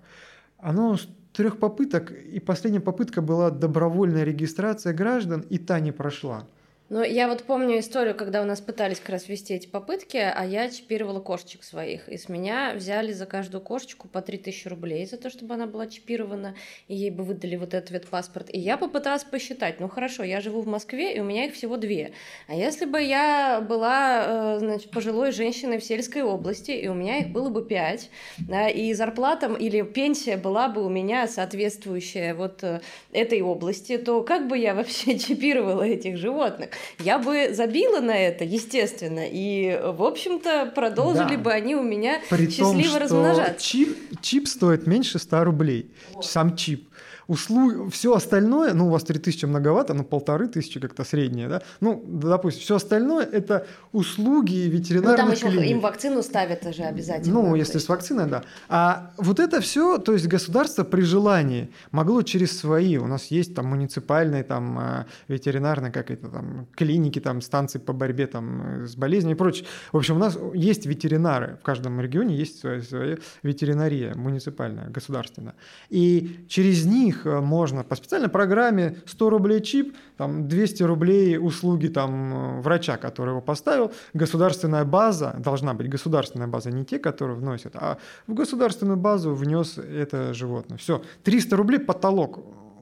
Оно 0.59 0.97
с 0.97 1.09
трех 1.33 1.59
попыток, 1.59 2.11
и 2.11 2.41
последняя 2.41 2.81
попытка 2.81 3.23
была 3.23 3.51
добровольная 3.51 4.25
регистрация 4.25 4.93
граждан, 4.93 5.43
и 5.43 5.59
та 5.59 5.79
не 5.79 5.93
прошла. 5.93 6.49
Ну, 6.91 7.03
я 7.03 7.29
вот 7.29 7.43
помню 7.43 7.81
историю, 7.81 8.15
когда 8.15 8.41
у 8.41 8.47
нас 8.47 8.63
пытались 8.63 8.99
как 8.99 9.11
раз 9.11 9.29
вести 9.29 9.53
эти 9.53 9.67
попытки, 9.67 10.17
а 10.17 10.43
я 10.47 10.71
чипировала 10.71 11.21
кошечек 11.21 11.63
своих. 11.63 12.09
И 12.09 12.17
с 12.17 12.31
меня 12.31 12.73
взяли 12.75 13.13
за 13.13 13.27
каждую 13.27 13.61
кошечку 13.61 14.09
по 14.09 14.23
3000 14.23 14.69
рублей 14.69 15.05
за 15.05 15.19
то, 15.19 15.29
чтобы 15.29 15.53
она 15.53 15.67
была 15.67 15.87
чипирована, 15.87 16.55
и 16.87 16.95
ей 16.95 17.11
бы 17.11 17.25
выдали 17.25 17.57
вот 17.57 17.75
этот 17.75 17.91
ветпаспорт. 17.91 18.49
И 18.55 18.59
я 18.59 18.79
попыталась 18.79 19.25
посчитать, 19.25 19.81
ну 19.81 19.89
хорошо, 19.91 20.23
я 20.23 20.41
живу 20.41 20.63
в 20.63 20.67
Москве, 20.67 21.15
и 21.15 21.21
у 21.21 21.25
меня 21.25 21.45
их 21.45 21.53
всего 21.53 21.77
две. 21.77 22.13
А 22.47 22.55
если 22.55 22.87
бы 22.87 23.03
я 23.03 23.61
была, 23.61 24.57
э, 24.57 24.59
значит, 24.61 24.91
пожилой 24.91 25.33
женщиной 25.33 25.81
в 25.81 25.85
сельской 25.85 26.23
области, 26.23 26.71
и 26.71 26.89
у 26.89 26.95
меня 26.95 27.19
их 27.19 27.29
было 27.29 27.51
бы 27.51 27.67
пять, 27.67 28.09
да, 28.39 28.67
и 28.67 28.95
зарплата 28.95 29.55
или 29.61 29.83
пенсия 29.83 30.39
была 30.39 30.69
бы 30.69 30.87
у 30.87 30.89
меня 30.89 31.29
соответствующая 31.29 32.33
вот 32.33 32.65
э, 32.65 32.81
этой 33.13 33.43
области, 33.43 33.99
то 33.99 34.23
как 34.23 34.49
бы 34.49 34.57
я 34.57 34.75
вообще 34.75 35.19
чипировала 35.19 35.83
этих 35.83 36.17
животных? 36.17 36.71
Я 36.99 37.19
бы 37.19 37.51
забила 37.53 38.01
на 38.01 38.17
это, 38.17 38.45
естественно, 38.45 39.25
и, 39.25 39.79
в 39.83 40.03
общем-то, 40.03 40.73
продолжили 40.75 41.37
да. 41.37 41.43
бы 41.43 41.53
они 41.53 41.75
у 41.75 41.83
меня 41.83 42.21
При 42.31 42.49
счастливо 42.49 42.93
том, 42.93 43.03
размножаться. 43.03 43.65
Чип, 43.65 44.21
чип 44.21 44.49
стоит 44.49 44.87
меньше 44.87 45.19
100 45.19 45.45
рублей, 45.45 45.91
вот. 46.15 46.25
сам 46.25 46.57
чип 46.57 46.89
услуг, 47.29 47.93
все 47.93 48.15
остальное, 48.15 48.73
ну, 48.73 48.87
у 48.87 48.91
вас 48.91 49.05
3000 49.05 49.45
многовато, 49.45 49.95
ну, 49.95 50.03
полторы 50.03 50.49
тысячи 50.49 50.81
как-то 50.81 51.05
среднее, 51.05 51.49
да, 51.49 51.63
ну, 51.81 52.03
допустим, 52.07 52.63
все 52.63 52.77
остальное– 52.77 53.25
это 53.33 53.67
услуги 53.93 54.69
ветеринарных 54.69 55.35
Ну, 55.35 55.37
там 55.37 55.53
еще 55.53 55.71
им 55.71 55.81
вакцину 55.81 56.23
ставят 56.23 56.75
же 56.75 56.83
обязательно. 56.85 57.35
Ну, 57.35 57.55
если 57.55 57.75
есть. 57.75 57.87
с 57.87 57.89
вакциной, 57.89 58.27
да. 58.27 58.43
А 58.69 59.11
вот 59.19 59.41
это 59.41 59.61
все, 59.61 59.99
то 59.99 60.15
есть 60.15 60.27
государство 60.27 60.85
при 60.85 61.03
желании 61.03 61.71
могло 61.91 62.23
через 62.23 62.59
свои, 62.59 62.97
у 62.97 63.07
нас 63.07 63.27
есть 63.27 63.55
там 63.55 63.67
муниципальные, 63.67 64.43
там, 64.43 64.79
э, 64.79 65.05
ветеринарные, 65.29 65.93
как 65.93 66.11
это, 66.11 66.29
там, 66.29 66.67
клиники, 66.75 67.21
там, 67.21 67.43
станции 67.43 67.79
по 67.79 67.93
борьбе 67.93 68.27
там 68.27 68.87
с 68.87 68.97
болезнями 68.97 69.35
и 69.35 69.37
прочее. 69.37 69.67
В 69.93 69.99
общем, 69.99 70.17
у 70.17 70.19
нас 70.19 70.39
есть 70.55 70.87
ветеринары, 70.87 71.59
в 71.61 71.63
каждом 71.63 72.01
регионе 72.01 72.35
есть 72.35 72.61
своя, 72.61 72.81
своя 72.81 73.19
ветеринария 73.43 74.15
муниципальная, 74.15 74.89
государственная. 74.89 75.55
И 75.91 76.47
через 76.49 76.87
них 76.87 77.18
них 77.19 77.27
э, 77.27 77.41
можно 77.41 77.85
по 77.85 77.97
специальной 77.97 78.29
программе 78.29 78.97
100 79.07 79.31
рублей 79.31 79.61
чип, 79.61 79.97
там 80.17 80.49
200 80.49 80.83
рублей 80.85 81.39
услуги 81.39 81.89
там, 81.89 82.59
э, 82.59 82.61
врача, 82.61 82.97
который 82.97 83.31
его 83.31 83.41
поставил. 83.41 83.93
Государственная 84.15 84.85
база, 84.85 85.35
должна 85.39 85.75
быть 85.75 85.89
государственная 85.89 86.49
база, 86.49 86.71
не 86.71 86.85
те, 86.85 86.99
которые 86.99 87.37
вносят, 87.37 87.77
а 87.77 87.99
в 88.27 88.35
государственную 88.35 88.97
базу 88.97 89.35
внес 89.35 89.79
это 89.79 90.35
животное. 90.35 90.79
Все, 90.79 91.03
300 91.25 91.57
рублей 91.57 91.79
потолок 91.79 92.41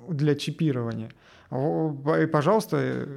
для 0.09 0.35
чипирования– 0.35 1.11
и, 1.51 2.27
пожалуйста, 2.27 3.09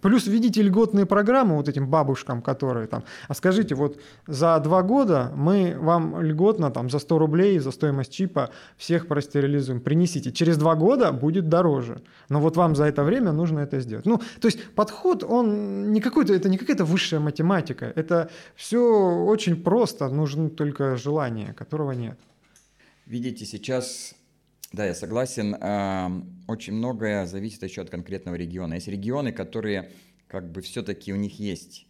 плюс 0.00 0.26
введите 0.26 0.62
льготные 0.62 1.06
программы 1.06 1.56
вот 1.56 1.68
этим 1.68 1.88
бабушкам, 1.88 2.40
которые 2.40 2.86
там, 2.86 3.04
а 3.28 3.34
скажите, 3.34 3.74
вот 3.74 4.00
за 4.26 4.58
два 4.60 4.82
года 4.82 5.32
мы 5.34 5.76
вам 5.78 6.20
льготно 6.22 6.70
там 6.70 6.88
за 6.88 6.98
100 6.98 7.18
рублей, 7.18 7.58
за 7.58 7.70
стоимость 7.70 8.12
чипа 8.12 8.50
всех 8.76 9.06
простерилизуем, 9.06 9.80
принесите. 9.80 10.32
Через 10.32 10.56
два 10.56 10.74
года 10.74 11.12
будет 11.12 11.48
дороже, 11.48 12.00
но 12.28 12.40
вот 12.40 12.56
вам 12.56 12.74
за 12.74 12.84
это 12.84 13.04
время 13.04 13.32
нужно 13.32 13.60
это 13.60 13.80
сделать. 13.80 14.06
Ну, 14.06 14.18
то 14.40 14.48
есть 14.48 14.70
подход, 14.74 15.22
он 15.22 15.92
не 15.92 16.00
какой-то, 16.00 16.32
это 16.32 16.48
не 16.48 16.56
какая-то 16.56 16.84
высшая 16.84 17.20
математика, 17.20 17.92
это 17.94 18.30
все 18.56 18.80
очень 19.26 19.62
просто, 19.62 20.08
нужно 20.08 20.48
только 20.48 20.96
желание, 20.96 21.52
которого 21.52 21.92
нет. 21.92 22.18
Видите, 23.06 23.44
сейчас 23.44 24.14
да, 24.74 24.86
я 24.86 24.94
согласен. 24.94 25.54
Очень 26.46 26.74
многое 26.74 27.26
зависит 27.26 27.62
еще 27.62 27.82
от 27.82 27.90
конкретного 27.90 28.34
региона. 28.34 28.74
Есть 28.74 28.88
регионы, 28.88 29.32
которые 29.32 29.90
как 30.28 30.50
бы 30.50 30.60
все-таки 30.60 31.12
у 31.12 31.16
них 31.16 31.38
есть 31.38 31.86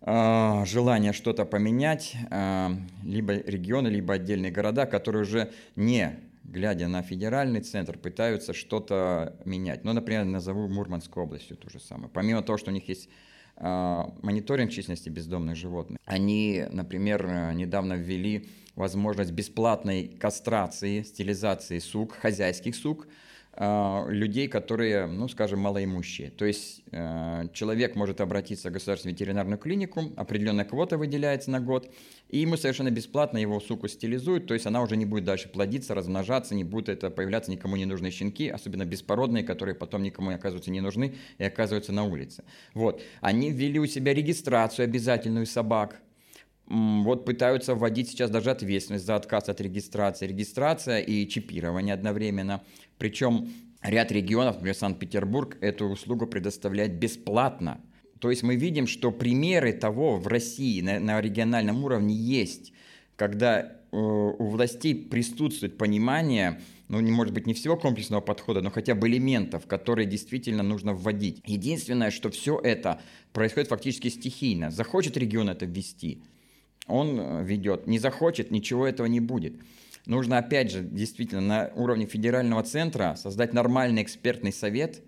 а, 0.00 0.64
желание 0.64 1.12
что-то 1.12 1.44
поменять, 1.44 2.14
а, 2.30 2.72
либо 3.02 3.34
регионы, 3.34 3.88
либо 3.88 4.14
отдельные 4.14 4.52
города, 4.52 4.86
которые 4.86 5.22
уже 5.22 5.52
не 5.76 6.18
глядя 6.44 6.88
на 6.88 7.02
федеральный 7.02 7.60
центр, 7.60 7.98
пытаются 7.98 8.52
что-то 8.52 9.34
менять. 9.46 9.82
Ну, 9.84 9.94
например, 9.94 10.26
назову 10.26 10.68
Мурманскую 10.68 11.24
область 11.24 11.48
то 11.58 11.70
же 11.70 11.80
самое. 11.80 12.10
Помимо 12.12 12.42
того, 12.42 12.58
что 12.58 12.70
у 12.70 12.74
них 12.74 12.86
есть 12.88 13.08
а, 13.56 14.12
мониторинг 14.22 14.70
численности 14.70 15.08
бездомных 15.08 15.56
животных, 15.56 15.98
они, 16.04 16.64
например, 16.70 17.52
недавно 17.54 17.94
ввели 17.94 18.48
возможность 18.76 19.32
бесплатной 19.32 20.08
кастрации, 20.08 21.02
стилизации 21.02 21.78
сук, 21.78 22.14
хозяйских 22.14 22.76
сук, 22.76 23.08
людей, 23.56 24.48
которые, 24.48 25.06
ну, 25.06 25.28
скажем, 25.28 25.60
малоимущие. 25.60 26.30
То 26.30 26.44
есть 26.44 26.82
э, 26.90 27.44
человек 27.52 27.94
может 27.94 28.20
обратиться 28.20 28.68
в 28.68 28.72
государственную 28.72 29.14
ветеринарную 29.14 29.58
клинику, 29.58 30.12
определенная 30.16 30.64
квота 30.64 30.98
выделяется 30.98 31.52
на 31.52 31.60
год, 31.60 31.88
и 32.28 32.38
ему 32.38 32.56
совершенно 32.56 32.90
бесплатно 32.90 33.38
его 33.38 33.60
суку 33.60 33.86
стилизуют, 33.86 34.48
то 34.48 34.54
есть 34.54 34.66
она 34.66 34.82
уже 34.82 34.96
не 34.96 35.06
будет 35.06 35.24
дальше 35.24 35.48
плодиться, 35.48 35.94
размножаться, 35.94 36.54
не 36.56 36.64
будет 36.64 36.88
это 36.88 37.10
появляться 37.10 37.52
никому 37.52 37.76
не 37.76 37.86
нужные 37.86 38.10
щенки, 38.10 38.48
особенно 38.48 38.84
беспородные, 38.84 39.44
которые 39.44 39.76
потом 39.76 40.02
никому 40.02 40.30
оказываются 40.30 40.72
не 40.72 40.80
нужны 40.80 41.14
и 41.38 41.44
оказываются 41.44 41.92
на 41.92 42.02
улице. 42.02 42.42
Вот. 42.74 43.02
Они 43.20 43.52
ввели 43.52 43.78
у 43.78 43.86
себя 43.86 44.14
регистрацию 44.14 44.84
обязательную 44.84 45.46
собак, 45.46 46.00
вот 46.66 47.26
пытаются 47.26 47.74
вводить 47.74 48.08
сейчас 48.08 48.30
даже 48.30 48.50
ответственность 48.50 49.04
за 49.04 49.16
отказ 49.16 49.48
от 49.50 49.60
регистрации. 49.60 50.26
Регистрация 50.26 51.00
и 51.00 51.28
чипирование 51.28 51.92
одновременно. 51.92 52.62
Причем 52.98 53.48
ряд 53.82 54.12
регионов, 54.12 54.56
например, 54.56 54.74
Санкт-Петербург, 54.74 55.56
эту 55.60 55.86
услугу 55.86 56.26
предоставляет 56.26 56.94
бесплатно. 56.94 57.80
То 58.20 58.30
есть 58.30 58.42
мы 58.42 58.56
видим, 58.56 58.86
что 58.86 59.10
примеры 59.10 59.72
того 59.72 60.16
в 60.16 60.26
России 60.26 60.80
на, 60.80 60.98
на 61.00 61.20
региональном 61.20 61.84
уровне 61.84 62.14
есть, 62.14 62.72
когда 63.16 63.60
э, 63.60 63.96
у 63.96 64.46
властей 64.46 64.94
присутствует 64.94 65.76
понимание, 65.76 66.60
ну, 66.88 67.00
не 67.00 67.12
может 67.12 67.34
быть 67.34 67.46
не 67.46 67.54
всего 67.54 67.76
комплексного 67.76 68.20
подхода, 68.20 68.62
но 68.62 68.70
хотя 68.70 68.94
бы 68.94 69.08
элементов, 69.08 69.66
которые 69.66 70.06
действительно 70.06 70.62
нужно 70.62 70.94
вводить. 70.94 71.42
Единственное, 71.44 72.10
что 72.10 72.30
все 72.30 72.58
это 72.58 73.00
происходит 73.32 73.68
фактически 73.68 74.08
стихийно. 74.08 74.70
Захочет 74.70 75.16
регион 75.16 75.50
это 75.50 75.66
ввести– 75.66 76.22
он 76.86 77.18
э, 77.18 77.44
ведет. 77.44 77.86
Не 77.86 77.98
захочет, 77.98 78.50
ничего 78.50 78.86
этого 78.86 79.06
не 79.06 79.20
будет. 79.20 79.54
Нужно, 80.06 80.38
опять 80.38 80.70
же, 80.70 80.82
действительно 80.82 81.40
на 81.40 81.70
уровне 81.74 82.06
федерального 82.06 82.62
центра 82.62 83.14
создать 83.16 83.54
нормальный 83.54 84.02
экспертный 84.02 84.52
совет, 84.52 85.02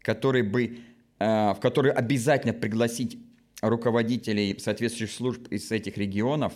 который 0.00 0.42
бы, 0.42 0.78
э, 1.18 1.24
в 1.52 1.58
который 1.60 1.92
обязательно 1.92 2.52
пригласить 2.52 3.18
руководителей 3.62 4.58
соответствующих 4.58 5.14
служб 5.14 5.48
из 5.48 5.70
этих 5.72 5.96
регионов, 5.96 6.52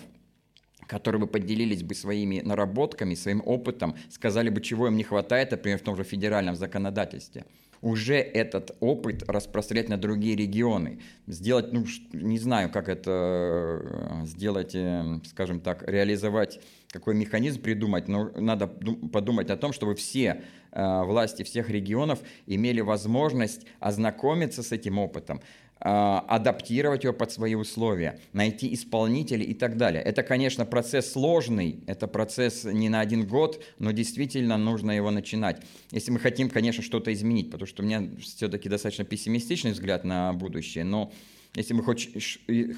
которые 0.87 1.21
бы 1.21 1.27
поделились 1.27 1.83
бы 1.83 1.95
своими 1.95 2.41
наработками, 2.41 3.15
своим 3.15 3.43
опытом, 3.45 3.97
сказали 4.11 4.51
бы, 4.51 4.61
чего 4.61 4.89
им 4.89 4.97
не 4.97 5.05
хватает, 5.05 5.53
например, 5.53 5.79
в 5.79 5.83
том 5.83 5.97
же 5.97 6.05
федеральном 6.05 6.55
законодательстве– 6.55 7.45
уже 7.83 8.17
этот 8.17 8.77
опыт 8.81 9.23
распространять 9.29 9.89
на 9.89 9.97
другие 9.97 10.37
регионы. 10.37 11.01
Сделать, 11.27 11.73
ну, 11.73 11.85
не 12.13 12.39
знаю, 12.39 12.71
как 12.71 12.89
это 12.89 13.81
э, 13.83 14.27
сделать, 14.27 14.75
э, 14.75 15.21
скажем 15.25 15.61
так, 15.61 15.89
реализовать 15.89 16.61
какой 16.99 17.15
механизм 17.15 17.61
придумать, 17.61 18.09
но 18.09 18.31
надо 18.35 18.67
подумать 18.67 19.51
о 19.51 19.57
том, 19.57 19.73
чтобы 19.73 19.95
все 19.95 20.43
э, 20.73 21.03
власти 21.05 21.43
всех 21.43 21.71
регионов 21.71 22.21
имели 22.47 22.81
возможность 22.81 23.67
ознакомиться 23.81 24.63
с 24.63 24.73
этим 24.73 24.99
опытом, 24.99 25.41
а, 25.79 26.25
адаптировать 26.29 27.05
его 27.05 27.13
под 27.13 27.31
свои 27.31 27.55
условия, 27.55 28.19
найти 28.33 28.73
исполнителей 28.73 29.45
и 29.45 29.53
так 29.53 29.77
далее. 29.77 30.03
Это, 30.03 30.23
конечно, 30.23 30.65
процесс 30.65 31.13
сложный, 31.13 31.81
это 31.87 32.07
процесс 32.07 32.65
не 32.65 32.89
на 32.89 33.01
один 33.01 33.27
год, 33.27 33.63
но 33.79 33.91
действительно 33.91 34.57
нужно 34.57 34.93
его 34.93 35.11
начинать. 35.11 35.63
Если 35.91 36.11
мы 36.11 36.19
хотим, 36.19 36.49
конечно, 36.49 36.83
что-то 36.83 37.13
изменить, 37.13 37.51
потому 37.51 37.67
что 37.67 37.83
у 37.83 37.87
меня 37.87 38.09
все-таки 38.23 38.71
достаточно 38.71 39.05
пессимистичный 39.05 39.73
взгляд 39.73 40.05
на 40.05 40.33
будущее, 40.33 40.85
но 40.85 41.13
если 41.55 41.75
мы 41.75 41.83
хоть, 41.83 42.09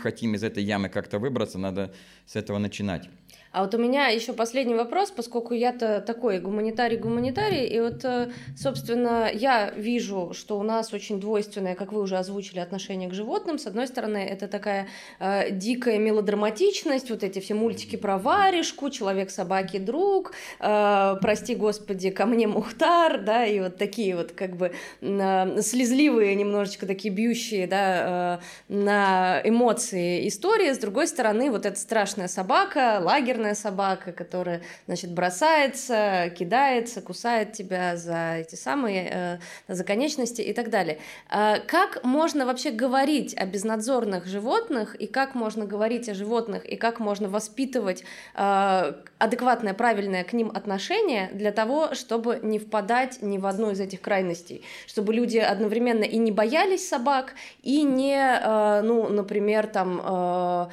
хотим 0.02 0.34
из 0.34 0.42
этой 0.42 0.64
ямы 0.64 0.88
как-то 0.88 1.20
выбраться, 1.20 1.58
надо 1.58 1.94
с 2.26 2.34
этого 2.34 2.58
начинать. 2.58 3.08
А 3.50 3.62
вот 3.62 3.74
у 3.74 3.78
меня 3.78 4.08
еще 4.08 4.32
последний 4.32 4.74
вопрос, 4.74 5.10
поскольку 5.10 5.54
я-то 5.54 6.00
такой 6.00 6.38
гуманитарий-гуманитарий, 6.38 7.66
и 7.66 7.80
вот, 7.80 8.04
э, 8.04 8.30
собственно, 8.56 9.30
я 9.32 9.70
вижу, 9.70 10.32
что 10.34 10.58
у 10.58 10.62
нас 10.62 10.92
очень 10.92 11.18
двойственное, 11.18 11.74
как 11.74 11.92
вы 11.92 12.02
уже 12.02 12.18
озвучили, 12.18 12.58
отношение 12.58 13.08
к 13.08 13.14
животным. 13.14 13.58
С 13.58 13.66
одной 13.66 13.86
стороны, 13.86 14.18
это 14.18 14.48
такая 14.48 14.88
э, 15.18 15.50
дикая 15.50 15.98
мелодраматичность, 15.98 17.10
вот 17.10 17.22
эти 17.22 17.38
все 17.38 17.54
мультики 17.54 17.96
про 17.96 18.18
варежку, 18.18 18.90
человек, 18.90 19.30
собаки, 19.30 19.78
друг, 19.78 20.32
э, 20.60 21.16
прости 21.20 21.54
господи, 21.54 22.10
ко 22.10 22.26
мне 22.26 22.46
Мухтар, 22.46 23.22
да, 23.22 23.46
и 23.46 23.60
вот 23.60 23.78
такие 23.78 24.14
вот 24.14 24.32
как 24.32 24.56
бы 24.56 24.72
э, 25.00 25.62
слезливые, 25.62 26.34
немножечко 26.34 26.86
такие 26.86 27.12
бьющие, 27.14 27.66
да, 27.66 28.40
э, 28.68 28.72
на 28.74 29.40
эмоции 29.42 30.28
истории. 30.28 30.72
С 30.72 30.78
другой 30.78 31.08
стороны, 31.08 31.50
вот 31.50 31.64
эта 31.64 31.78
страшная 31.78 32.28
собака, 32.28 33.00
лагерь 33.02 33.37
лагерная 33.38 33.54
собака, 33.54 34.12
которая, 34.12 34.62
значит, 34.86 35.12
бросается, 35.12 36.32
кидается, 36.36 37.00
кусает 37.00 37.52
тебя 37.52 37.96
за 37.96 38.36
эти 38.38 38.56
самые, 38.56 39.38
э, 39.68 39.74
за 39.74 39.84
конечности 39.84 40.42
и 40.42 40.52
так 40.52 40.70
далее. 40.70 40.98
Э, 41.30 41.60
как 41.66 42.04
можно 42.04 42.46
вообще 42.46 42.70
говорить 42.70 43.36
о 43.36 43.46
безнадзорных 43.46 44.26
животных, 44.26 44.94
и 44.96 45.06
как 45.06 45.34
можно 45.34 45.64
говорить 45.66 46.08
о 46.08 46.14
животных, 46.14 46.64
и 46.64 46.76
как 46.76 47.00
можно 47.00 47.28
воспитывать 47.28 48.04
э, 48.34 48.92
адекватное, 49.18 49.74
правильное 49.74 50.24
к 50.24 50.32
ним 50.32 50.50
отношение 50.54 51.30
для 51.32 51.52
того, 51.52 51.94
чтобы 51.94 52.40
не 52.42 52.58
впадать 52.58 53.22
ни 53.22 53.38
в 53.38 53.46
одну 53.46 53.70
из 53.70 53.80
этих 53.80 54.00
крайностей, 54.00 54.62
чтобы 54.86 55.14
люди 55.14 55.38
одновременно 55.38 56.04
и 56.04 56.18
не 56.18 56.32
боялись 56.32 56.88
собак, 56.88 57.34
и 57.62 57.82
не, 57.82 58.16
э, 58.16 58.82
ну, 58.82 59.08
например, 59.08 59.66
там 59.66 60.00
э, 60.04 60.68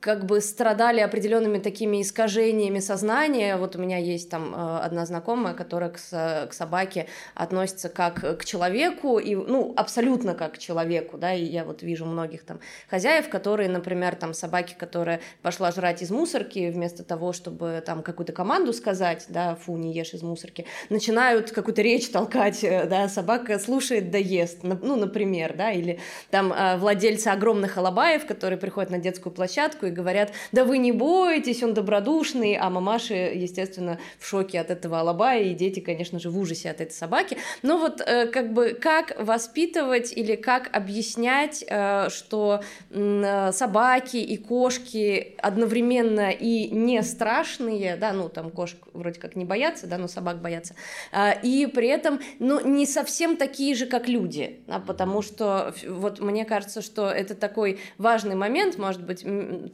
как 0.00 0.26
бы 0.26 0.42
страдали 0.42 1.00
определенными 1.00 1.58
такими 1.58 2.02
искажениями 2.02 2.80
сознания. 2.80 3.56
Вот 3.56 3.76
у 3.76 3.78
меня 3.78 3.96
есть 3.96 4.28
там 4.28 4.54
э, 4.54 4.78
одна 4.82 5.06
знакомая, 5.06 5.54
которая 5.54 5.88
к, 5.88 5.96
к 5.96 6.52
собаке 6.52 7.06
относится 7.34 7.88
как 7.88 8.38
к 8.38 8.44
человеку, 8.44 9.18
и, 9.18 9.34
ну, 9.34 9.72
абсолютно 9.74 10.34
как 10.34 10.54
к 10.54 10.58
человеку, 10.58 11.16
да, 11.16 11.32
и 11.32 11.44
я 11.44 11.64
вот 11.64 11.82
вижу 11.82 12.04
многих 12.04 12.44
там 12.44 12.60
хозяев, 12.90 13.30
которые, 13.30 13.70
например, 13.70 14.16
там 14.16 14.34
собаки, 14.34 14.76
которая 14.78 15.20
пошла 15.40 15.70
жрать 15.70 16.02
из 16.02 16.10
мусорки, 16.10 16.70
вместо 16.70 17.02
того, 17.02 17.32
чтобы 17.32 17.82
там 17.84 18.02
какую-то 18.02 18.34
команду 18.34 18.74
сказать, 18.74 19.24
да, 19.30 19.54
фу, 19.54 19.78
не 19.78 19.94
ешь 19.94 20.12
из 20.12 20.22
мусорки, 20.22 20.66
начинают 20.90 21.52
какую-то 21.52 21.80
речь 21.80 22.10
толкать, 22.10 22.62
э, 22.62 22.86
да, 22.86 23.08
собака 23.08 23.58
слушает, 23.58 24.10
да 24.10 24.18
ест, 24.18 24.58
ну, 24.62 24.96
например, 24.96 25.56
да, 25.56 25.72
или 25.72 26.00
там 26.30 26.52
э, 26.52 26.76
владельцы 26.76 27.28
огромных 27.28 27.78
алабаев, 27.78 28.26
которые 28.26 28.58
приходят 28.58 28.90
на 28.90 28.98
детскую 28.98 29.32
площадку 29.32 29.85
и 29.86 29.90
говорят, 29.90 30.32
да 30.52 30.64
вы 30.64 30.78
не 30.78 30.92
бойтесь, 30.92 31.62
он 31.62 31.74
добродушный, 31.74 32.56
а 32.56 32.70
мамаши, 32.70 33.14
естественно, 33.14 33.98
в 34.18 34.26
шоке 34.26 34.60
от 34.60 34.70
этого 34.70 35.00
алабая, 35.00 35.42
и 35.42 35.54
дети, 35.54 35.80
конечно 35.80 36.18
же, 36.18 36.30
в 36.30 36.38
ужасе 36.38 36.70
от 36.70 36.80
этой 36.80 36.92
собаки. 36.92 37.38
Но 37.62 37.78
вот 37.78 38.00
э, 38.00 38.26
как 38.26 38.52
бы 38.52 38.70
как 38.80 39.14
воспитывать 39.18 40.12
или 40.16 40.36
как 40.36 40.74
объяснять, 40.74 41.64
э, 41.66 42.08
что 42.10 42.62
э, 42.90 43.50
собаки 43.52 44.16
и 44.16 44.36
кошки 44.36 45.36
одновременно 45.38 46.30
и 46.30 46.68
не 46.68 47.02
страшные, 47.02 47.96
да, 47.96 48.12
ну 48.12 48.28
там 48.28 48.50
кошек 48.50 48.78
вроде 48.92 49.20
как 49.20 49.36
не 49.36 49.44
боятся, 49.44 49.86
да, 49.86 49.98
но 49.98 50.08
собак 50.08 50.40
боятся, 50.40 50.74
и 51.42 51.68
при 51.72 51.88
этом, 51.88 52.20
ну, 52.38 52.60
не 52.66 52.86
совсем 52.86 53.36
такие 53.36 53.74
же, 53.74 53.86
как 53.86 54.08
люди, 54.08 54.60
да, 54.66 54.78
потому 54.78 55.22
что 55.22 55.74
вот 55.86 56.20
мне 56.20 56.44
кажется, 56.44 56.82
что 56.82 57.08
это 57.08 57.34
такой 57.34 57.78
важный 57.98 58.34
момент, 58.34 58.78
может 58.78 59.04
быть, 59.04 59.24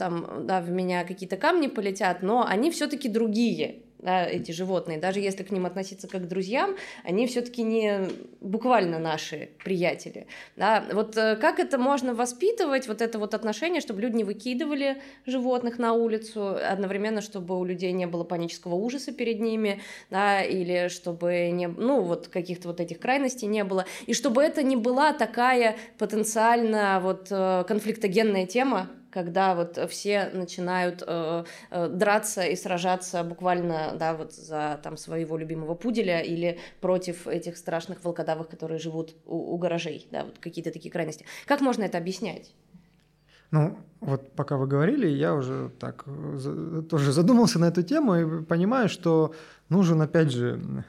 там, 0.02 0.46
да, 0.48 0.60
в 0.60 0.68
меня 0.68 1.04
какие-то 1.04 1.36
камни 1.36 1.68
полетят, 1.68 2.22
но 2.22 2.44
они 2.44 2.72
все-таки 2.72 3.08
другие 3.08 3.82
да, 4.00 4.26
эти 4.26 4.50
животные, 4.50 4.98
даже 4.98 5.20
если 5.20 5.44
к 5.44 5.52
ним 5.52 5.64
относиться 5.64 6.08
как 6.08 6.24
к 6.24 6.26
друзьям, 6.26 6.74
они 7.04 7.28
все-таки 7.28 7.62
не 7.62 8.08
буквально 8.40 8.98
наши 8.98 9.50
приятели. 9.64 10.26
Да. 10.56 10.84
Вот 10.92 11.16
э, 11.16 11.36
как 11.36 11.60
это 11.60 11.78
можно 11.78 12.14
воспитывать, 12.14 12.88
вот 12.88 13.00
это 13.00 13.20
вот 13.20 13.32
отношение, 13.32 13.80
чтобы 13.80 14.00
люди 14.00 14.16
не 14.16 14.24
выкидывали 14.24 15.00
животных 15.24 15.78
на 15.78 15.92
улицу, 15.92 16.56
одновременно, 16.56 17.20
чтобы 17.20 17.56
у 17.56 17.64
людей 17.64 17.92
не 17.92 18.08
было 18.08 18.24
панического 18.24 18.74
ужаса 18.74 19.12
перед 19.12 19.38
ними, 19.38 19.80
да, 20.10 20.42
или 20.42 20.88
чтобы 20.88 21.50
не, 21.52 21.68
ну, 21.68 22.00
вот 22.00 22.26
каких-то 22.26 22.66
вот 22.66 22.80
этих 22.80 22.98
крайностей 22.98 23.46
не 23.46 23.62
было, 23.62 23.86
и 24.06 24.14
чтобы 24.14 24.42
это 24.42 24.64
не 24.64 24.74
была 24.74 25.12
такая 25.12 25.76
потенциально 25.98 26.98
вот 27.00 27.28
э, 27.30 27.64
конфликтогенная 27.68 28.46
тема, 28.46 28.90
когда 29.12 29.54
вот 29.54 29.78
все 29.90 30.30
начинают 30.32 31.02
э, 31.06 31.44
э, 31.70 31.88
драться 31.88 32.42
и 32.42 32.56
сражаться 32.56 33.22
буквально, 33.22 33.94
да, 33.98 34.14
вот 34.14 34.32
за 34.32 34.80
там 34.82 34.96
своего 34.96 35.36
любимого 35.36 35.74
пуделя 35.74 36.20
или 36.20 36.58
против 36.80 37.26
этих 37.26 37.56
страшных 37.56 38.04
волкодавов, 38.04 38.48
которые 38.48 38.78
живут 38.78 39.14
у, 39.26 39.54
у 39.54 39.58
гаражей, 39.58 40.08
да, 40.10 40.24
вот 40.24 40.38
какие-то 40.38 40.70
такие 40.72 40.90
крайности. 40.90 41.26
Как 41.46 41.60
можно 41.60 41.84
это 41.84 41.98
объяснять? 41.98 42.52
Ну, 43.50 43.78
вот 44.00 44.32
пока 44.32 44.56
вы 44.56 44.66
говорили, 44.66 45.06
я 45.06 45.34
уже 45.34 45.70
так 45.78 46.06
тоже 46.88 47.12
задумался 47.12 47.58
на 47.58 47.66
эту 47.66 47.82
тему 47.82 48.14
и 48.16 48.42
понимаю, 48.44 48.88
что 48.88 49.34
нужен, 49.68 50.00
опять 50.00 50.32
же, 50.32 50.84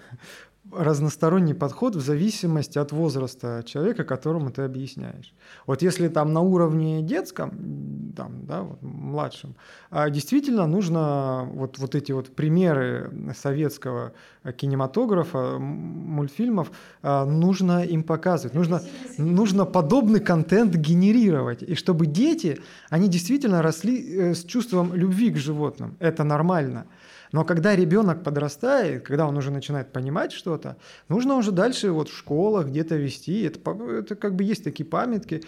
разносторонний 0.78 1.54
подход 1.54 1.96
в 1.96 2.02
зависимости 2.02 2.78
от 2.78 2.92
возраста 2.92 3.64
человека, 3.66 4.04
которому 4.04 4.52
ты 4.52 4.64
объясняешь. 4.64 5.34
Вот 5.68 5.82
если 5.82 6.08
там 6.08 6.34
на 6.34 6.42
уровне 6.42 7.02
детском, 7.02 8.14
там, 8.16 8.46
да, 8.46 8.62
вот, 8.62 8.82
младшем, 8.82 9.56
а 9.90 10.10
действительно 10.10 10.68
нужно 10.68 11.48
вот, 11.54 11.80
вот 11.80 11.96
эти 11.96 12.12
вот 12.12 12.36
примеры 12.36 13.12
советского 13.36 14.14
кинематографа, 14.56 15.58
мультфильмов, 15.60 16.72
а, 17.02 17.26
нужно 17.26 17.84
им 17.84 18.04
показывать, 18.04 18.54
нужно, 18.54 18.82
нужно 19.18 19.66
подобный 19.66 20.20
контент 20.20 20.76
генерировать, 20.76 21.64
и 21.64 21.76
чтобы 21.76 22.06
дети, 22.06 22.60
они 22.90 23.08
действительно 23.08 23.62
росли 23.62 24.16
э, 24.16 24.34
с 24.36 24.44
чувством 24.44 24.94
любви 24.94 25.32
к 25.32 25.38
животным, 25.38 25.96
это 26.00 26.24
нормально. 26.24 26.86
Но 27.34 27.44
когда 27.44 27.76
ребенок 27.76 28.24
подрастает, 28.24 29.04
когда 29.06 29.28
он 29.28 29.36
уже 29.36 29.52
начинает 29.52 29.92
понимать 29.92 30.32
что-то, 30.32 30.78
нужно 31.10 31.36
уже 31.36 31.52
дальше 31.52 31.92
вот 31.92 32.08
в 32.10 32.16
школах 32.16 32.68
где-то 32.68 32.96
вести. 32.96 33.42
Это, 33.42 33.60
это 34.00 34.16
как 34.16 34.36
бы 34.36 34.44
есть 34.44 34.64
такие 34.64 34.86
памятки. 34.86 35.44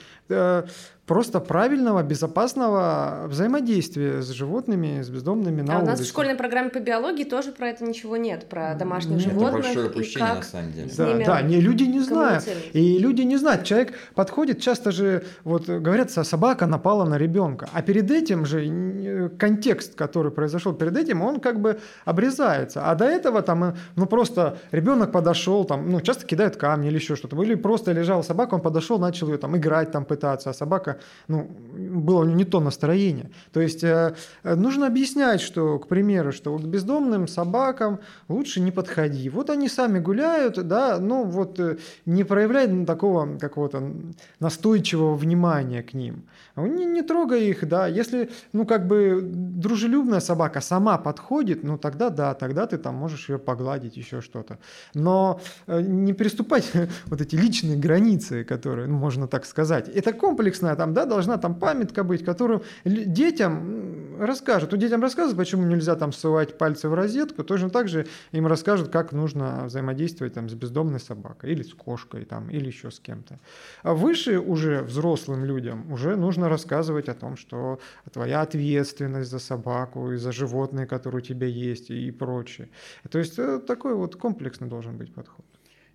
Просто 1.05 1.39
правильного, 1.39 2.01
безопасного 2.01 3.25
взаимодействия 3.27 4.23
с 4.23 4.29
животными, 4.29 5.03
с 5.03 5.09
бездомными 5.09 5.61
на 5.61 5.73
а 5.73 5.77
улице. 5.77 5.87
у 5.87 5.91
нас 5.91 5.99
в 5.99 6.07
школьной 6.07 6.35
программе 6.35 6.71
по 6.71 6.79
биологии 6.79 7.25
тоже 7.25 7.51
про 7.51 7.67
это 7.69 7.83
ничего 7.83 8.17
нет, 8.17 8.49
про 8.49 8.73
домашних 8.73 9.17
нет. 9.17 9.21
животных. 9.25 9.59
Это 9.59 9.67
большое 9.67 9.89
упущение, 9.89 10.33
на 10.33 10.41
самом 10.41 10.71
деле. 10.71 10.89
Да, 10.97 11.25
да 11.25 11.41
не, 11.43 11.61
люди 11.61 11.83
не 11.83 11.99
знают. 11.99 12.43
И 12.73 12.97
люди 12.97 13.21
не 13.21 13.37
знают. 13.37 13.65
Человек 13.65 13.93
подходит, 14.15 14.61
часто 14.61 14.91
же, 14.91 15.23
вот 15.43 15.69
говорят, 15.69 16.09
собака 16.09 16.65
напала 16.65 17.05
на 17.05 17.19
ребенка. 17.19 17.69
А 17.71 17.83
перед 17.83 18.09
этим 18.09 18.45
же 18.47 19.29
контекст, 19.37 19.93
который 19.93 20.31
произошел 20.31 20.73
перед 20.73 20.97
этим, 20.97 21.21
он 21.21 21.39
как 21.39 21.59
бы 21.59 21.79
обрезается. 22.05 22.89
А 22.89 22.95
до 22.95 23.05
этого 23.05 23.43
там, 23.43 23.63
э, 23.63 23.75
ну 23.95 24.07
просто 24.07 24.57
ребенок 24.71 25.11
подошел, 25.11 25.65
там, 25.65 25.87
ну 25.87 26.01
часто 26.01 26.25
кидают 26.25 26.55
камни 26.55 26.87
или 26.87 26.95
еще 26.95 27.15
что-то. 27.15 27.39
Или 27.43 27.53
просто 27.53 27.91
лежала 27.91 28.23
собака, 28.23 28.55
он 28.55 28.61
подошел, 28.61 28.97
начал 28.97 29.27
ее 29.27 29.37
там 29.37 29.55
играть, 29.55 29.91
там 29.91 30.03
пытаться, 30.03 30.49
а 30.49 30.53
собака 30.53 30.94
ну, 31.27 31.49
было 31.73 32.21
у 32.21 32.23
него 32.25 32.35
не 32.35 32.45
то 32.45 32.59
настроение. 32.59 33.29
То 33.51 33.61
есть 33.61 33.83
э, 33.83 34.15
нужно 34.43 34.87
объяснять, 34.87 35.41
что, 35.41 35.79
к 35.79 35.87
примеру, 35.87 36.31
что 36.31 36.53
вот 36.53 36.63
бездомным 36.63 37.27
собакам 37.27 37.99
лучше 38.27 38.61
не 38.61 38.71
подходи. 38.71 39.29
Вот 39.29 39.49
они 39.49 39.69
сами 39.69 39.99
гуляют, 39.99 40.67
да, 40.67 40.99
ну 40.99 41.23
вот 41.23 41.59
э, 41.59 41.77
не 42.05 42.23
проявляй 42.23 42.85
такого 42.85 43.37
какого-то 43.37 43.91
настойчивого 44.39 45.15
внимания 45.15 45.83
к 45.83 45.93
ним. 45.93 46.23
Не, 46.55 46.85
не 46.85 47.01
трогай 47.01 47.47
их, 47.49 47.67
да. 47.67 47.87
Если, 47.87 48.29
ну, 48.53 48.65
как 48.65 48.87
бы 48.87 49.21
дружелюбная 49.21 50.21
собака 50.21 50.61
сама 50.61 50.97
подходит, 50.97 51.63
ну, 51.63 51.77
тогда 51.77 52.09
да, 52.09 52.33
тогда 52.33 52.65
ты 52.65 52.77
там 52.77 52.95
можешь 52.95 53.29
ее 53.29 53.37
погладить, 53.37 53.97
еще 53.97 54.21
что-то. 54.21 54.57
Но 54.93 55.41
э, 55.67 55.81
не 55.81 56.13
приступать 56.13 56.71
вот 57.05 57.21
эти 57.21 57.35
личные 57.35 57.77
границы, 57.77 58.43
которые, 58.43 58.87
ну, 58.87 58.97
можно 58.97 59.27
так 59.27 59.45
сказать. 59.45 59.89
Это 59.89 60.13
комплексная 60.13 60.75
там, 60.75 60.93
да, 60.93 61.05
должна 61.05 61.37
там 61.37 61.55
памятка 61.55 62.03
быть, 62.03 62.23
которую 62.23 62.63
детям 62.85 64.15
расскажут. 64.19 64.73
У 64.73 64.77
детям 64.77 65.01
рассказывают, 65.01 65.37
почему 65.37 65.65
нельзя 65.65 65.95
там 65.95 66.13
ссылать 66.13 66.57
пальцы 66.57 66.89
в 66.89 66.93
розетку, 66.93 67.43
точно 67.43 67.69
так 67.69 67.87
же 67.87 68.07
им 68.31 68.47
расскажут, 68.47 68.89
как 68.89 69.11
нужно 69.11 69.63
взаимодействовать 69.65 70.33
там, 70.33 70.49
с 70.49 70.53
бездомной 70.53 70.99
собакой 70.99 71.51
или 71.51 71.63
с 71.63 71.73
кошкой 71.73 72.25
там, 72.25 72.49
или 72.49 72.67
еще 72.67 72.91
с 72.91 72.99
кем-то. 72.99 73.39
А 73.83 73.93
выше 73.93 74.39
уже 74.39 74.81
взрослым 74.81 75.45
людям 75.45 75.91
уже 75.91 76.15
нужно 76.15 76.44
рассказывать 76.49 77.09
о 77.09 77.13
том, 77.13 77.37
что 77.37 77.79
твоя 78.11 78.41
ответственность 78.41 79.29
за 79.29 79.39
собаку 79.39 80.11
и 80.11 80.17
за 80.17 80.31
животные, 80.31 80.87
которые 80.87 81.19
у 81.19 81.25
тебя 81.25 81.47
есть 81.47 81.89
и 81.89 82.11
прочее. 82.11 82.69
То 83.09 83.19
есть 83.19 83.39
э, 83.39 83.59
такой 83.59 83.95
вот 83.95 84.15
комплексный 84.15 84.67
должен 84.67 84.97
быть 84.97 85.13
подход. 85.13 85.45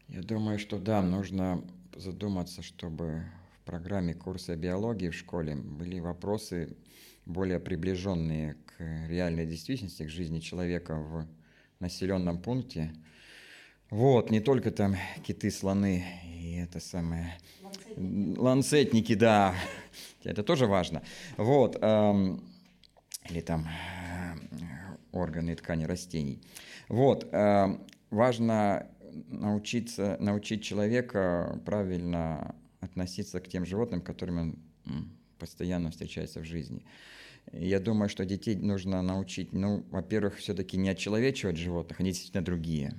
Я 0.09 0.23
думаю, 0.23 0.59
что 0.59 0.79
да, 0.79 1.03
нужно 1.03 1.63
задуматься, 1.97 2.63
чтобы 2.63 3.25
в 3.61 3.67
программе 3.67 4.15
курса 4.15 4.57
биологии 4.57 5.11
в 5.11 5.15
школе 5.15 5.55
были 5.55 6.01
вопросы 6.01 6.77
более 7.27 7.61
приближенные 7.61 8.57
к 8.67 9.09
реальной 9.09 9.47
действительности, 9.47 10.05
к 10.05 10.09
жизни 10.09 10.41
человека 10.41 10.97
в 10.97 11.27
населенном 11.79 12.43
пункте. 12.43 12.93
Вот, 13.91 14.31
не 14.31 14.41
только 14.41 14.71
там 14.71 14.97
киты, 15.25 15.51
слоны 15.51 16.05
и 16.25 16.57
это 16.57 16.81
самое... 16.81 17.39
Ланцетники, 17.63 18.39
Ланцетники 18.41 19.15
да, 19.15 19.55
это 20.25 20.43
тоже 20.43 20.67
важно. 20.67 21.03
Вот, 21.37 21.77
эм, 21.81 22.45
или 23.29 23.41
там 23.41 23.67
э, 23.67 24.97
органы 25.13 25.53
и 25.53 25.55
ткани 25.55 25.85
растений. 25.85 26.41
Вот, 26.89 27.29
э, 27.33 27.79
важно 28.11 28.87
научиться, 29.29 30.17
научить 30.21 30.63
человека 30.63 31.61
правильно 31.65 32.55
относиться 32.81 33.41
к 33.41 33.49
тем 33.49 33.67
животным, 33.67 34.01
которыми 34.01 34.41
он 34.41 34.59
постоянно 35.39 35.91
встречается 35.91 36.41
в 36.41 36.45
жизни. 36.45 36.85
Я 37.53 37.81
думаю, 37.81 38.09
что 38.09 38.25
детей 38.25 38.55
нужно 38.55 39.03
научить, 39.03 39.53
ну, 39.53 39.85
во-первых, 39.91 40.37
все-таки 40.37 40.77
не 40.77 40.91
отчеловечивать 40.91 41.57
животных, 41.57 42.01
они 42.01 42.11
действительно 42.11 42.45
другие. 42.45 42.95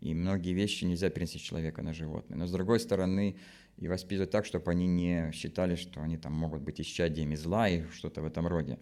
И 0.00 0.14
многие 0.14 0.52
вещи 0.52 0.84
нельзя 0.84 1.10
перенести 1.10 1.38
человека 1.38 1.82
на 1.82 1.92
животное. 1.92 2.38
Но 2.38 2.46
с 2.46 2.52
другой 2.52 2.80
стороны, 2.80 3.36
и 3.78 3.88
воспитывать 3.88 4.30
так, 4.30 4.44
чтобы 4.44 4.70
они 4.70 4.86
не 4.86 5.30
считали, 5.32 5.76
что 5.76 6.02
они 6.02 6.16
там 6.16 6.32
могут 6.32 6.62
быть 6.62 6.80
исчадиями 6.80 7.34
зла 7.36 7.68
и 7.68 7.84
что-то 7.90 8.22
в 8.22 8.26
этом 8.26 8.46
роде. 8.46 8.78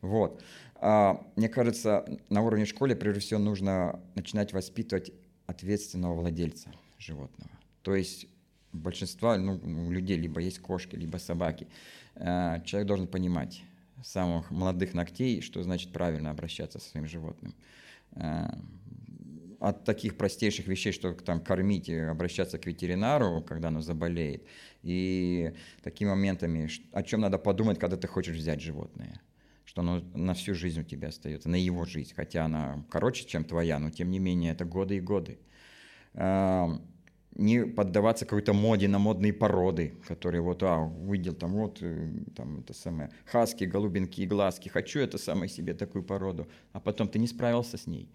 Вот. 0.00 0.42
А, 0.76 1.24
мне 1.36 1.48
кажется, 1.48 2.04
на 2.28 2.42
уровне 2.42 2.64
школы, 2.64 2.94
прежде 2.96 3.20
всего, 3.20 3.40
нужно 3.40 4.00
начинать 4.14 4.52
воспитывать 4.52 5.12
ответственного 5.46 6.14
владельца 6.14 6.72
животного. 6.98 7.50
То 7.82 7.94
есть 7.94 8.26
большинство 8.72 9.36
ну, 9.36 9.60
у 9.86 9.90
людей 9.90 10.16
либо 10.16 10.40
есть 10.40 10.58
кошки, 10.60 10.96
либо 10.96 11.18
собаки. 11.18 11.66
Э, 12.14 12.60
человек 12.64 12.88
должен 12.88 13.06
понимать 13.06 13.62
с 14.02 14.10
самых 14.10 14.50
молодых 14.50 14.94
ногтей, 14.94 15.40
что 15.40 15.62
значит 15.62 15.92
правильно 15.92 16.30
обращаться 16.30 16.78
со 16.78 16.88
своим 16.88 17.06
животным. 17.06 17.54
От 19.60 19.84
таких 19.84 20.16
простейших 20.16 20.66
вещей, 20.68 20.90
что 20.90 21.12
там 21.12 21.38
кормить 21.40 21.90
и 21.90 21.94
обращаться 21.94 22.58
к 22.58 22.64
ветеринару, 22.64 23.42
когда 23.46 23.68
оно 23.68 23.82
заболеет, 23.82 24.46
и 24.82 25.52
такими 25.82 26.08
моментами, 26.08 26.68
о 26.92 27.02
чем 27.02 27.20
надо 27.20 27.36
подумать, 27.38 27.78
когда 27.78 27.98
ты 27.98 28.08
хочешь 28.08 28.36
взять 28.36 28.62
животное. 28.62 29.20
Что 29.66 29.82
оно 29.82 30.00
на 30.14 30.32
всю 30.32 30.54
жизнь 30.54 30.80
у 30.80 30.82
тебя 30.82 31.08
остается, 31.08 31.50
на 31.50 31.56
его 31.56 31.84
жизнь, 31.84 32.14
хотя 32.16 32.46
она 32.46 32.84
короче, 32.88 33.26
чем 33.26 33.44
твоя, 33.44 33.78
но 33.78 33.90
тем 33.90 34.10
не 34.10 34.18
менее 34.18 34.52
это 34.52 34.64
годы 34.64 34.96
и 34.96 35.00
годы. 35.00 35.38
Не 36.14 37.66
поддаваться 37.66 38.24
какой-то 38.24 38.54
моде 38.54 38.88
на 38.88 38.98
модные 38.98 39.32
породы, 39.32 39.92
которые 40.08 40.40
вот, 40.40 40.62
а, 40.62 40.78
увидел 40.80 41.34
там 41.34 41.52
вот, 41.52 41.78
э, 41.80 42.10
там 42.34 42.58
это 42.58 42.74
самое, 42.74 43.10
хаски, 43.24 43.64
голубинки 43.64 44.22
и 44.22 44.26
глазки, 44.26 44.68
хочу 44.68 44.98
это 44.98 45.16
самое 45.16 45.48
себе 45.48 45.74
такую 45.74 46.02
породу, 46.02 46.48
а 46.72 46.80
потом 46.80 47.08
ты 47.08 47.20
не 47.20 47.28
справился 47.28 47.78
с 47.78 47.86
ней 47.86 48.10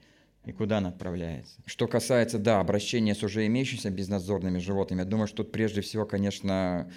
и 0.45 0.51
куда 0.51 0.77
она 0.77 0.89
отправляется. 0.89 1.55
Что 1.65 1.87
касается, 1.87 2.39
да, 2.39 2.59
обращения 2.59 3.15
с 3.15 3.23
уже 3.23 3.45
имеющимися 3.47 3.89
безнадзорными 3.89 4.59
животными, 4.59 4.99
я 4.99 5.05
думаю, 5.05 5.27
что 5.27 5.37
тут 5.37 5.51
прежде 5.51 5.81
всего, 5.81 6.05
конечно, 6.05 6.89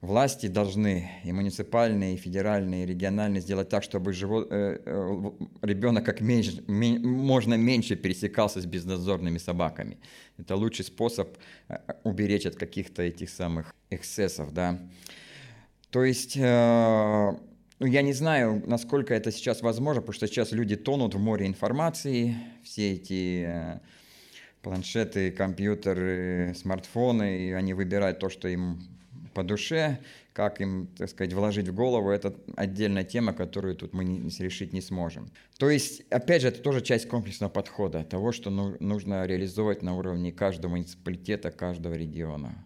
власти 0.00 0.46
должны, 0.46 1.10
и 1.24 1.32
муниципальные, 1.32 2.14
и 2.14 2.16
федеральные, 2.16 2.84
и 2.84 2.86
региональные, 2.86 3.40
сделать 3.40 3.68
так, 3.68 3.82
чтобы 3.82 4.12
живот, 4.12 4.48
э, 4.50 4.80
э, 4.84 5.30
ребенок 5.62 6.04
как 6.04 6.20
меньше, 6.20 6.62
мен, 6.66 7.06
можно 7.06 7.54
меньше 7.54 7.96
пересекался 7.96 8.60
с 8.60 8.66
безнадзорными 8.66 9.38
собаками. 9.38 9.98
Это 10.38 10.56
лучший 10.56 10.84
способ 10.84 11.36
э, 11.68 11.78
уберечь 12.04 12.46
от 12.46 12.56
каких-то 12.56 13.02
этих 13.02 13.30
самых 13.30 13.74
эксцессов, 13.90 14.52
да. 14.52 14.78
То 15.90 16.02
есть, 16.04 16.36
ну, 17.78 17.86
я 17.86 18.02
не 18.02 18.12
знаю, 18.12 18.62
насколько 18.66 19.14
это 19.14 19.32
сейчас 19.32 19.62
возможно, 19.62 20.00
потому 20.00 20.14
что 20.14 20.26
сейчас 20.26 20.52
люди 20.52 20.76
тонут 20.76 21.14
в 21.14 21.18
море 21.18 21.46
информации, 21.46 22.36
все 22.62 22.92
эти 22.92 23.44
э, 23.46 23.80
планшеты, 24.62 25.30
компьютеры, 25.32 26.54
смартфоны, 26.56 27.48
и 27.48 27.52
они 27.52 27.74
выбирают 27.74 28.20
то, 28.20 28.28
что 28.28 28.48
им 28.48 28.80
по 29.34 29.42
душе, 29.42 29.98
как 30.32 30.60
им, 30.60 30.88
так 30.96 31.10
сказать, 31.10 31.32
вложить 31.32 31.68
в 31.68 31.74
голову, 31.74 32.10
это 32.10 32.34
отдельная 32.56 33.04
тема, 33.04 33.32
которую 33.32 33.74
тут 33.76 33.92
мы 33.92 34.04
не, 34.04 34.30
решить 34.38 34.72
не 34.72 34.80
сможем. 34.80 35.28
То 35.58 35.68
есть, 35.68 36.02
опять 36.10 36.42
же, 36.42 36.48
это 36.48 36.60
тоже 36.60 36.80
часть 36.80 37.08
комплексного 37.08 37.50
подхода, 37.50 38.04
того, 38.04 38.32
что 38.32 38.50
ну, 38.50 38.76
нужно 38.80 39.26
реализовывать 39.26 39.82
на 39.82 39.96
уровне 39.96 40.32
каждого 40.32 40.72
муниципалитета, 40.72 41.50
каждого 41.50 41.94
региона. 41.94 42.64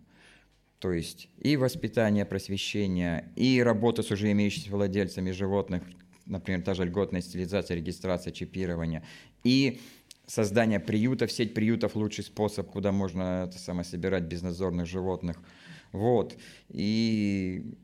То 0.78 0.92
есть 0.92 1.28
и 1.38 1.56
воспитание, 1.56 2.24
просвещение, 2.24 3.32
и 3.36 3.60
работа 3.62 4.02
с 4.02 4.10
уже 4.10 4.30
имеющимися 4.30 4.70
владельцами 4.70 5.32
животных, 5.32 5.82
например, 6.26 6.62
та 6.62 6.74
же 6.74 6.84
льготная 6.84 7.20
стилизация, 7.20 7.76
регистрация, 7.76 8.32
чипирование, 8.32 9.02
и 9.42 9.80
создание 10.26 10.78
приютов, 10.78 11.32
сеть 11.32 11.54
приютов– 11.54 11.94
лучший 11.96 12.24
способ, 12.24 12.70
куда 12.70 12.92
можно 12.92 13.46
это 13.48 13.58
самое, 13.58 13.84
собирать 13.84 14.24
безнадзорных 14.24 14.86
животных– 14.86 15.36
вот. 15.92 16.36
И 16.68 17.76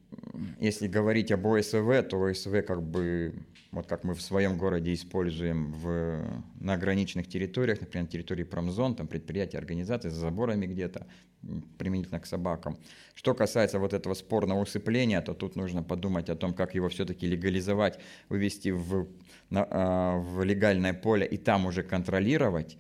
если 0.61 0.89
говорить 0.89 1.33
об 1.33 1.47
ОСВ, 1.47 2.09
то 2.09 2.23
ОСВ 2.23 2.65
как 2.67 2.83
бы, 2.83 3.35
вот 3.73 3.87
как 3.87 4.05
мы 4.05 4.15
в 4.15 4.23
своем 4.23 4.59
городе 4.59 4.93
используем 4.93 5.73
в, 5.73 6.43
на 6.61 6.75
ограниченных 6.75 7.29
территориях, 7.29 7.81
например, 7.81 8.05
на 8.05 8.11
территории 8.11 8.45
промзон, 8.45 8.95
там 8.95 9.07
предприятия, 9.07 9.59
организации 9.59 10.11
за 10.11 10.21
заборами 10.21 10.67
где-то, 10.67 11.07
применительно 11.79 12.21
к 12.21 12.27
собакам. 12.27 12.79
Что 13.15 13.35
касается 13.35 13.79
вот 13.79 13.93
этого 13.93 14.15
спорного 14.15 14.61
усыпления, 14.61 15.21
то 15.21 15.35
тут 15.35 15.57
нужно 15.57 15.83
подумать 15.83 16.29
о 16.29 16.37
том, 16.37 16.55
как 16.55 16.75
его 16.75 16.89
все-таки 16.89 17.27
легализовать, 17.27 17.99
вывести 18.29 18.71
в, 18.71 19.09
на, 19.51 19.67
а, 19.71 20.19
в 20.19 20.43
легальное 20.43 20.95
поле 20.95 21.27
и 21.27 21.37
там 21.37 21.67
уже 21.67 21.83
контролировать. 21.83 22.79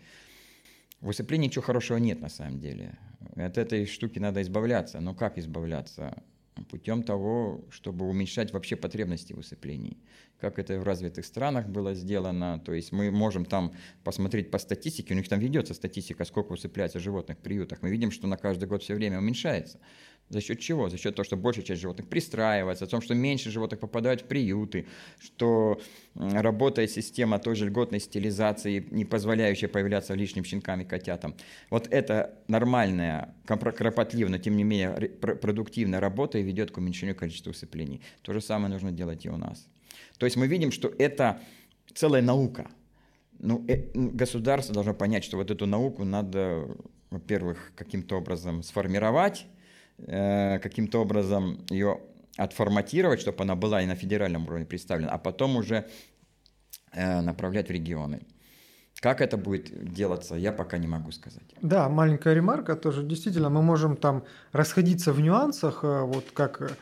В 1.01 1.09
усыплении 1.09 1.49
ничего 1.49 1.62
хорошего 1.62 1.99
нет 1.99 2.20
на 2.20 2.31
самом 2.31 2.61
деле. 2.61 2.97
От 3.37 3.59
этой 3.59 3.87
штуки 3.87 4.18
надо 4.18 4.43
избавляться. 4.43 5.01
Но 5.01 5.14
как 5.14 5.39
избавляться? 5.39 6.22
Путем 6.70 7.03
того, 7.03 7.64
чтобы 7.70 8.09
уменьшать 8.09 8.53
вообще 8.53 8.77
потребности 8.77 9.33
в 9.33 9.39
усыплении. 9.39 9.99
Как 10.41 10.59
это 10.59 10.79
в 10.79 10.85
развитых 10.85 11.25
странах 11.25 11.68
было 11.68 11.95
сделано. 11.95 12.61
То 12.64 12.72
есть 12.72 12.93
мы 12.93 13.11
можем 13.11 13.45
там 13.45 13.72
посмотреть 14.05 14.51
по 14.51 14.59
статистике, 14.59 15.14
у 15.14 15.16
них 15.16 15.29
там 15.29 15.41
ведется 15.41 15.75
статистика, 15.75 16.25
сколько 16.25 16.53
усыпляется 16.53 17.01
животных 17.01 17.39
в 17.39 17.41
приютах. 17.41 17.83
Мы 17.83 17.91
видим, 17.91 18.12
что 18.12 18.29
на 18.29 18.37
каждый 18.37 18.68
год 18.68 18.83
все 18.83 18.95
время 18.95 19.18
уменьшается. 19.18 19.81
За 20.31 20.41
счет 20.41 20.59
чего? 20.59 20.89
За 20.89 20.97
счет 20.97 21.14
того, 21.14 21.25
что 21.25 21.37
большая 21.37 21.64
часть 21.64 21.83
животных 21.83 22.09
пристраивается, 22.09 22.87
о 22.87 22.89
том, 22.89 23.03
что 23.03 23.14
меньше 23.14 23.51
животных 23.51 23.81
попадают 23.81 24.22
в 24.22 24.25
приюты, 24.25 24.87
что 25.18 25.81
работает 26.14 26.91
система 26.91 27.39
той 27.39 27.55
же 27.57 27.66
льготной 27.66 28.01
стилизации, 28.01 28.87
не 28.91 29.05
позволяющая 29.05 29.68
появляться 29.68 30.14
лишним 30.14 30.45
щенкам 30.45 30.81
и 30.81 30.85
котятам. 30.85 31.35
Вот 31.70 31.89
это 31.91 32.39
нормальная, 32.49 33.35
кропотливая, 33.47 34.31
но 34.31 34.39
тем 34.39 34.57
не 34.57 34.64
менее 34.64 34.93
продуктивная 35.20 36.01
работа 36.01 36.39
и 36.39 36.43
ведет 36.43 36.70
к 36.70 36.79
уменьшению 36.79 37.16
количества 37.16 37.51
усыплений. 37.51 38.01
То 38.22 38.33
же 38.33 38.41
самое 38.41 38.72
нужно 38.72 38.93
делать 38.93 39.27
и 39.27 39.29
у 39.29 39.37
нас. 39.37 39.68
То 40.18 40.27
есть 40.27 40.37
мы 40.37 40.47
видим, 40.47 40.72
что 40.72 40.93
это 40.99 41.41
целая 41.93 42.22
наука. 42.22 42.70
Ну, 43.39 43.64
э, 43.68 43.91
государство 43.95 44.75
должно 44.75 44.95
понять, 44.95 45.25
что 45.25 45.37
вот 45.37 45.51
эту 45.51 45.66
науку 45.66 46.05
надо, 46.05 46.66
во-первых, 47.11 47.72
каким-то 47.77 48.16
образом 48.16 48.62
сформировать, 48.62 49.47
Э, 49.99 50.59
каким-то 50.59 51.01
образом 51.03 51.65
ее 51.71 52.01
отформатировать, 52.37 53.21
чтобы 53.21 53.45
она 53.45 53.55
была 53.55 53.83
и 53.83 53.87
на 53.87 53.95
федеральном 53.95 54.47
уровне 54.47 54.67
представлена, 54.67 55.13
а 55.13 55.19
потом 55.19 55.57
уже 55.57 55.87
э, 56.93 57.21
направлять 57.21 57.69
в 57.69 57.71
регионы. 57.71 58.23
Как 59.01 59.21
это 59.21 59.37
будет 59.37 59.93
делаться, 59.93 60.35
я 60.35 60.53
пока 60.53 60.79
не 60.79 60.87
могу 60.87 61.11
сказать. 61.11 61.43
Да, 61.61 61.89
маленькая 61.89 62.35
ремарка 62.35 62.75
тоже. 62.75 63.03
Действительно, 63.03 63.51
мы 63.51 63.61
можем 63.61 63.97
там 63.97 64.25
расходиться 64.53 65.13
в 65.13 65.21
нюансах, 65.21 65.81
э, 65.85 66.01
вот 66.03 66.31
как 66.33 66.77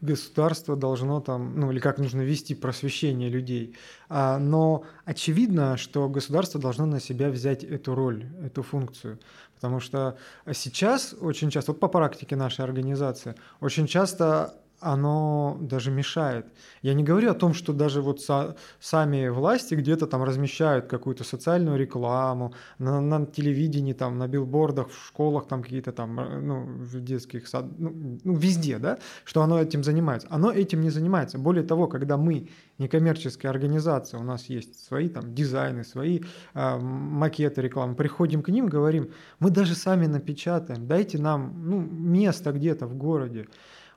государство 0.00 0.76
должно 0.76 1.20
там, 1.20 1.58
ну 1.58 1.70
или 1.70 1.78
как 1.78 1.98
нужно 1.98 2.22
вести 2.22 2.54
просвещение 2.54 3.28
людей. 3.28 3.76
А, 4.08 4.38
но 4.38 4.84
очевидно, 5.04 5.76
что 5.76 6.08
государство 6.08 6.60
должно 6.60 6.86
на 6.86 7.00
себя 7.00 7.30
взять 7.30 7.64
эту 7.64 7.94
роль, 7.94 8.26
эту 8.42 8.62
функцию. 8.62 9.18
Потому 9.54 9.80
что 9.80 10.18
сейчас 10.52 11.14
очень 11.18 11.50
часто, 11.50 11.72
вот 11.72 11.80
по 11.80 11.88
практике 11.88 12.36
нашей 12.36 12.64
организации, 12.64 13.34
очень 13.60 13.86
часто 13.86 14.54
оно 14.80 15.56
даже 15.60 15.90
мешает. 15.90 16.46
Я 16.82 16.94
не 16.94 17.02
говорю 17.02 17.30
о 17.30 17.34
том, 17.34 17.54
что 17.54 17.72
даже 17.72 18.02
вот 18.02 18.20
со, 18.20 18.56
сами 18.80 19.28
власти 19.28 19.74
где-то 19.74 20.06
там 20.06 20.22
размещают 20.22 20.86
какую-то 20.86 21.24
социальную 21.24 21.78
рекламу 21.78 22.54
на, 22.78 23.00
на 23.00 23.26
телевидении, 23.26 23.92
там, 23.92 24.18
на 24.18 24.28
билбордах, 24.28 24.90
в 24.90 25.06
школах, 25.06 25.46
там 25.46 25.62
какие-то 25.62 25.92
там, 25.92 26.20
э, 26.20 26.40
ну, 26.40 26.64
в 26.64 27.00
детских 27.00 27.48
сад, 27.48 27.64
ну, 27.78 28.18
ну, 28.24 28.34
везде, 28.36 28.78
да, 28.78 28.98
что 29.24 29.42
оно 29.42 29.60
этим 29.60 29.82
занимается. 29.82 30.28
Оно 30.30 30.50
этим 30.50 30.80
не 30.80 30.90
занимается. 30.90 31.38
Более 31.38 31.64
того, 31.64 31.86
когда 31.86 32.16
мы 32.16 32.48
некоммерческая 32.78 33.50
организация, 33.50 34.20
у 34.20 34.24
нас 34.24 34.46
есть 34.46 34.84
свои 34.84 35.08
там 35.08 35.34
дизайны, 35.34 35.84
свои 35.84 36.20
э, 36.54 36.78
макеты 36.78 37.62
рекламы, 37.62 37.94
приходим 37.94 38.42
к 38.42 38.48
ним, 38.48 38.66
говорим, 38.66 39.10
мы 39.38 39.50
даже 39.50 39.74
сами 39.74 40.06
напечатаем, 40.06 40.86
дайте 40.86 41.18
нам 41.18 41.70
ну, 41.70 41.80
место 41.80 42.52
где-то 42.52 42.86
в 42.86 42.96
городе 42.96 43.46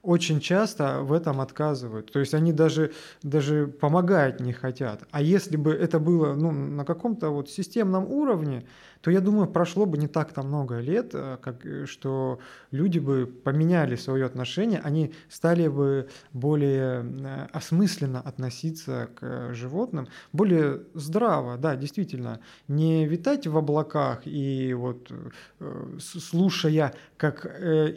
очень 0.08 0.40
часто 0.40 1.02
в 1.02 1.12
этом 1.12 1.42
отказывают. 1.42 2.14
То 2.14 2.20
есть 2.20 2.34
они 2.34 2.54
даже, 2.54 2.94
даже 3.24 3.68
помогать 3.68 4.40
не 4.40 4.54
хотят. 4.54 5.04
А 5.12 5.22
если 5.22 5.58
бы 5.58 5.74
это 5.74 6.00
было 6.00 6.34
ну, 6.34 6.52
на 6.52 6.86
каком-то 6.86 7.30
вот 7.30 7.50
системном 7.50 8.06
уровне, 8.06 8.66
то 9.08 9.12
я 9.12 9.22
думаю, 9.22 9.48
прошло 9.48 9.86
бы 9.86 9.98
не 9.98 10.10
так-то 10.10 10.44
много 10.44 10.80
лет, 10.80 11.12
э, 11.14 11.38
как, 11.42 11.66
э, 11.66 11.86
что 11.86 12.40
люди 12.72 13.00
бы 13.00 13.26
поменяли 13.26 13.96
свое 13.96 14.26
отношение, 14.26 14.82
они 14.84 15.14
стали 15.30 15.70
бы 15.70 16.10
более 16.34 17.06
э, 17.06 17.48
осмысленно 17.54 18.20
относиться 18.20 19.08
к 19.16 19.54
животным, 19.54 20.10
более 20.34 20.82
здраво, 20.94 21.56
да, 21.58 21.78
действительно, 21.78 22.42
не 22.68 23.08
витать 23.08 23.48
в 23.48 23.58
облаках 23.58 24.24
и 24.26 24.74
вот 24.74 25.10
слушая, 26.02 26.94
как 27.16 27.46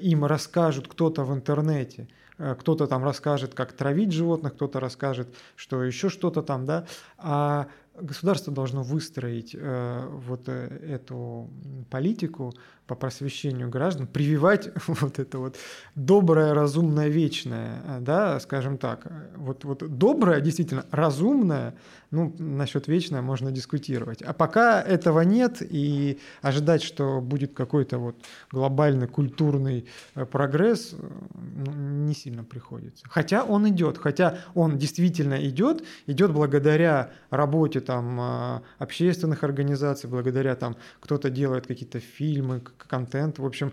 им 0.04 0.24
расскажут 0.24 0.86
кто-то 0.86 1.24
в 1.24 1.34
интернете, 1.34 2.06
кто-то 2.38 2.86
там 2.86 3.02
расскажет, 3.02 3.54
как 3.54 3.72
травить 3.72 4.12
животных, 4.12 4.54
кто-то 4.54 4.78
расскажет, 4.78 5.34
что 5.56 5.82
еще 5.82 6.08
что-то 6.08 6.42
там, 6.42 6.66
да, 6.66 6.86
а 7.18 7.66
государство 8.02 8.52
должно 8.52 8.82
выстроить 8.82 9.54
э, 9.54 10.06
вот 10.26 10.48
э, 10.48 10.66
эту 10.88 11.50
политику 11.90 12.54
по 12.90 12.96
просвещению 12.96 13.68
граждан, 13.68 14.08
прививать 14.08 14.68
вот 14.88 15.20
это 15.20 15.38
вот 15.38 15.56
доброе, 15.94 16.54
разумное, 16.54 17.06
вечное, 17.06 17.80
э, 17.86 17.98
да, 18.00 18.40
скажем 18.40 18.78
так. 18.78 19.06
Вот, 19.36 19.64
вот 19.64 19.96
доброе, 19.96 20.40
действительно, 20.40 20.84
разумное, 20.90 21.76
ну, 22.10 22.34
насчет 22.40 22.88
вечное 22.88 23.22
можно 23.22 23.52
дискутировать. 23.52 24.22
А 24.22 24.32
пока 24.32 24.82
этого 24.82 25.20
нет, 25.20 25.58
и 25.60 26.18
ожидать, 26.42 26.82
что 26.82 27.20
будет 27.20 27.54
какой-то 27.54 27.98
вот 27.98 28.16
глобальный 28.50 29.06
культурный 29.06 29.86
э, 30.16 30.26
прогресс, 30.26 30.96
ну, 31.32 31.72
не 31.72 32.14
сильно 32.14 32.42
приходится. 32.42 33.06
Хотя 33.08 33.44
он 33.44 33.68
идет, 33.68 33.98
хотя 33.98 34.38
он 34.54 34.78
действительно 34.78 35.36
идет, 35.48 35.84
идет 36.08 36.32
благодаря 36.32 37.10
работе 37.30 37.78
там 37.78 38.64
общественных 38.78 39.44
организаций, 39.44 40.10
благодаря 40.10 40.56
там 40.56 40.76
кто-то 40.98 41.30
делает 41.30 41.68
какие-то 41.68 42.00
фильмы, 42.00 42.60
контент, 42.86 43.38
в 43.38 43.46
общем, 43.46 43.72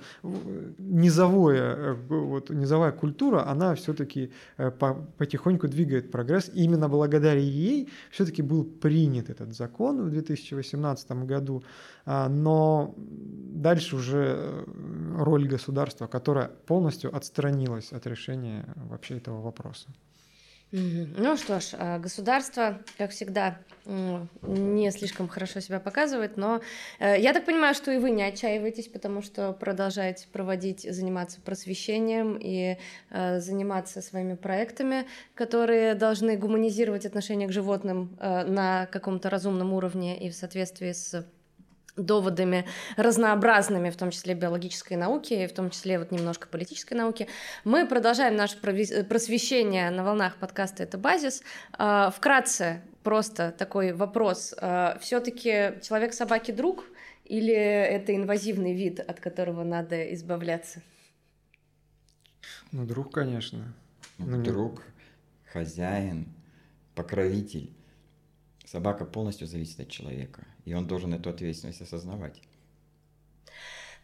низовое, 0.78 1.76
э, 1.76 1.94
вот, 1.94 2.50
низовая 2.50 2.92
культура, 2.92 3.48
она 3.48 3.76
все-таки 3.76 4.32
э, 4.58 4.72
потихоньку 5.18 5.68
двигает 5.68 6.12
прогресс. 6.12 6.50
И 6.54 6.64
именно 6.64 6.90
благодаря 6.90 7.40
ей 7.40 7.90
все-таки 8.12 8.42
был 8.42 8.64
принят 8.64 9.30
этот 9.30 9.56
закон 9.56 10.02
в 10.02 10.10
2018 10.10 11.12
году, 11.26 11.64
а, 12.06 12.30
но 12.30 12.94
дальше 12.98 13.96
уже 13.96 14.36
э, 14.38 14.66
роль 15.18 15.48
государства, 15.48 16.08
которая 16.08 16.48
полностью 16.66 17.16
отстранилась 17.16 17.92
от 17.92 18.08
решения 18.08 18.66
вообще 18.76 19.18
этого 19.18 19.42
вопроса. 19.42 19.88
Ну 20.72 21.38
что 21.38 21.60
ж, 21.62 21.70
а, 21.74 21.98
государство, 21.98 22.82
как 22.98 23.12
всегда, 23.12 23.58
не 23.86 24.92
слишком 24.92 25.30
хорошо 25.30 25.62
себя 25.62 25.80
показывает, 25.80 26.36
но 26.36 26.60
э, 27.00 27.20
я 27.20 27.32
так 27.32 27.46
понимаю, 27.46 27.74
что 27.74 27.90
и 27.90 27.98
вы 27.98 28.12
не 28.12 28.24
отчаиваетесь, 28.24 28.90
потому 28.90 29.22
что 29.22 29.54
продолжаете 29.54 30.28
проводить, 30.28 30.82
заниматься 30.82 31.40
просвещением 31.40 32.38
и 32.38 32.78
э, 33.10 33.40
заниматься 33.40 34.02
своими 34.02 34.36
проектами, 34.36 35.06
которые 35.36 35.96
должны 35.96 36.36
гуманизировать 36.36 37.06
отношение 37.06 37.48
к 37.48 37.54
животным 37.54 38.18
э, 38.20 38.44
на 38.44 38.88
каком-то 38.88 39.30
разумном 39.30 39.72
уровне 39.72 40.20
и 40.20 40.30
в 40.30 40.36
соответствии 40.36 40.92
с 40.92 41.26
доводами 41.98 42.66
разнообразными, 42.96 43.90
в 43.90 43.98
том 43.98 44.12
числе 44.12 44.34
биологической 44.34 44.96
науки, 44.96 45.48
в 45.48 45.54
том 45.54 45.70
числе 45.70 46.00
вот 46.00 46.12
немножко 46.12 46.48
политической 46.48 46.94
науки. 46.94 47.28
Мы 47.64 47.88
продолжаем 47.88 48.36
наше 48.36 48.58
просвещение 48.58 49.90
на 49.90 50.04
волнах 50.04 50.38
подкаста 50.38 50.84
«Это 50.84 50.98
базис». 50.98 51.42
А, 51.74 52.12
вкратце 52.12 52.82
просто 53.04 53.52
такой 53.52 53.94
вопрос. 53.94 54.54
А, 54.60 54.98
Все-таки 55.02 55.80
человек 55.82 56.14
собаки 56.14 56.52
друг 56.52 56.86
или 57.26 57.54
это 57.54 58.16
инвазивный 58.16 58.74
вид, 58.74 59.00
от 59.00 59.20
которого 59.20 59.64
надо 59.64 60.14
избавляться? 60.14 60.82
Ну, 62.72 62.86
друг, 62.86 63.14
конечно. 63.14 63.74
Ну, 64.18 64.42
друг, 64.42 64.84
хозяин, 65.52 66.28
покровитель. 66.96 67.74
Собака 68.66 69.06
полностью 69.06 69.48
зависит 69.48 69.80
от 69.80 69.90
человека, 69.90 70.46
и 70.68 70.74
он 70.74 70.86
должен 70.86 71.14
эту 71.14 71.30
ответственность 71.30 71.82
осознавать. 71.82 72.42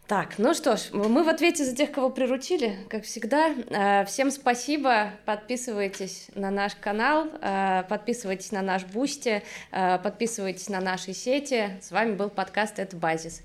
Так, 0.08 0.38
ну 0.38 0.54
что 0.54 0.78
ж, 0.78 0.92
мы 0.94 1.24
в 1.24 1.30
ответе 1.30 1.66
за 1.66 1.76
тех, 1.76 1.92
кого 1.92 2.10
приручили, 2.10 2.78
как 2.90 3.04
всегда. 3.04 3.50
Э, 3.50 4.06
всем 4.06 4.32
спасибо, 4.32 5.12
подписывайтесь 5.26 6.28
на 6.36 6.52
наш 6.52 6.76
канал, 6.76 7.28
э, 7.42 7.84
подписывайтесь 7.90 8.52
на 8.52 8.62
наш 8.62 8.86
Boosty, 8.86 9.44
э, 9.72 10.00
подписывайтесь 10.00 10.70
на 10.70 10.80
наши 10.80 11.14
сети. 11.14 11.80
С 11.82 11.92
вами 11.92 12.16
был 12.16 12.30
подкаст 12.30 12.80
«Это 12.80 12.96
базис». 12.96 13.44